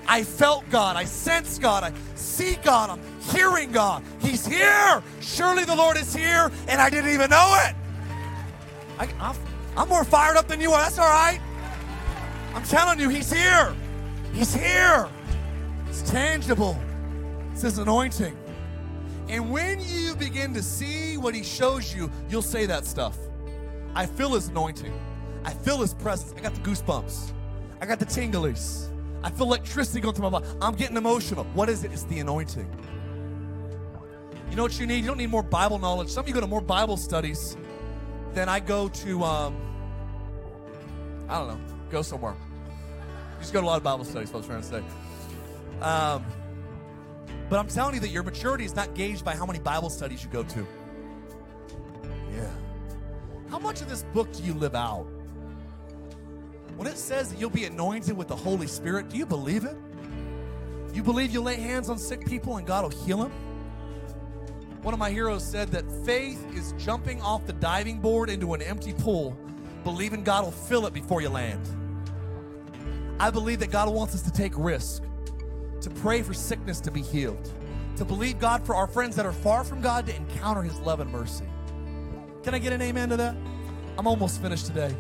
I 0.08 0.24
felt 0.24 0.70
God. 0.70 0.96
I 0.96 1.06
sense 1.06 1.58
God. 1.58 1.84
I 1.84 1.94
see 2.16 2.56
God. 2.64 2.90
I'm 2.90 3.02
hearing 3.32 3.72
God. 3.72 4.04
He's 4.20 4.46
here. 4.46 5.02
Surely 5.22 5.66
the 5.66 5.76
Lord 5.76 5.98
is 5.98 6.16
here, 6.16 6.52
and 6.68 6.82
I 6.82 6.90
didn't 6.90 7.12
even 7.12 7.30
know 7.30 7.58
it. 7.68 7.76
I, 8.98 9.36
am 9.76 9.90
more 9.90 10.04
fired 10.04 10.38
up 10.38 10.48
than 10.48 10.62
you 10.62 10.72
are. 10.72 10.82
That's 10.82 11.00
all 11.00 11.10
right. 11.10 11.40
I'm 12.54 12.64
telling 12.64 13.00
you, 13.00 13.10
He's 13.10 13.32
here. 13.32 13.76
He's 14.34 14.54
here. 14.54 15.10
It's 15.88 16.02
tangible. 16.04 16.80
It's 17.52 17.64
His 17.64 17.78
anointing. 17.78 18.38
And 19.28 19.52
when 19.52 19.80
you 19.82 20.16
begin 20.16 20.54
to 20.54 20.62
see 20.62 21.18
what 21.18 21.34
He 21.34 21.44
shows 21.44 21.94
you, 21.94 22.12
you'll 22.30 22.42
say 22.42 22.66
that 22.68 22.86
stuff. 22.86 23.18
I 23.96 24.06
feel 24.06 24.34
His 24.34 24.50
anointing. 24.50 24.94
I 25.44 25.52
feel 25.52 25.82
His 25.82 25.94
presence. 25.94 26.34
I 26.38 26.42
got 26.42 26.54
the 26.54 26.62
goosebumps. 26.62 27.32
I 27.82 27.86
got 27.86 28.00
the 28.00 28.06
tinglies. 28.06 28.90
I 29.26 29.32
feel 29.32 29.48
electricity 29.48 30.02
going 30.02 30.14
through 30.14 30.30
my 30.30 30.40
body. 30.40 30.46
I'm 30.62 30.76
getting 30.76 30.98
emotional. 30.98 31.46
What 31.56 31.68
is 31.68 31.84
it? 31.84 31.92
It's 31.92 32.04
the 32.04 32.20
anointing. 32.20 32.70
You 34.52 34.56
know 34.56 34.62
what 34.62 34.80
you 34.80 34.86
need? 34.86 35.00
You 35.00 35.08
don't 35.08 35.18
need 35.18 35.32
more 35.32 35.42
Bible 35.42 35.80
knowledge. 35.80 36.10
Some 36.10 36.24
of 36.24 36.28
you 36.28 36.34
go 36.36 36.42
to 36.42 36.48
more 36.48 36.62
Bible 36.62 36.96
studies 36.96 37.58
than 38.36 38.48
I 38.48 38.60
go 38.60 38.88
to, 38.88 39.24
um, 39.24 39.58
I 41.28 41.40
don't 41.40 41.48
know, 41.48 41.60
go 41.90 42.04
somewhere. 42.04 42.36
You 42.36 43.42
just 43.42 43.52
go 43.52 43.62
to 43.62 43.66
a 43.66 43.68
lot 43.68 43.78
of 43.78 43.84
Bible 43.84 44.06
studies, 44.06 44.32
what 44.32 44.36
I 44.36 44.48
was 44.48 44.48
trying 44.48 44.62
to 44.62 44.68
say. 44.68 45.82
Um, 45.82 46.24
but 47.50 47.58
I'm 47.58 47.68
telling 47.68 47.96
you 47.96 48.02
that 48.02 48.10
your 48.10 48.24
maturity 48.24 48.64
is 48.64 48.76
not 48.76 48.94
gauged 48.94 49.26
by 49.26 49.36
how 49.36 49.48
many 49.48 49.58
Bible 49.58 49.90
studies 49.90 50.24
you 50.24 50.30
go 50.30 50.44
to. 50.44 50.68
Yeah. 52.32 52.48
How 53.50 53.58
much 53.58 53.82
of 53.82 53.90
this 53.90 54.04
book 54.14 54.32
do 54.34 54.44
you 54.44 54.54
live 54.54 54.76
out? 54.76 55.08
When 56.76 56.88
it 56.88 56.98
says 56.98 57.32
that 57.32 57.40
you'll 57.40 57.50
be 57.50 57.66
anointed 57.66 58.18
with 58.18 58.28
the 58.28 58.36
Holy 58.36 58.68
Spirit, 58.68 59.10
do 59.10 59.18
you 59.18 59.26
believe 59.26 59.64
it? 59.64 59.78
You 60.94 61.04
believe 61.04 61.32
you'll 61.32 61.44
lay 61.44 61.56
hands 61.56 61.90
on 61.90 61.98
sick 61.98 62.26
people 62.26 62.58
and 62.58 62.66
God 62.66 62.84
will 62.84 63.06
heal 63.06 63.18
them? 63.18 63.32
One 64.82 64.94
of 64.94 65.00
my 65.00 65.10
heroes 65.10 65.44
said 65.44 65.70
that 65.70 65.84
faith 66.06 66.46
is 66.56 66.74
jumping 66.78 67.22
off 67.22 67.46
the 67.46 67.54
diving 67.54 68.00
board 68.00 68.30
into 68.30 68.54
an 68.54 68.62
empty 68.62 68.94
pool, 68.94 69.38
believing 69.84 70.24
God 70.24 70.44
will 70.44 70.52
fill 70.52 70.86
it 70.86 70.94
before 70.94 71.22
you 71.22 71.30
land. 71.30 71.68
I 73.20 73.30
believe 73.30 73.60
that 73.60 73.72
God 73.72 73.92
wants 73.94 74.14
us 74.14 74.22
to 74.24 74.32
take 74.32 74.54
risk, 74.56 75.04
to 75.82 75.90
pray 75.90 76.22
for 76.22 76.34
sickness 76.34 76.80
to 76.82 76.92
be 76.92 77.02
healed, 77.02 77.52
to 77.96 78.06
believe 78.06 78.40
God 78.40 78.66
for 78.66 78.76
our 78.76 78.88
friends 78.88 79.16
that 79.16 79.26
are 79.26 79.34
far 79.34 79.64
from 79.64 79.82
God 79.82 80.06
to 80.08 80.16
encounter 80.16 80.62
His 80.62 80.78
love 80.80 81.00
and 81.00 81.12
mercy. 81.12 81.46
Can 82.44 82.54
I 82.54 82.60
get 82.60 82.74
an 82.74 82.82
amen 82.82 83.10
to 83.10 83.18
that? 83.18 83.36
I'm 83.98 84.08
almost 84.08 84.42
finished 84.42 84.66
today. 84.66 84.96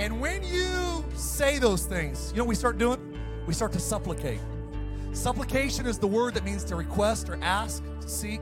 And 0.00 0.18
when 0.18 0.42
you 0.42 1.04
say 1.14 1.58
those 1.58 1.84
things, 1.84 2.30
you 2.30 2.38
know 2.38 2.44
what 2.44 2.48
we 2.48 2.54
start 2.54 2.78
doing? 2.78 3.18
We 3.46 3.52
start 3.52 3.70
to 3.72 3.78
supplicate. 3.78 4.40
Supplication 5.12 5.84
is 5.84 5.98
the 5.98 6.06
word 6.06 6.32
that 6.34 6.44
means 6.44 6.64
to 6.64 6.74
request 6.74 7.28
or 7.28 7.38
ask, 7.42 7.84
to 8.00 8.08
seek. 8.08 8.40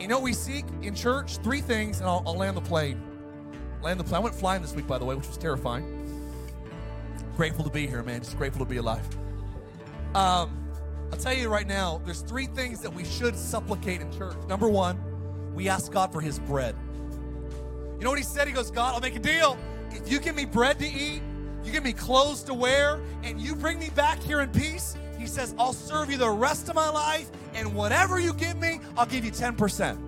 You 0.00 0.08
know 0.08 0.18
we 0.18 0.32
seek 0.32 0.64
in 0.80 0.94
church? 0.94 1.36
Three 1.36 1.60
things, 1.60 2.00
and 2.00 2.08
I'll, 2.08 2.22
I'll 2.26 2.34
land 2.34 2.56
the 2.56 2.62
plane. 2.62 2.98
Land 3.82 4.00
the 4.00 4.04
plane. 4.04 4.16
I 4.16 4.18
went 4.20 4.34
flying 4.34 4.62
this 4.62 4.74
week, 4.74 4.86
by 4.86 4.96
the 4.96 5.04
way, 5.04 5.14
which 5.14 5.28
was 5.28 5.36
terrifying. 5.36 5.84
Grateful 7.36 7.62
to 7.64 7.70
be 7.70 7.86
here, 7.86 8.02
man. 8.02 8.20
Just 8.20 8.38
grateful 8.38 8.64
to 8.64 8.70
be 8.70 8.78
alive. 8.78 9.06
Um, 10.14 10.66
I'll 11.12 11.18
tell 11.18 11.34
you 11.34 11.50
right 11.50 11.66
now, 11.66 12.00
there's 12.06 12.22
three 12.22 12.46
things 12.46 12.80
that 12.80 12.94
we 12.94 13.04
should 13.04 13.36
supplicate 13.36 14.00
in 14.00 14.10
church. 14.16 14.36
Number 14.48 14.68
one, 14.70 14.98
we 15.54 15.68
ask 15.68 15.92
God 15.92 16.10
for 16.10 16.22
his 16.22 16.38
bread. 16.38 16.74
You 17.98 18.04
know 18.04 18.08
what 18.08 18.18
he 18.18 18.24
said? 18.24 18.48
He 18.48 18.54
goes, 18.54 18.70
God, 18.70 18.94
I'll 18.94 19.00
make 19.00 19.16
a 19.16 19.18
deal 19.18 19.58
if 19.92 20.10
you 20.10 20.20
give 20.20 20.34
me 20.34 20.44
bread 20.44 20.78
to 20.78 20.86
eat, 20.86 21.22
you 21.64 21.72
give 21.72 21.84
me 21.84 21.92
clothes 21.92 22.42
to 22.44 22.54
wear, 22.54 23.00
and 23.22 23.40
you 23.40 23.54
bring 23.54 23.78
me 23.78 23.90
back 23.90 24.20
here 24.22 24.40
in 24.40 24.50
peace, 24.50 24.96
he 25.18 25.26
says, 25.26 25.54
I'll 25.58 25.74
serve 25.74 26.10
you 26.10 26.16
the 26.16 26.30
rest 26.30 26.68
of 26.68 26.74
my 26.74 26.88
life, 26.88 27.30
and 27.54 27.74
whatever 27.74 28.18
you 28.18 28.32
give 28.32 28.58
me, 28.58 28.80
I'll 28.96 29.06
give 29.06 29.24
you 29.24 29.30
10%. 29.30 29.98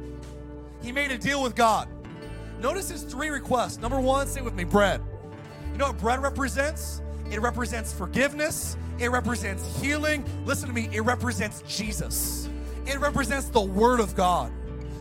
He 0.83 0.91
made 0.91 1.11
a 1.11 1.19
deal 1.19 1.43
with 1.43 1.55
God. 1.55 1.89
Notice 2.61 2.91
his 2.91 3.03
three 3.03 3.29
requests. 3.29 3.79
Number 3.79 4.01
one, 4.01 4.27
say 4.27 4.41
with 4.41 4.55
me, 4.55 4.65
bread. 4.65 5.01
You 5.73 5.79
know 5.79 5.89
what 5.89 5.99
bread 5.99 6.23
represents? 6.23 7.03
It 7.31 7.41
represents 7.41 7.93
forgiveness, 7.93 8.77
it 8.99 9.11
represents 9.11 9.81
healing. 9.81 10.25
Listen 10.45 10.69
to 10.69 10.75
me, 10.75 10.89
it 10.93 11.01
represents 11.01 11.63
Jesus, 11.63 12.49
it 12.87 12.99
represents 12.99 13.49
the 13.49 13.61
Word 13.61 14.01
of 14.01 14.15
God. 14.15 14.53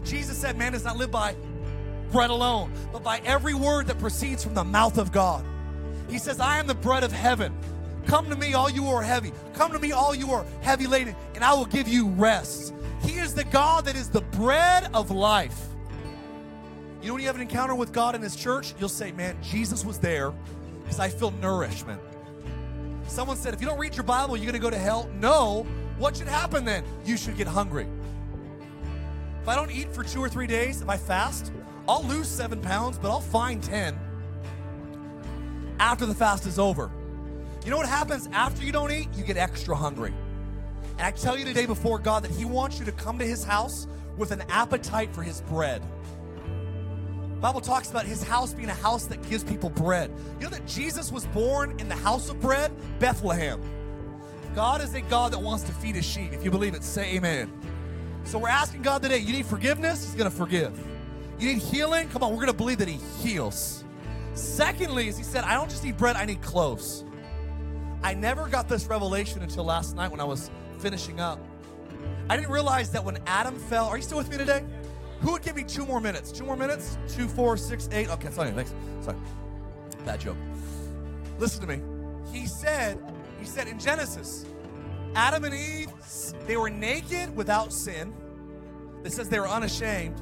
Jesus 0.04 0.38
said, 0.38 0.58
Man 0.58 0.72
does 0.72 0.84
not 0.84 0.98
live 0.98 1.12
by 1.12 1.36
bread 2.12 2.30
alone, 2.30 2.72
but 2.92 3.04
by 3.04 3.22
every 3.26 3.54
word 3.54 3.88
that 3.88 4.00
proceeds 4.00 4.44
from 4.44 4.54
the 4.54 4.64
mouth 4.64 4.98
of 4.98 5.12
God. 5.12 5.44
He 6.10 6.18
says, 6.18 6.40
I 6.40 6.58
am 6.60 6.68
the 6.68 6.76
bread 6.76 7.04
of 7.04 7.12
heaven. 7.12 7.54
Come 8.06 8.30
to 8.30 8.36
me, 8.36 8.54
all 8.54 8.70
you 8.70 8.88
are 8.88 9.02
heavy. 9.02 9.32
Come 9.54 9.72
to 9.72 9.80
me, 9.80 9.92
all 9.92 10.14
you 10.14 10.32
are 10.32 10.46
heavy 10.62 10.88
laden, 10.88 11.16
and 11.36 11.44
I 11.44 11.54
will 11.54 11.66
give 11.66 11.88
you 11.88 12.08
rest. 12.08 12.74
He 13.02 13.18
is 13.18 13.34
the 13.34 13.46
God 13.46 13.86
that 13.86 13.96
is 13.96 14.10
the 14.10 14.22
bread 14.22 14.90
of 14.94 15.12
life. 15.12 15.68
You 17.02 17.08
know, 17.08 17.14
when 17.14 17.22
you 17.22 17.28
have 17.28 17.36
an 17.36 17.42
encounter 17.42 17.74
with 17.74 17.92
God 17.92 18.14
in 18.14 18.22
His 18.22 18.36
church, 18.36 18.76
you'll 18.80 18.90
say, 18.90 19.12
Man, 19.12 19.36
Jesus 19.42 19.84
was 19.84 19.98
there 19.98 20.34
because 20.84 21.00
I 21.00 21.10
feel 21.10 21.32
nourishment. 21.32 22.00
Someone 23.08 23.38
said, 23.38 23.54
If 23.54 23.62
you 23.62 23.68
don't 23.68 23.80
read 23.80 23.96
your 23.96 24.04
Bible, 24.04 24.38
you're 24.38 24.46
going 24.46 24.54
to 24.54 24.60
go 24.60 24.70
to 24.70 24.78
hell. 24.78 25.10
No. 25.20 25.66
What 25.98 26.18
should 26.18 26.28
happen 26.28 26.64
then? 26.64 26.84
You 27.06 27.18
should 27.18 27.38
get 27.38 27.48
hungry. 27.48 27.88
If 29.42 29.48
I 29.48 29.56
don't 29.56 29.72
eat 29.72 29.92
for 29.94 30.04
two 30.04 30.20
or 30.20 30.30
three 30.30 30.48
days, 30.48 30.82
if 30.82 30.90
I 30.90 30.98
fast, 30.98 31.52
I'll 31.88 32.04
lose 32.04 32.28
seven 32.28 32.62
pounds, 32.62 32.98
but 32.98 33.10
I'll 33.10 33.22
find 33.22 33.62
10 33.62 34.00
after 35.80 36.06
the 36.06 36.14
fast 36.14 36.46
is 36.46 36.60
over. 36.60 36.92
You 37.66 37.72
know 37.72 37.78
what 37.78 37.90
happens 37.90 38.30
after 38.32 38.64
you 38.64 38.72
don't 38.72 38.92
eat? 38.92 39.08
You 39.16 39.24
get 39.24 39.38
extra 39.38 39.76
hungry. 39.76 40.14
And 40.98 41.02
I 41.02 41.12
tell 41.12 41.38
you 41.38 41.46
today 41.46 41.66
before 41.66 42.00
God 42.00 42.24
that 42.24 42.32
He 42.32 42.46
wants 42.46 42.80
you 42.80 42.86
to 42.86 42.92
come 42.92 43.18
to 43.20 43.26
His 43.26 43.44
house 43.44 43.88
with 44.18 44.32
an 44.32 44.44
appetite 44.50 45.14
for 45.14 45.24
His 45.24 45.42
bread. 45.42 45.82
The 46.46 47.40
Bible 47.40 47.62
talks 47.62 47.90
about 47.90 48.06
His 48.06 48.22
house 48.24 48.54
being 48.54 48.70
a 48.70 48.74
house 48.76 49.06
that 49.06 49.28
gives 49.28 49.44
people 49.44 49.70
bread. 49.70 50.12
You 50.40 50.46
know 50.46 50.52
that 50.52 50.68
Jesus 50.68 51.12
was 51.12 51.26
born 51.28 51.80
in 51.80 51.90
the 51.90 51.96
house 51.96 52.30
of 52.30 52.40
bread? 52.40 52.72
Bethlehem. 53.00 53.62
God 54.54 54.82
is 54.82 54.94
a 54.94 55.02
God 55.02 55.34
that 55.34 55.40
wants 55.40 55.64
to 55.64 55.72
feed 55.72 55.96
His 55.96 56.06
sheep. 56.06 56.34
If 56.34 56.44
you 56.44 56.52
believe 56.52 56.76
it, 56.76 56.84
say 56.84 57.16
amen. 57.16 57.52
So 58.24 58.38
we're 58.38 58.50
asking 58.50 58.84
God 58.84 59.02
today, 59.02 59.18
you 59.18 59.34
need 59.34 59.46
forgiveness? 59.48 60.04
He's 60.04 60.14
going 60.14 60.30
to 60.30 60.36
forgive. 60.36 60.78
You 61.42 61.56
need 61.56 61.64
healing? 61.64 62.08
Come 62.10 62.22
on, 62.22 62.30
we're 62.30 62.36
going 62.36 62.48
to 62.48 62.54
believe 62.54 62.78
that 62.78 62.88
He 62.88 63.00
heals. 63.20 63.84
Secondly, 64.36 65.10
as 65.10 65.18
He 65.18 65.24
said, 65.24 65.44
I 65.44 65.56
don't 65.56 65.72
just 65.72 65.84
need 65.84 65.98
bread, 65.98 66.16
I 66.16 66.24
need 66.24 66.44
clothes. 66.44 67.04
I 68.04 68.14
never 68.14 68.48
got 68.48 68.70
this 68.70 68.86
revelation 68.86 69.42
until 69.42 69.64
last 69.64 69.96
night 69.96 70.12
when 70.12 70.20
I 70.20 70.24
was 70.24 70.52
finishing 70.78 71.20
up. 71.20 71.40
I 72.30 72.36
didn't 72.38 72.52
realize 72.52 72.92
that 72.92 73.04
when 73.04 73.18
Adam 73.26 73.58
fell, 73.58 73.86
are 73.88 73.98
you 73.98 74.04
still 74.04 74.20
with 74.20 74.30
me 74.30 74.38
today? 74.38 74.64
Who 75.22 75.32
would 75.32 75.42
give 75.42 75.56
me 75.56 75.64
two 75.64 75.84
more 75.84 76.00
minutes? 76.00 76.32
Two 76.32 76.46
more 76.46 76.56
minutes? 76.56 77.00
Two, 77.08 77.28
four, 77.28 77.58
six, 77.58 77.90
eight. 77.92 78.10
Okay, 78.10 78.30
sorry, 78.30 78.52
thanks. 78.52 78.74
Sorry. 79.02 79.18
Bad 80.06 80.20
joke. 80.20 80.38
Listen 81.40 81.62
to 81.62 81.68
me. 81.68 81.82
He 82.32 82.46
said, 82.46 83.00
he 83.40 83.48
said 83.48 83.68
in 83.68 83.80
Genesis, 83.80 84.46
Adam 85.16 85.44
and 85.44 85.56
Eve, 85.56 85.90
they 86.46 86.56
were 86.56 86.70
naked 86.70 87.36
without 87.36 87.74
sin. 87.74 88.14
It 89.04 89.12
says 89.12 89.28
they 89.28 89.40
were 89.40 89.50
unashamed. 89.50 90.22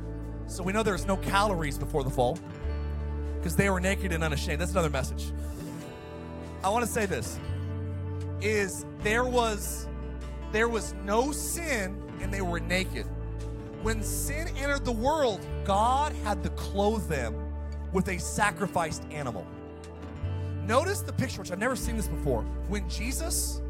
So 0.50 0.64
we 0.64 0.74
know 0.74 0.84
there's 0.84 1.06
no 1.06 1.18
calories 1.18 1.78
before 1.78 2.04
the 2.04 2.10
fall 2.10 2.38
because 3.38 3.56
they 3.56 3.70
were 3.70 3.80
naked 3.80 4.12
and 4.12 4.24
unashamed. 4.24 4.60
That's 4.60 4.72
another 4.72 4.90
message. 4.90 5.32
I 6.64 6.70
want 6.70 6.86
to 6.86 6.92
say 6.92 7.06
this 7.06 7.40
is 8.42 8.86
there 9.04 9.26
was 9.26 9.88
there 10.52 10.68
was 10.68 10.94
no 11.04 11.32
sin 11.32 12.02
and 12.22 12.34
they 12.34 12.42
were 12.42 12.60
naked. 12.60 13.06
When 13.82 14.02
sin 14.04 14.50
entered 14.58 14.84
the 14.84 14.92
world, 14.92 15.46
God 15.64 16.14
had 16.24 16.44
to 16.44 16.50
clothe 16.50 17.08
them 17.08 17.36
with 17.94 18.10
a 18.10 18.18
sacrificed 18.20 19.04
animal. 19.12 19.46
Notice 20.66 21.02
the 21.02 21.14
picture, 21.14 21.42
which 21.42 21.52
I've 21.52 21.60
never 21.60 21.76
seen 21.76 21.96
this 21.96 22.08
before. 22.08 22.42
When 22.68 22.90
Jesus 22.90 23.62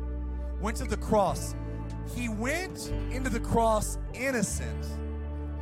went 0.61 0.77
to 0.77 0.85
the 0.85 0.97
cross, 0.97 1.55
he 2.15 2.27
went 2.27 2.91
into 3.11 3.29
the 3.29 3.39
cross 3.39 3.97
innocent, 4.13 4.85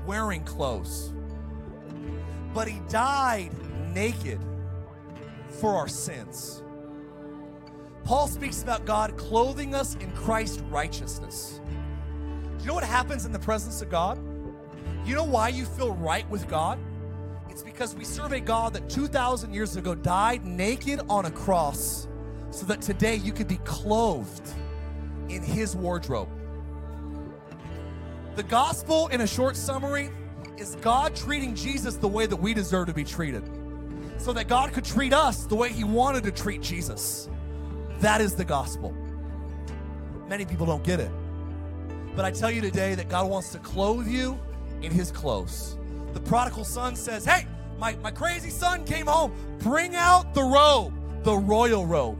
wearing 0.07 0.43
clothes. 0.43 1.13
But 2.53 2.67
he 2.67 2.79
died 2.89 3.51
naked 3.93 4.39
for 5.59 5.75
our 5.75 5.87
sins. 5.87 6.63
Paul 8.03 8.27
speaks 8.27 8.63
about 8.63 8.85
God 8.85 9.17
clothing 9.17 9.75
us 9.75 9.95
in 9.95 10.09
Christ's 10.13 10.61
righteousness. 10.61 11.59
Do 12.57 12.61
you 12.61 12.67
know 12.67 12.73
what 12.73 12.85
happens 12.85 13.25
in 13.25 13.33
the 13.33 13.39
presence 13.39 13.81
of 13.81 13.89
God? 13.89 14.17
You 15.05 15.13
know 15.13 15.25
why 15.25 15.49
you 15.49 15.65
feel 15.65 15.93
right 15.93 16.27
with 16.29 16.47
God? 16.47 16.79
It's 17.49 17.63
because 17.63 17.95
we 17.95 18.05
serve 18.05 18.31
a 18.31 18.39
God 18.39 18.73
that 18.73 18.89
2,000 18.89 19.53
years 19.53 19.75
ago 19.75 19.93
died 19.93 20.45
naked 20.45 21.01
on 21.09 21.25
a 21.25 21.31
cross 21.31 22.07
so 22.49 22.65
that 22.67 22.81
today 22.81 23.15
you 23.15 23.33
could 23.33 23.47
be 23.47 23.57
clothed 23.57 24.49
in 25.27 25.41
his 25.43 25.75
wardrobe. 25.75 26.29
The 28.37 28.43
gospel, 28.43 29.07
in 29.07 29.21
a 29.21 29.27
short 29.27 29.55
summary, 29.55 30.11
is 30.57 30.75
God 30.75 31.15
treating 31.15 31.55
Jesus 31.55 31.95
the 31.95 32.07
way 32.07 32.27
that 32.27 32.35
we 32.35 32.53
deserve 32.53 32.85
to 32.85 32.93
be 32.93 33.03
treated 33.03 33.43
so 34.17 34.31
that 34.31 34.47
God 34.47 34.73
could 34.73 34.85
treat 34.85 35.11
us 35.11 35.45
the 35.45 35.55
way 35.55 35.69
he 35.73 35.83
wanted 35.83 36.23
to 36.23 36.31
treat 36.31 36.61
Jesus. 36.61 37.29
That 37.99 38.21
is 38.21 38.35
the 38.35 38.45
gospel. 38.45 38.93
Many 40.27 40.45
people 40.45 40.67
don't 40.67 40.83
get 40.83 40.99
it. 40.99 41.09
But 42.15 42.25
I 42.25 42.31
tell 42.31 42.51
you 42.51 42.61
today 42.61 42.93
that 42.93 43.09
God 43.09 43.27
wants 43.27 43.51
to 43.53 43.57
clothe 43.57 44.07
you 44.07 44.39
in 44.83 44.91
his 44.91 45.09
clothes. 45.09 45.75
The 46.13 46.19
prodigal 46.19 46.63
son 46.63 46.95
says, 46.95 47.25
Hey, 47.25 47.47
my, 47.79 47.95
my 48.03 48.11
crazy 48.11 48.51
son 48.51 48.85
came 48.85 49.07
home. 49.07 49.33
Bring 49.57 49.95
out 49.95 50.35
the 50.35 50.43
robe, 50.43 50.93
the 51.23 51.35
royal 51.35 51.87
robe. 51.87 52.19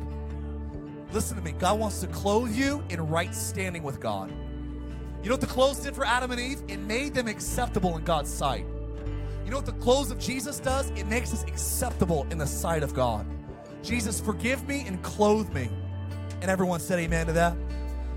Listen 1.14 1.38
to 1.38 1.44
me. 1.44 1.52
God 1.52 1.80
wants 1.80 2.02
to 2.02 2.08
clothe 2.08 2.56
you 2.56 2.84
in 2.90 3.08
right 3.08 3.36
standing 3.36 3.84
with 3.84 4.00
God. 4.00 4.34
You 5.28 5.32
know 5.32 5.36
what 5.36 5.42
the 5.42 5.48
clothes 5.48 5.80
did 5.80 5.94
for 5.94 6.06
Adam 6.06 6.32
and 6.32 6.40
Eve? 6.40 6.62
It 6.70 6.80
made 6.80 7.14
them 7.14 7.28
acceptable 7.28 7.98
in 7.98 8.06
God's 8.06 8.34
sight. 8.34 8.66
You 9.44 9.52
know 9.52 9.58
what 9.58 9.66
the 9.66 9.74
clothes 9.74 10.10
of 10.10 10.20
Jesus 10.20 10.58
does? 10.58 10.90
It 10.92 11.06
makes 11.06 11.34
us 11.34 11.44
acceptable 11.44 12.26
in 12.32 12.38
the 12.38 12.48
sight 12.48 12.82
of 12.82 12.94
God. 12.94 13.26
Jesus, 13.84 14.22
forgive 14.22 14.66
me 14.70 14.86
and 14.88 15.04
clothe 15.04 15.54
me. 15.54 15.70
And 16.42 16.50
everyone 16.50 16.80
said 16.80 17.00
amen 17.00 17.26
to 17.26 17.34
that. 17.34 17.58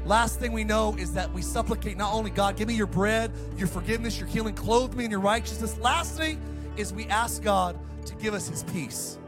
Last 0.04 0.38
thing 0.38 0.52
we 0.52 0.62
know 0.62 0.94
is 1.00 1.12
that 1.14 1.32
we 1.32 1.42
supplicate 1.42 1.96
not 1.96 2.14
only 2.14 2.30
God, 2.30 2.56
give 2.56 2.68
me 2.68 2.74
your 2.74 2.86
bread, 2.86 3.32
your 3.56 3.66
forgiveness, 3.66 4.20
your 4.20 4.28
healing, 4.28 4.54
clothe 4.54 4.94
me 4.94 5.04
in 5.04 5.11
your 5.11 5.18
righteousness. 5.18 5.76
Lastly, 5.78 6.38
is 6.76 6.92
we 6.92 7.06
ask 7.06 7.42
God 7.42 7.76
to 8.06 8.14
give 8.14 8.34
us 8.34 8.48
his 8.48 8.62
peace. 8.62 9.18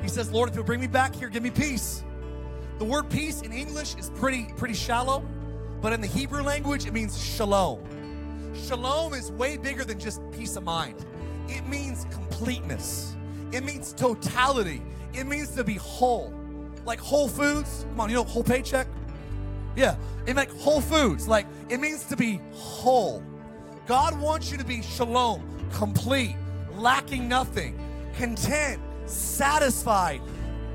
He 0.00 0.08
says, 0.08 0.30
Lord, 0.30 0.48
if 0.48 0.54
you'll 0.54 0.64
bring 0.64 0.80
me 0.80 0.86
back 0.86 1.14
here, 1.14 1.28
give 1.28 1.42
me 1.42 1.50
peace. 1.50 2.02
The 2.78 2.86
word 2.86 3.10
peace 3.10 3.42
in 3.42 3.52
English 3.52 3.96
is 3.96 4.08
pretty, 4.14 4.46
pretty 4.56 4.72
shallow, 4.72 5.22
but 5.80 5.92
in 5.92 6.00
the 6.00 6.06
Hebrew 6.06 6.42
language, 6.42 6.86
it 6.86 6.92
means 6.92 7.22
shalom. 7.22 7.80
Shalom 8.54 9.14
is 9.14 9.30
way 9.32 9.56
bigger 9.56 9.84
than 9.84 9.98
just 9.98 10.20
peace 10.32 10.56
of 10.56 10.64
mind. 10.64 11.04
It 11.48 11.66
means 11.66 12.06
completeness. 12.10 13.16
It 13.52 13.62
means 13.64 13.92
totality. 13.92 14.82
It 15.14 15.24
means 15.24 15.50
to 15.50 15.64
be 15.64 15.74
whole. 15.74 16.32
Like 16.84 16.98
Whole 16.98 17.28
Foods. 17.28 17.84
Come 17.90 18.00
on, 18.00 18.08
you 18.08 18.16
know 18.16 18.24
whole 18.24 18.44
paycheck? 18.44 18.86
Yeah. 19.76 19.96
It 20.26 20.36
like 20.36 20.50
Whole 20.58 20.80
Foods. 20.80 21.28
Like 21.28 21.46
it 21.68 21.78
means 21.78 22.04
to 22.04 22.16
be 22.16 22.40
whole. 22.52 23.22
God 23.86 24.18
wants 24.20 24.50
you 24.50 24.58
to 24.58 24.64
be 24.64 24.82
shalom, 24.82 25.42
complete, 25.72 26.34
lacking 26.74 27.28
nothing, 27.28 27.78
content, 28.18 28.80
satisfied, 29.06 30.20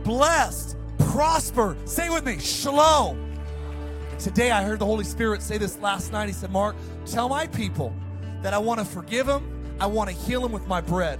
blessed, 0.03 0.77
prosper. 0.97 1.75
Say 1.85 2.09
with 2.09 2.25
me, 2.25 2.39
shalom. 2.39 3.30
Today 4.21 4.51
I 4.51 4.63
heard 4.63 4.77
the 4.77 4.85
Holy 4.85 5.03
Spirit 5.03 5.41
say 5.41 5.57
this 5.57 5.79
last 5.79 6.11
night. 6.11 6.27
He 6.27 6.33
said, 6.33 6.51
Mark, 6.51 6.75
tell 7.07 7.27
my 7.27 7.47
people 7.47 7.91
that 8.43 8.53
I 8.53 8.59
want 8.59 8.79
to 8.79 8.85
forgive 8.85 9.25
them, 9.25 9.75
I 9.79 9.87
want 9.87 10.11
to 10.11 10.15
heal 10.15 10.41
them 10.41 10.51
with 10.51 10.67
my 10.67 10.79
bread. 10.79 11.19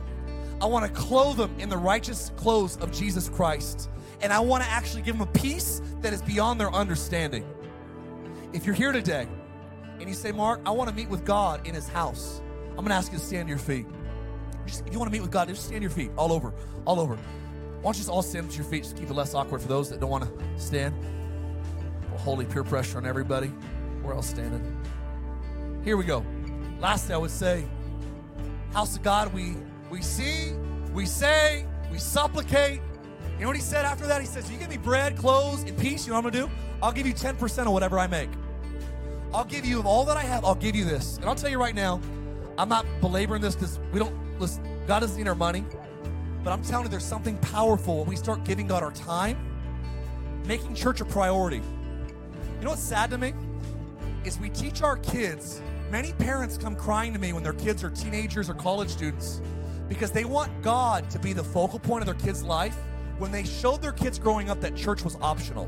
I 0.61 0.67
want 0.67 0.85
to 0.85 0.91
clothe 1.01 1.37
them 1.37 1.51
in 1.57 1.67
the 1.67 1.77
righteous 1.77 2.31
clothes 2.35 2.77
of 2.77 2.91
Jesus 2.91 3.27
Christ. 3.27 3.89
And 4.21 4.31
I 4.31 4.39
want 4.39 4.63
to 4.63 4.69
actually 4.69 5.01
give 5.01 5.17
them 5.17 5.27
a 5.27 5.31
peace 5.31 5.81
that 6.01 6.13
is 6.13 6.21
beyond 6.21 6.59
their 6.59 6.71
understanding. 6.71 7.43
If 8.53 8.67
you're 8.67 8.75
here 8.75 8.91
today 8.91 9.27
and 9.99 10.07
you 10.07 10.13
say, 10.13 10.31
Mark, 10.31 10.61
I 10.63 10.69
want 10.69 10.87
to 10.87 10.95
meet 10.95 11.09
with 11.09 11.25
God 11.25 11.65
in 11.67 11.73
his 11.73 11.87
house, 11.87 12.39
I'm 12.69 12.75
going 12.75 12.89
to 12.89 12.93
ask 12.93 13.11
you 13.11 13.17
to 13.17 13.23
stand 13.25 13.47
to 13.47 13.49
your 13.49 13.57
feet. 13.57 13.87
Just, 14.67 14.85
if 14.85 14.93
you 14.93 14.99
want 14.99 15.11
to 15.11 15.17
meet 15.17 15.23
with 15.23 15.31
God, 15.31 15.47
just 15.47 15.65
stand 15.65 15.77
to 15.77 15.81
your 15.81 15.89
feet 15.89 16.11
all 16.17 16.31
over, 16.31 16.53
all 16.85 16.99
over. 16.99 17.15
Why 17.15 17.81
don't 17.81 17.95
you 17.95 18.01
just 18.01 18.09
all 18.09 18.21
stand 18.21 18.51
to 18.51 18.57
your 18.57 18.65
feet? 18.65 18.83
Just 18.83 18.95
keep 18.95 19.09
it 19.09 19.13
less 19.15 19.33
awkward 19.33 19.59
for 19.59 19.67
those 19.67 19.89
that 19.89 19.99
don't 19.99 20.11
want 20.11 20.25
to 20.25 20.61
stand. 20.61 20.93
Holy 22.17 22.45
peer 22.45 22.63
pressure 22.63 22.97
on 22.97 23.05
everybody. 23.05 23.51
We're 24.03 24.13
all 24.13 24.21
standing. 24.21 24.77
Here 25.83 25.97
we 25.97 26.03
go. 26.03 26.25
Lastly, 26.79 27.13
I 27.13 27.17
would 27.17 27.31
say, 27.31 27.65
house 28.73 28.95
of 28.95 29.03
God, 29.03 29.33
we 29.33 29.55
we 29.89 30.01
see, 30.01 30.53
we 30.93 31.05
say, 31.05 31.65
we 31.91 31.97
supplicate. 31.97 32.81
You 33.35 33.41
know 33.41 33.47
what 33.47 33.55
he 33.55 33.61
said 33.61 33.85
after 33.85 34.07
that? 34.07 34.21
He 34.21 34.27
says, 34.27 34.49
You 34.51 34.57
give 34.57 34.69
me 34.69 34.77
bread, 34.77 35.17
clothes, 35.17 35.63
and 35.63 35.77
peace. 35.77 36.05
You 36.05 36.13
know 36.13 36.19
what 36.19 36.25
I'm 36.25 36.31
gonna 36.31 36.47
do? 36.47 36.53
I'll 36.81 36.91
give 36.91 37.05
you 37.05 37.13
10% 37.13 37.65
of 37.65 37.73
whatever 37.73 37.99
I 37.99 38.07
make. 38.07 38.29
I'll 39.33 39.45
give 39.45 39.65
you 39.65 39.79
of 39.79 39.85
all 39.85 40.05
that 40.05 40.17
I 40.17 40.21
have, 40.21 40.43
I'll 40.43 40.55
give 40.55 40.75
you 40.75 40.85
this. 40.85 41.17
And 41.17 41.25
I'll 41.25 41.35
tell 41.35 41.49
you 41.49 41.59
right 41.59 41.75
now, 41.75 42.01
I'm 42.57 42.69
not 42.69 42.85
belaboring 42.99 43.41
this 43.41 43.55
because 43.55 43.79
we 43.91 43.99
don't 43.99 44.15
listen, 44.39 44.63
God 44.87 44.99
doesn't 44.99 45.17
need 45.17 45.27
our 45.27 45.35
money. 45.35 45.63
But 46.43 46.51
I'm 46.51 46.63
telling 46.63 46.85
you, 46.85 46.89
there's 46.89 47.05
something 47.05 47.37
powerful 47.37 47.99
when 47.99 48.07
we 48.07 48.15
start 48.15 48.43
giving 48.43 48.67
God 48.67 48.83
our 48.83 48.91
time, 48.91 49.37
making 50.45 50.73
church 50.73 51.01
a 51.01 51.05
priority. 51.05 51.61
You 52.61 52.65
know 52.65 52.71
what's 52.73 52.83
sad 52.83 53.09
to 53.09 53.17
me? 53.17 53.33
Is 54.23 54.39
we 54.39 54.51
teach 54.51 54.83
our 54.83 54.95
kids, 54.97 55.63
many 55.89 56.13
parents 56.13 56.59
come 56.59 56.75
crying 56.75 57.11
to 57.11 57.17
me 57.17 57.33
when 57.33 57.41
their 57.41 57.53
kids 57.53 57.83
are 57.83 57.89
teenagers 57.89 58.51
or 58.51 58.53
college 58.53 58.89
students 58.89 59.41
because 59.89 60.11
they 60.11 60.25
want 60.25 60.61
God 60.61 61.09
to 61.09 61.17
be 61.17 61.33
the 61.33 61.43
focal 61.43 61.79
point 61.79 62.03
of 62.03 62.05
their 62.05 62.23
kids' 62.23 62.43
life 62.43 62.77
when 63.17 63.31
they 63.31 63.43
showed 63.43 63.81
their 63.81 63.91
kids 63.91 64.19
growing 64.19 64.51
up 64.51 64.61
that 64.61 64.75
church 64.75 65.03
was 65.03 65.17
optional. 65.23 65.67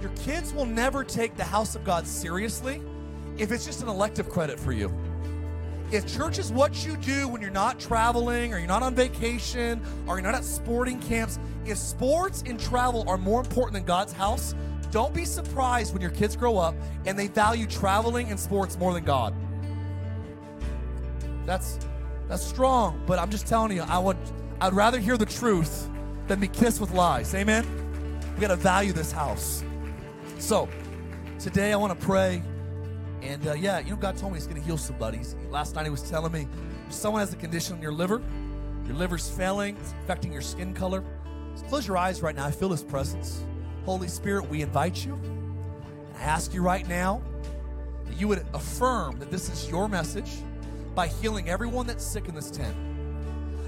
Your 0.00 0.10
kids 0.16 0.52
will 0.52 0.66
never 0.66 1.04
take 1.04 1.36
the 1.36 1.44
house 1.44 1.76
of 1.76 1.84
God 1.84 2.08
seriously 2.08 2.82
if 3.38 3.52
it's 3.52 3.64
just 3.64 3.82
an 3.82 3.88
elective 3.88 4.28
credit 4.28 4.58
for 4.58 4.72
you. 4.72 4.92
If 5.92 6.12
church 6.12 6.40
is 6.40 6.50
what 6.50 6.84
you 6.84 6.96
do 6.96 7.28
when 7.28 7.40
you're 7.40 7.52
not 7.52 7.78
traveling 7.78 8.52
or 8.52 8.58
you're 8.58 8.66
not 8.66 8.82
on 8.82 8.96
vacation 8.96 9.80
or 10.08 10.16
you're 10.16 10.26
not 10.26 10.34
at 10.34 10.44
sporting 10.44 10.98
camps, 10.98 11.38
if 11.64 11.78
sports 11.78 12.42
and 12.46 12.58
travel 12.58 13.04
are 13.06 13.16
more 13.16 13.38
important 13.38 13.74
than 13.74 13.84
God's 13.84 14.12
house, 14.12 14.56
don't 14.92 15.14
be 15.14 15.24
surprised 15.24 15.94
when 15.94 16.02
your 16.02 16.10
kids 16.10 16.36
grow 16.36 16.58
up 16.58 16.76
and 17.06 17.18
they 17.18 17.26
value 17.26 17.66
traveling 17.66 18.28
and 18.28 18.38
sports 18.38 18.78
more 18.78 18.92
than 18.92 19.02
God. 19.02 19.34
That's 21.46 21.78
that's 22.28 22.44
strong, 22.44 23.02
but 23.06 23.18
I'm 23.18 23.30
just 23.30 23.46
telling 23.46 23.74
you, 23.74 23.82
I 23.82 23.98
would 23.98 24.18
I'd 24.60 24.74
rather 24.74 25.00
hear 25.00 25.16
the 25.16 25.26
truth 25.26 25.88
than 26.28 26.38
be 26.38 26.46
kissed 26.46 26.80
with 26.80 26.92
lies. 26.92 27.34
Amen. 27.34 27.66
We 28.34 28.40
got 28.40 28.48
to 28.48 28.56
value 28.56 28.92
this 28.92 29.10
house. 29.10 29.64
So, 30.38 30.68
today 31.38 31.72
I 31.72 31.76
want 31.76 31.98
to 31.98 32.06
pray 32.06 32.42
and 33.22 33.46
uh, 33.46 33.54
yeah, 33.54 33.78
you 33.78 33.90
know, 33.90 33.96
God 33.96 34.16
told 34.16 34.32
me 34.32 34.38
He's 34.38 34.46
going 34.46 34.60
to 34.60 34.66
heal 34.66 34.78
somebody. 34.78 35.20
Last 35.50 35.74
night 35.74 35.84
He 35.84 35.90
was 35.90 36.08
telling 36.08 36.32
me 36.32 36.46
someone 36.90 37.20
has 37.20 37.32
a 37.32 37.36
condition 37.36 37.76
in 37.76 37.82
your 37.82 37.92
liver. 37.92 38.20
Your 38.86 38.96
liver's 38.96 39.28
failing, 39.28 39.76
it's 39.78 39.94
affecting 40.04 40.32
your 40.32 40.42
skin 40.42 40.74
color. 40.74 41.02
Close 41.68 41.86
your 41.86 41.96
eyes 41.96 42.20
right 42.20 42.36
now. 42.36 42.46
I 42.46 42.50
feel 42.50 42.70
His 42.70 42.82
presence. 42.82 43.44
Holy 43.84 44.08
Spirit, 44.08 44.48
we 44.48 44.62
invite 44.62 45.04
you. 45.04 45.18
I 46.18 46.22
ask 46.22 46.54
you 46.54 46.62
right 46.62 46.86
now 46.88 47.20
that 48.06 48.20
you 48.20 48.28
would 48.28 48.46
affirm 48.54 49.18
that 49.18 49.30
this 49.30 49.48
is 49.48 49.68
your 49.68 49.88
message 49.88 50.30
by 50.94 51.08
healing 51.08 51.48
everyone 51.48 51.86
that's 51.86 52.04
sick 52.04 52.28
in 52.28 52.34
this 52.34 52.50
tent. 52.50 52.76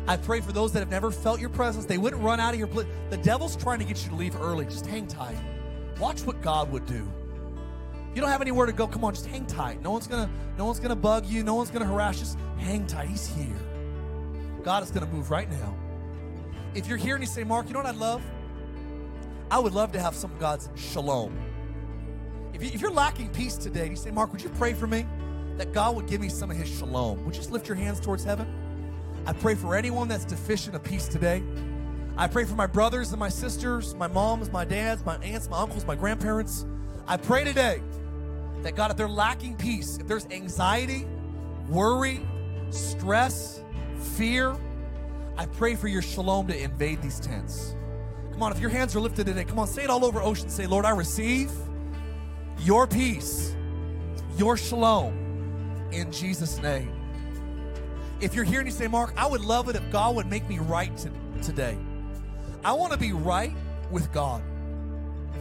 I 0.07 0.17
pray 0.17 0.41
for 0.41 0.53
those 0.53 0.73
that 0.73 0.81
have 0.81 0.91
never 0.91 1.11
felt 1.11 1.41
your 1.41 1.49
presence, 1.49 1.87
they 1.87 1.99
wouldn't 1.99 2.23
run 2.23 2.39
out 2.39 2.53
of 2.53 2.59
your 2.59 2.69
place. 2.69 2.87
The 3.11 3.17
devil's 3.17 3.57
trying 3.57 3.79
to 3.79 3.85
get 3.85 4.05
you 4.05 4.11
to 4.11 4.17
leave 4.17 4.41
early. 4.41 4.67
Just 4.67 4.87
hang 4.87 5.07
tight. 5.07 5.39
Watch 5.99 6.23
what 6.23 6.43
God 6.43 6.71
would 6.71 6.87
do. 6.87 7.09
You 8.15 8.21
don't 8.21 8.31
have 8.31 8.43
anywhere 8.43 8.67
to 8.67 8.73
go. 8.73 8.87
Come 8.87 9.03
on, 9.03 9.15
just 9.15 9.27
hang 9.27 9.47
tight. 9.47 9.83
No 9.83 9.91
one's 9.91 10.07
gonna, 10.07 10.31
no 10.57 10.67
one's 10.67 10.79
gonna 10.79 10.95
bug 10.95 11.27
you. 11.27 11.43
No 11.43 11.55
one's 11.55 11.71
gonna 11.71 11.87
harass 11.87 12.17
you. 12.17 12.21
Just 12.21 12.39
hang 12.59 12.87
tight. 12.87 13.09
He's 13.09 13.27
here. 13.27 13.57
God 14.63 14.83
is 14.83 14.91
gonna 14.91 15.07
move 15.07 15.31
right 15.31 15.51
now. 15.51 15.75
If 16.75 16.87
you're 16.87 16.99
here 16.99 17.17
and 17.17 17.25
you 17.25 17.29
say, 17.29 17.43
Mark, 17.43 17.67
you 17.67 17.73
know 17.73 17.81
what 17.81 17.87
I'd 17.87 17.97
love? 17.97 18.23
I 19.55 19.59
would 19.61 19.73
love 19.73 19.93
to 19.93 20.01
have 20.01 20.17
some 20.17 20.33
of 20.33 20.41
God's 20.41 20.69
shalom. 20.75 21.33
If, 22.55 22.83
you, 22.83 22.89
are 22.89 22.91
lacking 22.91 23.29
peace 23.29 23.57
today, 23.57 23.89
you 23.89 23.95
say, 23.95 24.11
Mark, 24.11 24.33
would 24.33 24.43
you 24.43 24.49
pray 24.49 24.73
for 24.75 24.89
me 24.89 25.07
that 25.59 25.73
God 25.73 25.95
would 25.95 26.09
give 26.09 26.21
me 26.21 26.29
some 26.29 26.51
of 26.51 26.57
his 26.57 26.69
shalom? 26.69 27.25
Would 27.25 27.37
you 27.37 27.41
just 27.41 27.53
lift 27.53 27.69
your 27.69 27.77
hands 27.77 28.01
towards 28.01 28.25
heaven? 28.25 28.49
I 29.27 29.33
pray 29.33 29.55
for 29.55 29.77
anyone 29.77 30.09
that's 30.09 30.25
deficient 30.25 30.75
of 30.75 30.83
peace 30.83 31.07
today. 31.07 31.41
I 32.17 32.27
pray 32.27 32.45
for 32.45 32.57
my 32.57 32.67
brothers 32.67 33.13
and 33.13 33.21
my 33.21 33.29
sisters, 33.29 33.95
my 33.95 34.09
moms, 34.09 34.51
my 34.51 34.65
dads, 34.65 35.07
my 35.07 35.19
aunts, 35.19 35.49
my 35.49 35.59
uncles, 35.59 35.85
my 35.85 35.95
grandparents. 35.95 36.67
I 37.07 37.17
pray 37.17 37.45
today 37.45 37.81
that 38.63 38.75
God, 38.75 38.91
if 38.91 38.97
they're 38.97 39.09
lacking 39.09 39.57
peace, 39.57 39.99
if 39.99 40.09
there's 40.09 40.27
anxiety, 40.33 41.07
worry, 41.69 42.27
stress, 42.71 43.63
fear, 44.17 44.57
I 45.37 45.47
pray 45.47 45.77
for 45.77 45.87
your 45.87 46.03
shalom 46.03 46.49
to 46.49 46.61
invade 46.61 47.03
these 47.03 47.21
tents. 47.21 47.77
Come 48.35 48.43
on, 48.43 48.51
if 48.51 48.59
your 48.59 48.71
hands 48.71 48.97
are 48.97 49.01
lifted 49.01 49.27
today, 49.27 49.45
come 49.45 49.61
on, 49.61 49.69
say 49.69 49.85
it 49.85 49.91
all 49.91 50.05
over 50.05 50.21
ocean. 50.21 50.49
Say, 50.49 50.67
Lord, 50.67 50.85
I 50.85 50.91
receive 50.91 51.53
your 52.59 52.85
peace, 52.85 53.55
your 54.37 54.57
shalom 54.57 55.89
in 55.93 56.11
Jesus' 56.11 56.61
name. 56.61 56.93
If 58.21 58.35
you're 58.35 58.43
here 58.43 58.59
and 58.59 58.67
you 58.67 58.73
say, 58.73 58.89
Mark, 58.89 59.15
I 59.17 59.29
would 59.29 59.41
love 59.41 59.69
it 59.69 59.77
if 59.77 59.89
God 59.93 60.17
would 60.17 60.27
make 60.27 60.49
me 60.49 60.59
right 60.59 60.95
to, 60.97 61.13
today. 61.43 61.79
I 62.65 62.73
want 62.73 62.93
to 62.93 62.99
be 62.99 63.13
right 63.13 63.53
with 63.93 64.13
God. 64.13 64.43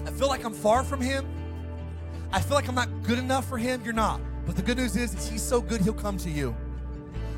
I 0.05 0.11
feel 0.11 0.27
like 0.27 0.45
I'm 0.45 0.53
far 0.53 0.83
from 0.83 1.01
Him. 1.01 1.25
I 2.31 2.41
feel 2.41 2.53
like 2.53 2.67
I'm 2.67 2.75
not 2.75 2.89
good 3.01 3.17
enough 3.17 3.49
for 3.49 3.57
Him. 3.57 3.81
You're 3.83 3.93
not. 3.93 4.21
But 4.45 4.55
the 4.55 4.61
good 4.61 4.77
news 4.77 4.95
is, 4.95 5.15
is 5.15 5.27
He's 5.27 5.41
so 5.41 5.61
good, 5.61 5.81
He'll 5.81 5.93
come 5.93 6.17
to 6.17 6.29
you. 6.29 6.55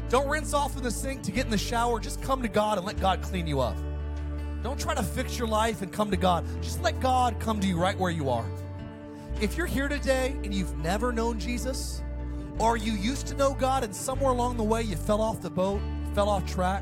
Don't 0.09 0.27
rinse 0.27 0.53
off 0.53 0.75
in 0.75 0.83
the 0.83 0.91
sink 0.91 1.23
to 1.23 1.31
get 1.31 1.45
in 1.45 1.51
the 1.51 1.57
shower. 1.57 2.01
Just 2.01 2.21
come 2.21 2.41
to 2.41 2.49
God 2.49 2.77
and 2.77 2.85
let 2.85 2.99
God 2.99 3.21
clean 3.21 3.47
you 3.47 3.61
up. 3.61 3.77
Don't 4.65 4.79
try 4.79 4.95
to 4.95 5.03
fix 5.03 5.37
your 5.37 5.47
life 5.47 5.83
and 5.83 5.93
come 5.93 6.09
to 6.09 6.17
God. 6.17 6.43
Just 6.63 6.81
let 6.81 6.99
God 6.99 7.39
come 7.39 7.59
to 7.59 7.67
you 7.67 7.77
right 7.77 7.95
where 7.99 8.09
you 8.09 8.31
are. 8.31 8.47
If 9.39 9.55
you're 9.55 9.67
here 9.67 9.87
today 9.87 10.35
and 10.43 10.51
you've 10.51 10.75
never 10.79 11.11
known 11.11 11.39
Jesus, 11.39 12.01
or 12.57 12.75
you 12.75 12.93
used 12.93 13.27
to 13.27 13.35
know 13.35 13.53
God 13.53 13.83
and 13.83 13.95
somewhere 13.95 14.31
along 14.31 14.57
the 14.57 14.63
way 14.63 14.81
you 14.81 14.95
fell 14.95 15.21
off 15.21 15.39
the 15.39 15.51
boat, 15.51 15.81
fell 16.15 16.27
off 16.27 16.51
track, 16.51 16.81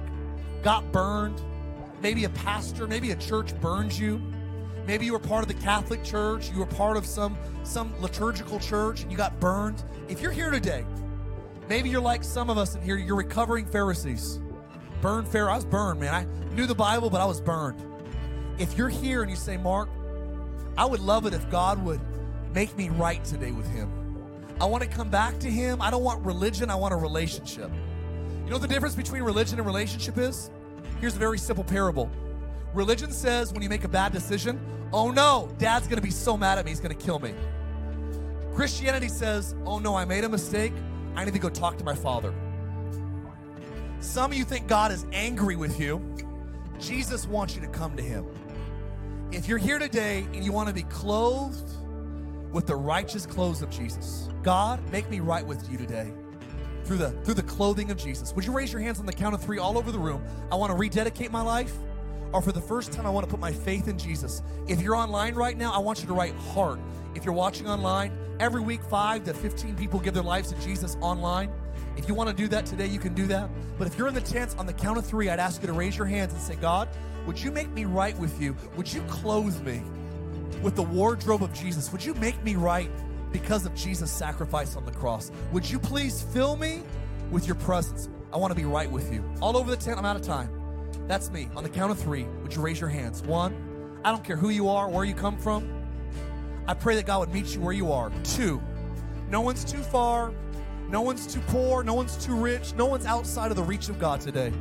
got 0.63 0.89
burned, 0.93 1.41
maybe 2.01 2.23
a 2.23 2.29
pastor, 2.29 2.88
maybe 2.88 3.11
a 3.11 3.17
church 3.17 3.53
burned 3.59 3.91
you. 3.91 4.21
Maybe 4.88 5.05
you 5.05 5.11
were 5.11 5.19
part 5.19 5.41
of 5.41 5.49
the 5.49 5.61
Catholic 5.61 6.05
Church, 6.05 6.51
you 6.51 6.59
were 6.59 6.65
part 6.65 6.95
of 6.95 7.05
some 7.05 7.38
some 7.63 7.93
liturgical 8.01 8.61
church 8.61 9.01
and 9.01 9.11
you 9.11 9.17
got 9.17 9.38
burned. 9.41 9.84
If 10.07 10.21
you're 10.21 10.31
here 10.31 10.51
today, 10.51 10.86
maybe 11.67 11.89
you're 11.89 11.99
like 11.99 12.23
some 12.23 12.49
of 12.49 12.57
us 12.57 12.75
in 12.75 12.81
here, 12.81 12.95
you're 12.95 13.17
recovering 13.17 13.65
Pharisees. 13.65 14.39
Burned 15.04 15.28
Pharaoh. 15.28 15.51
I 15.51 15.58
was 15.58 15.66
burned, 15.66 15.99
man. 15.99 16.16
I 16.16 16.54
knew 16.56 16.66
the 16.66 16.74
Bible, 16.74 17.10
but 17.10 17.20
I 17.20 17.26
was 17.26 17.41
burned. 17.41 17.78
If 18.58 18.78
you're 18.78 18.88
here 18.88 19.22
and 19.22 19.30
you 19.30 19.36
say, 19.36 19.58
Mark, 19.58 19.89
I 20.78 20.86
would 20.86 21.01
love 21.01 21.26
it 21.26 21.34
if 21.34 21.49
God 21.51 21.84
would 21.84 21.99
make 22.54 22.78
me 22.78 22.88
right 22.88 23.22
today 23.26 23.51
with 23.51 23.70
Him. 23.70 23.91
I 24.62 24.66
want 24.66 24.82
to 24.82 24.88
come 24.88 25.10
back 25.10 25.39
to 25.39 25.51
Him. 25.51 25.82
I 25.82 25.91
don't 25.91 26.06
want 26.06 26.26
religion, 26.26 26.70
I 26.70 26.76
want 26.76 26.93
a 26.93 26.95
relationship. 26.95 27.70
You 28.45 28.49
know 28.49 28.58
the 28.58 28.66
difference 28.66 28.95
between 28.95 29.24
religion 29.24 29.60
and 29.60 29.68
relationship 29.68 30.18
is? 30.18 30.49
Here's 31.01 31.18
a 31.18 31.20
very 31.20 31.38
simple 31.38 31.66
parable. 31.66 32.10
Religion 32.74 33.12
says 33.12 33.51
when 33.51 33.62
you 33.62 33.68
make 33.68 33.84
a 33.84 33.89
bad 33.89 34.14
decision, 34.14 34.58
oh 34.93 35.12
no, 35.12 35.49
dad's 35.58 35.86
gonna 35.86 36.01
be 36.01 36.12
so 36.12 36.38
mad 36.38 36.60
at 36.60 36.64
me, 36.64 36.72
he's 36.72 36.80
gonna 36.80 36.95
kill 36.95 37.20
me. 37.20 37.34
Christianity 38.56 39.10
says, 39.10 39.54
oh 39.66 39.80
no, 39.80 39.95
I 39.95 40.06
made 40.06 40.24
a 40.24 40.30
mistake, 40.30 40.72
I 41.14 41.26
need 41.26 41.34
to 41.34 41.39
go 41.39 41.49
talk 41.49 41.78
to 41.80 41.84
my 41.84 41.93
father. 41.93 42.34
Some 44.04 44.32
of 44.34 44.38
you 44.38 44.43
think 44.43 44.68
God 44.68 44.91
is 44.91 45.06
angry 45.14 45.56
with 45.56 45.80
you. 45.80 46.01
Jesus 46.78 47.26
wants 47.26 47.56
you 47.56 47.62
to 47.62 47.68
come 47.68 47.95
to 47.95 48.04
him. 48.04 48.26
If 49.32 49.47
you're 49.47 49.58
here 49.58 49.80
today 49.80 50.28
and 50.34 50.43
you 50.43 50.51
want 50.51 50.68
to 50.68 50.74
be 50.74 50.84
clothed 50.84 51.72
with 52.51 52.68
the 52.68 52.76
righteous 52.76 53.26
clothes 53.26 53.62
of 53.62 53.70
Jesus, 53.70 54.30
God, 54.43 54.82
make 54.91 55.10
me 55.10 55.22
right 55.22 55.45
with 55.45 55.72
you 55.72 55.78
today 55.78 56.12
through 56.84 56.97
the 56.97 57.12
through 57.24 57.36
the 57.36 57.43
clothing 57.43 57.91
of 57.91 57.97
Jesus. 57.97 58.34
Would 58.36 58.45
you 58.45 58.51
raise 58.51 58.74
your 58.74 58.82
hands 58.82 58.99
on 58.99 59.06
the 59.06 59.14
count 59.14 59.36
of 59.36 59.41
3 59.41 59.58
all 59.58 59.78
over 59.78 59.89
the 59.89 59.99
room? 59.99 60.22
I 60.51 60.56
want 60.56 60.72
to 60.72 60.78
rededicate 60.78 61.32
my 61.32 61.41
life 61.41 61.74
or 62.34 62.41
for 62.41 62.51
the 62.51 62.62
first 62.62 62.91
time 62.91 63.06
I 63.06 63.10
want 63.10 63.26
to 63.26 63.32
put 63.32 63.39
my 63.39 63.54
faith 63.54 63.88
in 63.88 63.97
Jesus. 63.97 64.43
If 64.68 64.82
you're 64.82 64.97
online 64.97 65.34
right 65.34 65.58
now, 65.58 65.72
I 65.72 65.78
want 65.78 66.01
you 66.01 66.08
to 66.08 66.14
write 66.14 66.36
heart. 66.36 66.80
If 67.16 67.24
you're 67.24 67.34
watching 67.34 67.70
online, 67.70 68.12
every 68.41 68.62
week 68.62 68.84
5 68.84 69.24
to 69.24 69.34
15 69.34 69.78
people 69.78 70.01
give 70.01 70.14
their 70.14 70.24
lives 70.24 70.51
to 70.51 70.60
Jesus 70.60 70.97
online. 70.99 71.49
If 71.95 72.07
you 72.07 72.13
want 72.13 72.29
to 72.29 72.35
do 72.35 72.47
that 72.49 72.65
today, 72.65 72.87
you 72.87 72.99
can 72.99 73.13
do 73.13 73.27
that. 73.27 73.49
But 73.77 73.87
if 73.87 73.97
you're 73.97 74.07
in 74.07 74.13
the 74.13 74.21
tents 74.21 74.55
on 74.57 74.65
the 74.65 74.73
count 74.73 74.97
of 74.97 75.05
three, 75.05 75.29
I'd 75.29 75.39
ask 75.39 75.61
you 75.61 75.67
to 75.67 75.73
raise 75.73 75.97
your 75.97 76.07
hands 76.07 76.33
and 76.33 76.41
say, 76.41 76.55
God, 76.55 76.89
would 77.25 77.41
you 77.41 77.51
make 77.51 77.69
me 77.69 77.85
right 77.85 78.17
with 78.17 78.41
you? 78.41 78.55
Would 78.75 78.91
you 78.91 79.01
clothe 79.03 79.61
me 79.61 79.81
with 80.61 80.75
the 80.75 80.83
wardrobe 80.83 81.43
of 81.43 81.53
Jesus? 81.53 81.91
Would 81.91 82.03
you 82.03 82.13
make 82.15 82.41
me 82.43 82.55
right 82.55 82.89
because 83.31 83.65
of 83.65 83.73
Jesus' 83.75 84.11
sacrifice 84.11 84.75
on 84.75 84.85
the 84.85 84.91
cross? 84.91 85.31
Would 85.51 85.69
you 85.69 85.79
please 85.79 86.23
fill 86.33 86.55
me 86.55 86.81
with 87.31 87.45
your 87.45 87.55
presence? 87.55 88.09
I 88.31 88.37
want 88.37 88.51
to 88.51 88.55
be 88.55 88.65
right 88.65 88.89
with 88.89 89.13
you. 89.13 89.23
All 89.41 89.55
over 89.55 89.69
the 89.69 89.77
tent, 89.77 89.97
I'm 89.97 90.05
out 90.05 90.15
of 90.15 90.23
time. 90.23 90.49
That's 91.07 91.29
me. 91.29 91.49
On 91.55 91.63
the 91.63 91.69
count 91.69 91.91
of 91.91 91.99
three, 91.99 92.25
would 92.41 92.55
you 92.55 92.61
raise 92.61 92.79
your 92.79 92.89
hands? 92.89 93.21
One, 93.23 93.99
I 94.03 94.11
don't 94.11 94.23
care 94.23 94.35
who 94.35 94.49
you 94.49 94.69
are, 94.69 94.89
where 94.89 95.05
you 95.05 95.13
come 95.13 95.37
from. 95.37 95.69
I 96.67 96.73
pray 96.73 96.95
that 96.95 97.05
God 97.05 97.19
would 97.19 97.33
meet 97.33 97.53
you 97.53 97.61
where 97.61 97.73
you 97.73 97.91
are. 97.91 98.11
Two, 98.23 98.61
no 99.29 99.41
one's 99.41 99.63
too 99.63 99.81
far, 99.81 100.33
no 100.93 101.01
one's 101.01 101.25
too 101.25 101.41
poor. 101.47 101.83
No 101.83 101.95
one's 101.95 102.15
too 102.23 102.35
rich. 102.35 102.75
No 102.75 102.85
one's 102.85 103.07
outside 103.07 103.49
of 103.49 103.57
the 103.57 103.63
reach 103.63 103.89
of 103.89 103.99
God 103.99 104.21
today. 104.21 104.53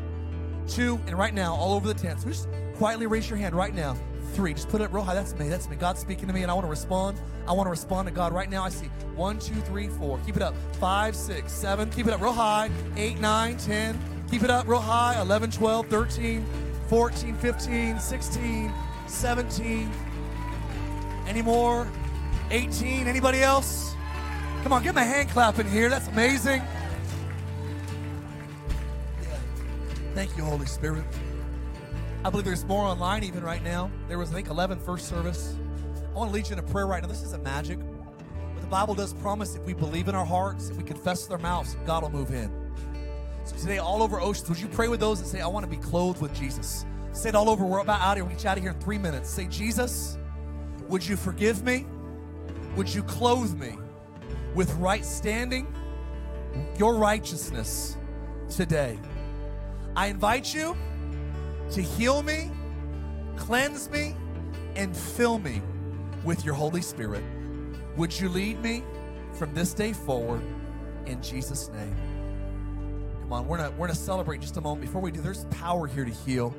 Two, 0.67 0.99
and 1.07 1.17
right 1.17 1.35
now, 1.35 1.55
all 1.55 1.75
over 1.75 1.87
the 1.87 1.95
tent. 1.95 2.21
So 2.21 2.29
just 2.29 2.49
quietly 2.77 3.07
raise 3.07 3.29
your 3.29 3.39
hand 3.39 3.55
right 3.55 3.75
now. 3.75 3.95
Three, 4.33 4.55
just 4.55 4.71
put 4.71 4.81
it 4.81 4.85
up 4.85 4.95
real 4.95 5.05
high. 5.05 5.13
That's 5.13 5.35
me. 5.35 5.51
That's 5.51 5.69
me. 5.69 5.77
God's 5.77 6.01
speaking 6.01 6.27
to 6.29 6.33
me, 6.33 6.41
and 6.41 6.51
I 6.51 6.55
want 6.55 6.65
to 6.65 6.71
respond. 6.71 7.19
I 7.47 7.53
want 7.53 7.67
to 7.67 7.71
respond 7.71 8.09
to 8.09 8.15
God 8.15 8.33
right 8.33 8.49
now. 8.49 8.65
I 8.65 8.71
see 8.71 8.87
one, 9.15 9.39
two, 9.39 9.55
three, 9.57 9.89
four. 9.89 10.19
Keep 10.25 10.37
it 10.37 10.43
up. 10.43 10.55
Five, 10.81 11.15
six, 11.15 11.53
seven. 11.53 11.91
Keep 11.91 12.07
it 12.07 12.15
up 12.15 12.23
real 12.23 12.33
high. 12.33 12.71
Eight, 12.97 13.21
nine, 13.21 13.59
ten. 13.59 13.99
Keep 14.31 14.45
it 14.45 14.51
up 14.51 14.67
real 14.67 14.81
high. 14.81 15.21
11, 15.21 15.51
12, 15.51 15.87
13, 15.89 16.47
14, 16.89 17.37
15, 17.37 18.01
16, 18.01 18.73
17. 19.07 19.93
Any 21.27 21.43
more? 21.43 21.87
18. 22.51 23.07
Anybody 23.07 23.43
else? 23.43 23.92
Come 24.63 24.73
on, 24.73 24.83
give 24.85 24.93
him 24.93 25.03
a 25.03 25.05
hand 25.05 25.29
clap 25.29 25.59
in 25.59 25.67
here. 25.67 25.89
That's 25.89 26.07
amazing. 26.07 26.63
Thank 30.15 30.37
you, 30.37 30.45
Holy 30.45 30.67
Spirit. 30.67 31.05
I 32.25 32.31
believe 32.31 32.45
there's 32.45 32.65
more 32.65 32.85
online 32.85 33.25
even 33.25 33.43
right 33.43 33.63
now. 33.63 33.91
There 34.07 34.19
was, 34.19 34.31
I 34.31 34.35
think, 34.35 34.49
11 34.49 34.79
first 34.79 35.09
service. 35.09 35.57
I 36.09 36.17
want 36.17 36.31
to 36.31 36.35
lead 36.35 36.47
you 36.47 36.53
in 36.53 36.61
a 36.61 36.63
prayer 36.63 36.87
right 36.87 37.03
now. 37.03 37.09
This 37.09 37.25
isn't 37.25 37.43
magic, 37.43 37.81
but 38.55 38.61
the 38.61 38.69
Bible 38.69 38.95
does 38.95 39.15
promise 39.15 39.57
if 39.57 39.63
we 39.63 39.75
believe 39.75 40.07
in 40.07 40.15
our 40.15 40.25
hearts, 40.25 40.69
if 40.69 40.77
we 40.77 40.85
confess 40.85 41.25
with 41.25 41.33
our 41.33 41.39
mouths, 41.39 41.77
God 41.85 42.05
will 42.05 42.11
move 42.11 42.31
in. 42.33 42.51
So 43.45 43.57
today, 43.57 43.79
all 43.79 44.01
over 44.01 44.21
Oceans, 44.21 44.49
would 44.49 44.61
you 44.61 44.69
pray 44.69 44.87
with 44.87 45.01
those 45.01 45.19
and 45.19 45.29
say, 45.29 45.41
I 45.41 45.49
want 45.49 45.65
to 45.65 45.71
be 45.71 45.83
clothed 45.83 46.23
with 46.23 46.33
Jesus? 46.35 46.87
Say 47.13 47.31
it 47.31 47.35
all 47.35 47.51
over. 47.51 47.65
We're 47.65 47.81
about 47.81 48.01
out 48.01 48.17
here. 48.17 48.25
We'll 48.25 48.35
get 48.35 48.45
you 48.45 48.51
out 48.51 48.59
of 48.59 48.63
here 48.63 48.73
in 48.73 48.79
three 48.79 48.99
minutes. 48.99 49.29
Say, 49.29 49.47
Jesus, 49.47 50.17
would 50.89 51.05
you 51.05 51.17
forgive 51.17 51.65
me? 51.65 51.85
Would 52.77 52.95
you 52.95 53.03
clothe 53.03 53.59
me 53.59 53.77
with 54.55 54.73
right 54.75 55.05
standing, 55.05 55.73
your 56.79 56.97
righteousness 56.97 57.97
today. 58.49 58.99
I 59.97 60.07
invite 60.09 60.55
you 60.55 60.77
to 61.71 61.83
heal 61.83 62.23
me, 62.23 62.51
cleanse 63.37 63.91
me, 63.91 64.15
and 64.77 64.97
fill 64.97 65.39
me 65.39 65.63
with 66.25 66.45
your 66.45 66.55
Holy 66.55 66.83
Spirit. 66.83 67.23
Would 67.97 68.19
you 68.19 68.29
lead 68.29 68.63
me 68.63 68.83
from 69.35 69.55
this 69.55 69.75
day 69.75 69.93
forward 69.93 70.43
in 71.07 71.23
Jesus' 71.23 71.69
name? 71.71 71.97
Come 73.21 73.33
on, 73.33 73.47
we're 73.47 73.59
gonna, 73.59 73.71
we're 73.73 73.87
gonna 73.87 73.95
celebrate 73.95 74.41
just 74.41 74.57
a 74.57 74.61
moment. 74.61 74.83
Before 74.83 75.01
we 75.01 75.11
do, 75.11 75.21
there's 75.21 75.45
power 75.47 75.87
here 75.87 76.05
to 76.05 76.11
heal. 76.11 76.55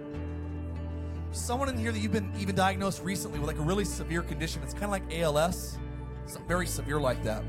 Someone 1.31 1.69
in 1.69 1.77
here 1.77 1.91
that 1.91 1.99
you've 1.99 2.11
been 2.11 2.31
even 2.39 2.55
diagnosed 2.55 3.03
recently 3.03 3.39
with 3.39 3.47
like 3.47 3.57
a 3.57 3.63
really 3.63 3.85
severe 3.85 4.21
condition. 4.21 4.61
It's 4.63 4.73
kind 4.73 4.85
of 4.85 4.91
like 4.91 5.03
ALS, 5.11 5.77
it's 6.23 6.37
very 6.47 6.67
severe 6.67 6.99
like 6.99 7.23
that. 7.23 7.43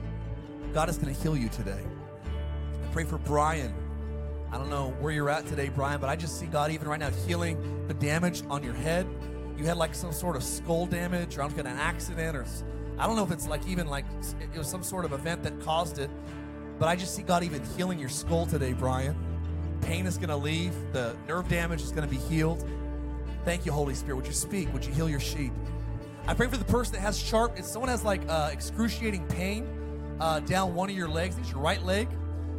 God 0.74 0.88
is 0.88 0.98
going 0.98 1.14
to 1.14 1.22
heal 1.22 1.36
you 1.36 1.48
today. 1.48 1.78
I 2.82 2.92
pray 2.92 3.04
for 3.04 3.16
Brian. 3.18 3.72
I 4.50 4.58
don't 4.58 4.70
know 4.70 4.92
where 4.98 5.12
you're 5.12 5.30
at 5.30 5.46
today, 5.46 5.68
Brian, 5.68 6.00
but 6.00 6.10
I 6.10 6.16
just 6.16 6.40
see 6.40 6.46
God 6.46 6.72
even 6.72 6.88
right 6.88 6.98
now 6.98 7.10
healing 7.28 7.86
the 7.86 7.94
damage 7.94 8.42
on 8.50 8.64
your 8.64 8.74
head. 8.74 9.06
You 9.56 9.66
had 9.66 9.76
like 9.76 9.94
some 9.94 10.10
sort 10.10 10.34
of 10.34 10.42
skull 10.42 10.86
damage, 10.86 11.38
or 11.38 11.42
I'm 11.42 11.56
an 11.60 11.68
accident, 11.68 12.36
or 12.36 12.44
I 12.98 13.06
don't 13.06 13.14
know 13.14 13.22
if 13.22 13.30
it's 13.30 13.46
like 13.46 13.64
even 13.68 13.86
like 13.86 14.04
it 14.52 14.58
was 14.58 14.66
some 14.66 14.82
sort 14.82 15.04
of 15.04 15.12
event 15.12 15.44
that 15.44 15.60
caused 15.60 16.00
it, 16.00 16.10
but 16.80 16.88
I 16.88 16.96
just 16.96 17.14
see 17.14 17.22
God 17.22 17.44
even 17.44 17.62
healing 17.76 18.00
your 18.00 18.08
skull 18.08 18.44
today, 18.44 18.72
Brian. 18.72 19.16
Pain 19.80 20.06
is 20.06 20.16
going 20.16 20.30
to 20.30 20.36
leave, 20.36 20.74
the 20.92 21.14
nerve 21.28 21.48
damage 21.48 21.82
is 21.82 21.92
going 21.92 22.08
to 22.08 22.12
be 22.12 22.20
healed. 22.20 22.68
Thank 23.44 23.64
you, 23.64 23.70
Holy 23.70 23.94
Spirit. 23.94 24.16
Would 24.16 24.26
you 24.26 24.32
speak? 24.32 24.72
Would 24.72 24.84
you 24.84 24.92
heal 24.92 25.08
your 25.08 25.20
sheep? 25.20 25.52
I 26.26 26.34
pray 26.34 26.48
for 26.48 26.56
the 26.56 26.64
person 26.64 26.94
that 26.94 27.00
has 27.00 27.16
sharp, 27.16 27.58
if 27.58 27.64
someone 27.64 27.90
has 27.90 28.02
like 28.02 28.22
uh, 28.28 28.50
excruciating 28.52 29.24
pain, 29.28 29.68
uh, 30.20 30.40
down 30.40 30.74
one 30.74 30.90
of 30.90 30.96
your 30.96 31.08
legs. 31.08 31.36
It's 31.38 31.50
your 31.50 31.60
right 31.60 31.82
leg. 31.82 32.08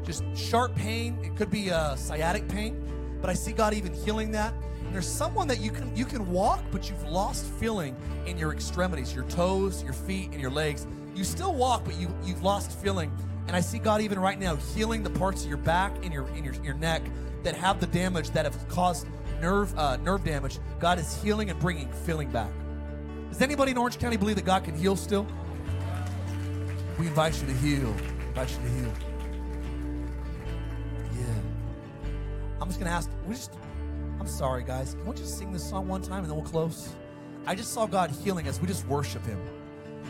Just 0.04 0.24
sharp 0.36 0.76
pain. 0.76 1.18
It 1.24 1.36
could 1.36 1.50
be 1.50 1.72
uh, 1.72 1.96
sciatic 1.96 2.48
pain, 2.48 3.18
but 3.22 3.30
I 3.30 3.34
see 3.34 3.52
God 3.52 3.74
even 3.74 3.94
healing 3.94 4.32
that. 4.32 4.54
There's 4.92 5.08
someone 5.08 5.48
that 5.48 5.60
you 5.60 5.72
can 5.72 5.94
you 5.96 6.06
can 6.06 6.30
walk, 6.32 6.64
but 6.72 6.90
you've 6.90 7.04
lost 7.04 7.46
feeling 7.46 7.96
in 8.26 8.38
your 8.38 8.54
extremities, 8.54 9.14
your 9.14 9.26
toes, 9.26 9.84
your 9.84 9.94
feet, 9.94 10.30
and 10.32 10.40
your 10.40 10.52
legs. 10.52 10.88
You 11.16 11.24
still 11.24 11.54
walk, 11.54 11.84
but 11.84 11.96
you 11.96 12.08
you've 12.24 12.44
lost 12.44 12.72
feeling. 12.80 13.12
And 13.48 13.56
I 13.56 13.60
see 13.60 13.80
God 13.80 14.02
even 14.02 14.20
right 14.20 14.40
now 14.40 14.56
healing 14.56 15.04
the 15.04 15.10
parts 15.10 15.44
of 15.44 15.50
your 15.50 15.58
back 15.58 15.94
and 16.04 16.14
your 16.14 16.28
in 16.30 16.44
your, 16.44 16.54
your 16.64 16.76
neck 16.76 17.02
that 17.44 17.56
have 17.56 17.80
the 17.80 17.88
damage 17.88 18.30
that 18.32 18.46
have 18.46 18.68
caused 18.70 19.08
nerve 19.42 19.78
uh, 19.78 19.98
nerve 19.98 20.24
damage. 20.24 20.60
God 20.80 21.00
is 21.00 21.22
healing 21.22 21.50
and 21.50 21.60
bringing 21.60 21.92
feeling 21.92 22.30
back. 22.30 22.52
Does 23.30 23.42
anybody 23.42 23.72
in 23.72 23.78
Orange 23.78 24.00
County 24.00 24.18
believe 24.18 24.38
that 24.38 24.46
God 24.46 24.64
can 24.64 24.78
heal 24.78 24.96
still? 24.96 25.28
We 26.98 27.08
invite 27.08 27.40
you 27.42 27.48
to 27.48 27.54
heal. 27.54 27.92
We 27.92 28.26
invite 28.28 28.50
you 28.52 28.58
to 28.58 28.70
heal. 28.70 28.94
Yeah. 31.20 31.26
I'm 32.62 32.68
just 32.68 32.80
gonna 32.80 32.92
ask. 32.92 33.10
We 33.26 33.36
just. 33.36 33.54
I'm 34.20 34.28
sorry, 34.28 34.64
guys. 34.64 34.94
Can 34.94 35.06
we 35.06 35.16
just 35.16 35.38
sing 35.38 35.52
this 35.52 35.68
song 35.68 35.88
one 35.88 36.02
time 36.02 36.20
and 36.20 36.30
then 36.30 36.36
we'll 36.36 36.46
close? 36.46 36.96
I 37.46 37.54
just 37.54 37.74
saw 37.74 37.86
God 37.86 38.12
healing 38.12 38.48
us. 38.48 38.60
we 38.60 38.68
just 38.68 38.88
worship 38.88 39.26
Him. 39.26 39.40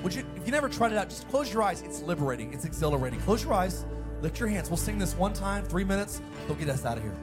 Would 0.04 0.14
you, 0.14 0.24
if 0.36 0.46
you 0.46 0.52
never 0.52 0.70
tried 0.70 0.92
it 0.92 0.98
out, 0.98 1.10
just 1.10 1.28
close 1.30 1.52
your 1.52 1.64
eyes. 1.64 1.82
It's 1.82 2.02
liberating, 2.04 2.54
it's 2.54 2.66
exhilarating. 2.66 3.20
Close 3.22 3.44
your 3.44 3.54
eyes, 3.54 3.86
lift 4.22 4.40
your 4.40 4.48
hands. 4.48 4.70
We'll 4.70 4.78
sing 4.78 5.00
this 5.00 5.16
one 5.16 5.34
time, 5.34 5.66
three 5.66 5.84
minutes. 5.84 6.22
They'll 6.46 6.56
get 6.56 6.70
us 6.70 6.86
out 6.86 6.98
of 6.98 7.04
here. 7.04 7.16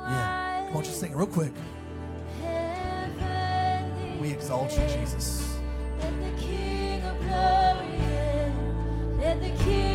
Yeah. 0.00 0.64
Come 0.68 0.76
on, 0.78 0.84
just 0.84 1.00
sing 1.00 1.12
it 1.12 1.16
real 1.16 1.26
quick. 1.26 1.52
We 4.20 4.30
exalt 4.30 4.72
you, 4.72 4.86
Jesus. 4.88 5.58
The 9.40 9.50
King 9.62 9.87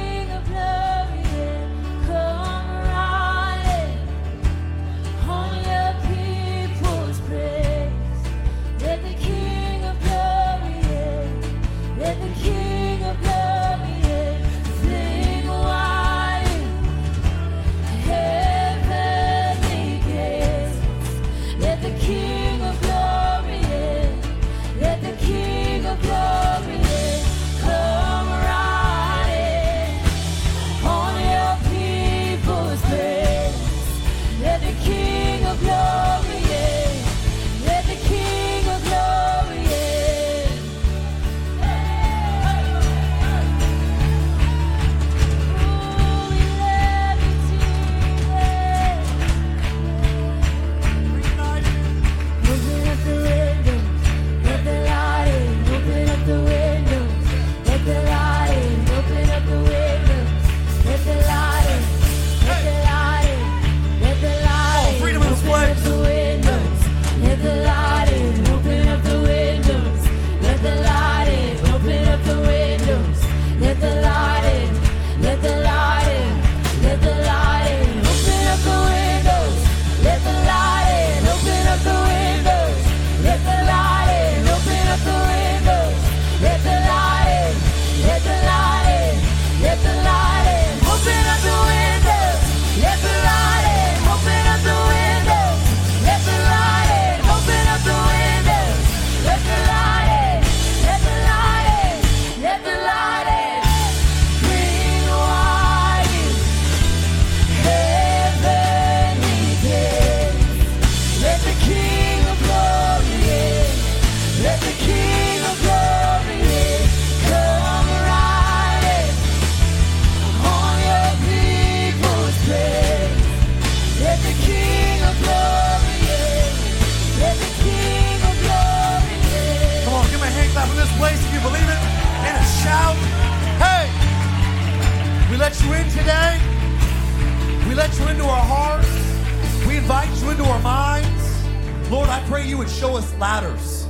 invite 139.84 140.22
you 140.22 140.30
into 140.30 140.46
our 140.46 140.62
minds. 140.62 141.44
Lord, 141.92 142.08
I 142.08 142.24
pray 142.30 142.48
you 142.48 142.58
would 142.58 142.70
show 142.70 142.96
us 142.96 143.14
ladders. 143.16 143.86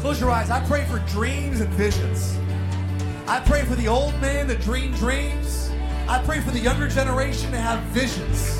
Close 0.00 0.20
your 0.20 0.32
eyes. 0.32 0.50
I 0.50 0.58
pray 0.66 0.84
for 0.86 0.98
dreams 1.10 1.60
and 1.60 1.70
visions. 1.74 2.36
I 3.28 3.38
pray 3.38 3.62
for 3.62 3.76
the 3.76 3.86
old 3.86 4.20
man 4.20 4.48
to 4.48 4.56
dream 4.56 4.92
dreams. 4.94 5.70
I 6.08 6.20
pray 6.24 6.40
for 6.40 6.50
the 6.50 6.58
younger 6.58 6.88
generation 6.88 7.52
to 7.52 7.56
have 7.56 7.80
visions. 7.90 8.58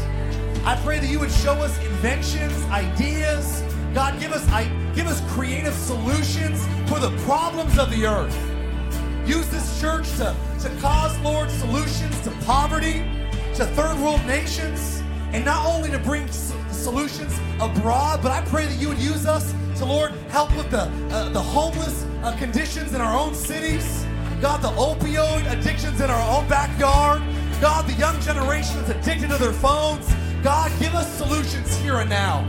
I 0.64 0.80
pray 0.84 1.00
that 1.00 1.08
you 1.08 1.18
would 1.18 1.32
show 1.32 1.54
us 1.54 1.76
inventions, 1.84 2.54
ideas. 2.66 3.64
God, 3.92 4.20
give 4.20 4.30
us 4.30 4.48
I, 4.50 4.68
give 4.94 5.08
us 5.08 5.20
creative 5.34 5.74
solutions 5.74 6.64
for 6.88 7.00
the 7.00 7.10
problems 7.24 7.76
of 7.76 7.90
the 7.90 8.06
earth. 8.06 8.38
Use 9.26 9.48
this 9.48 9.80
church 9.80 10.08
to, 10.18 10.36
to 10.60 10.68
cause, 10.80 11.18
Lord, 11.22 11.50
solutions 11.50 12.20
to 12.20 12.30
poverty, 12.46 13.02
to 13.56 13.66
third 13.74 13.98
world 13.98 14.24
nations, 14.26 15.02
and 15.32 15.44
not 15.44 15.66
only 15.66 15.90
to 15.90 15.98
bring 15.98 16.26
solutions 16.70 17.38
abroad, 17.60 18.20
but 18.22 18.32
I 18.32 18.42
pray 18.46 18.66
that 18.66 18.80
you 18.80 18.88
would 18.88 18.98
use 18.98 19.26
us 19.26 19.54
to, 19.78 19.84
Lord, 19.84 20.12
help 20.30 20.54
with 20.56 20.70
the, 20.70 20.82
uh, 21.10 21.28
the 21.30 21.40
homeless 21.40 22.04
uh, 22.22 22.36
conditions 22.36 22.94
in 22.94 23.00
our 23.00 23.16
own 23.16 23.34
cities. 23.34 24.04
God, 24.40 24.62
the 24.62 24.68
opioid 24.70 25.50
addictions 25.50 26.00
in 26.00 26.10
our 26.10 26.36
own 26.36 26.48
backyard. 26.48 27.22
God, 27.60 27.86
the 27.86 27.92
young 27.92 28.18
generation 28.20 28.76
that's 28.76 28.90
addicted 28.90 29.28
to 29.30 29.36
their 29.36 29.52
phones. 29.52 30.12
God, 30.42 30.72
give 30.80 30.94
us 30.94 31.12
solutions 31.16 31.76
here 31.76 31.98
and 31.98 32.08
now. 32.08 32.46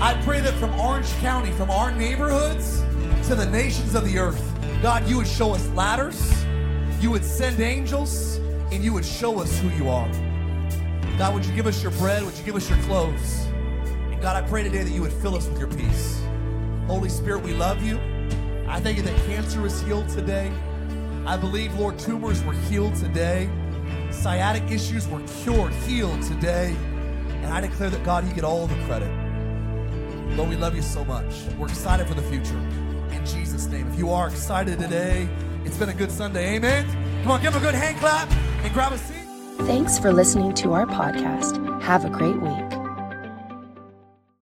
I 0.00 0.14
pray 0.22 0.40
that 0.40 0.54
from 0.54 0.78
Orange 0.78 1.10
County, 1.20 1.52
from 1.52 1.70
our 1.70 1.90
neighborhoods 1.90 2.80
to 3.28 3.34
the 3.34 3.46
nations 3.46 3.94
of 3.94 4.04
the 4.04 4.18
earth, 4.18 4.42
God, 4.82 5.08
you 5.08 5.16
would 5.18 5.26
show 5.26 5.54
us 5.54 5.66
ladders, 5.70 6.44
you 7.00 7.10
would 7.10 7.24
send 7.24 7.60
angels, 7.60 8.36
and 8.72 8.84
you 8.84 8.92
would 8.92 9.04
show 9.04 9.40
us 9.40 9.58
who 9.58 9.68
you 9.70 9.88
are. 9.88 10.29
God, 11.20 11.34
would 11.34 11.44
you 11.44 11.52
give 11.52 11.66
us 11.66 11.82
your 11.82 11.92
bread? 11.92 12.24
Would 12.24 12.34
you 12.38 12.44
give 12.44 12.56
us 12.56 12.66
your 12.70 12.78
clothes? 12.78 13.44
And 14.10 14.22
God, 14.22 14.42
I 14.42 14.48
pray 14.48 14.62
today 14.62 14.84
that 14.84 14.90
you 14.90 15.02
would 15.02 15.12
fill 15.12 15.34
us 15.34 15.46
with 15.46 15.58
your 15.58 15.68
peace. 15.68 16.22
Holy 16.86 17.10
Spirit, 17.10 17.42
we 17.42 17.52
love 17.52 17.82
you. 17.82 18.00
I 18.66 18.80
thank 18.80 18.96
you 18.96 19.02
that 19.02 19.26
cancer 19.26 19.66
is 19.66 19.82
healed 19.82 20.08
today. 20.08 20.50
I 21.26 21.36
believe, 21.36 21.78
Lord, 21.78 21.98
tumors 21.98 22.42
were 22.42 22.54
healed 22.54 22.94
today. 22.94 23.50
Sciatic 24.10 24.62
issues 24.70 25.06
were 25.08 25.20
cured, 25.42 25.74
healed 25.86 26.22
today. 26.22 26.74
And 27.42 27.48
I 27.48 27.60
declare 27.60 27.90
that, 27.90 28.02
God, 28.02 28.26
you 28.26 28.32
get 28.32 28.44
all 28.44 28.66
the 28.66 28.82
credit. 28.86 29.12
Lord, 30.38 30.48
we 30.48 30.56
love 30.56 30.74
you 30.74 30.80
so 30.80 31.04
much. 31.04 31.34
We're 31.58 31.68
excited 31.68 32.06
for 32.06 32.14
the 32.14 32.22
future. 32.22 32.56
In 33.10 33.26
Jesus' 33.26 33.66
name. 33.66 33.86
If 33.92 33.98
you 33.98 34.08
are 34.08 34.28
excited 34.28 34.78
today, 34.78 35.28
it's 35.66 35.76
been 35.76 35.90
a 35.90 35.94
good 35.94 36.10
Sunday. 36.10 36.56
Amen. 36.56 36.86
Come 37.24 37.32
on, 37.32 37.42
give 37.42 37.54
a 37.54 37.60
good 37.60 37.74
hand 37.74 37.98
clap 37.98 38.32
and 38.64 38.72
grab 38.72 38.94
a 38.94 38.96
seat. 38.96 39.19
Thanks 39.66 39.98
for 39.98 40.12
listening 40.12 40.54
to 40.54 40.72
our 40.72 40.86
podcast. 40.86 41.82
Have 41.82 42.04
a 42.04 42.10
great 42.10 42.40
week. 42.40 42.79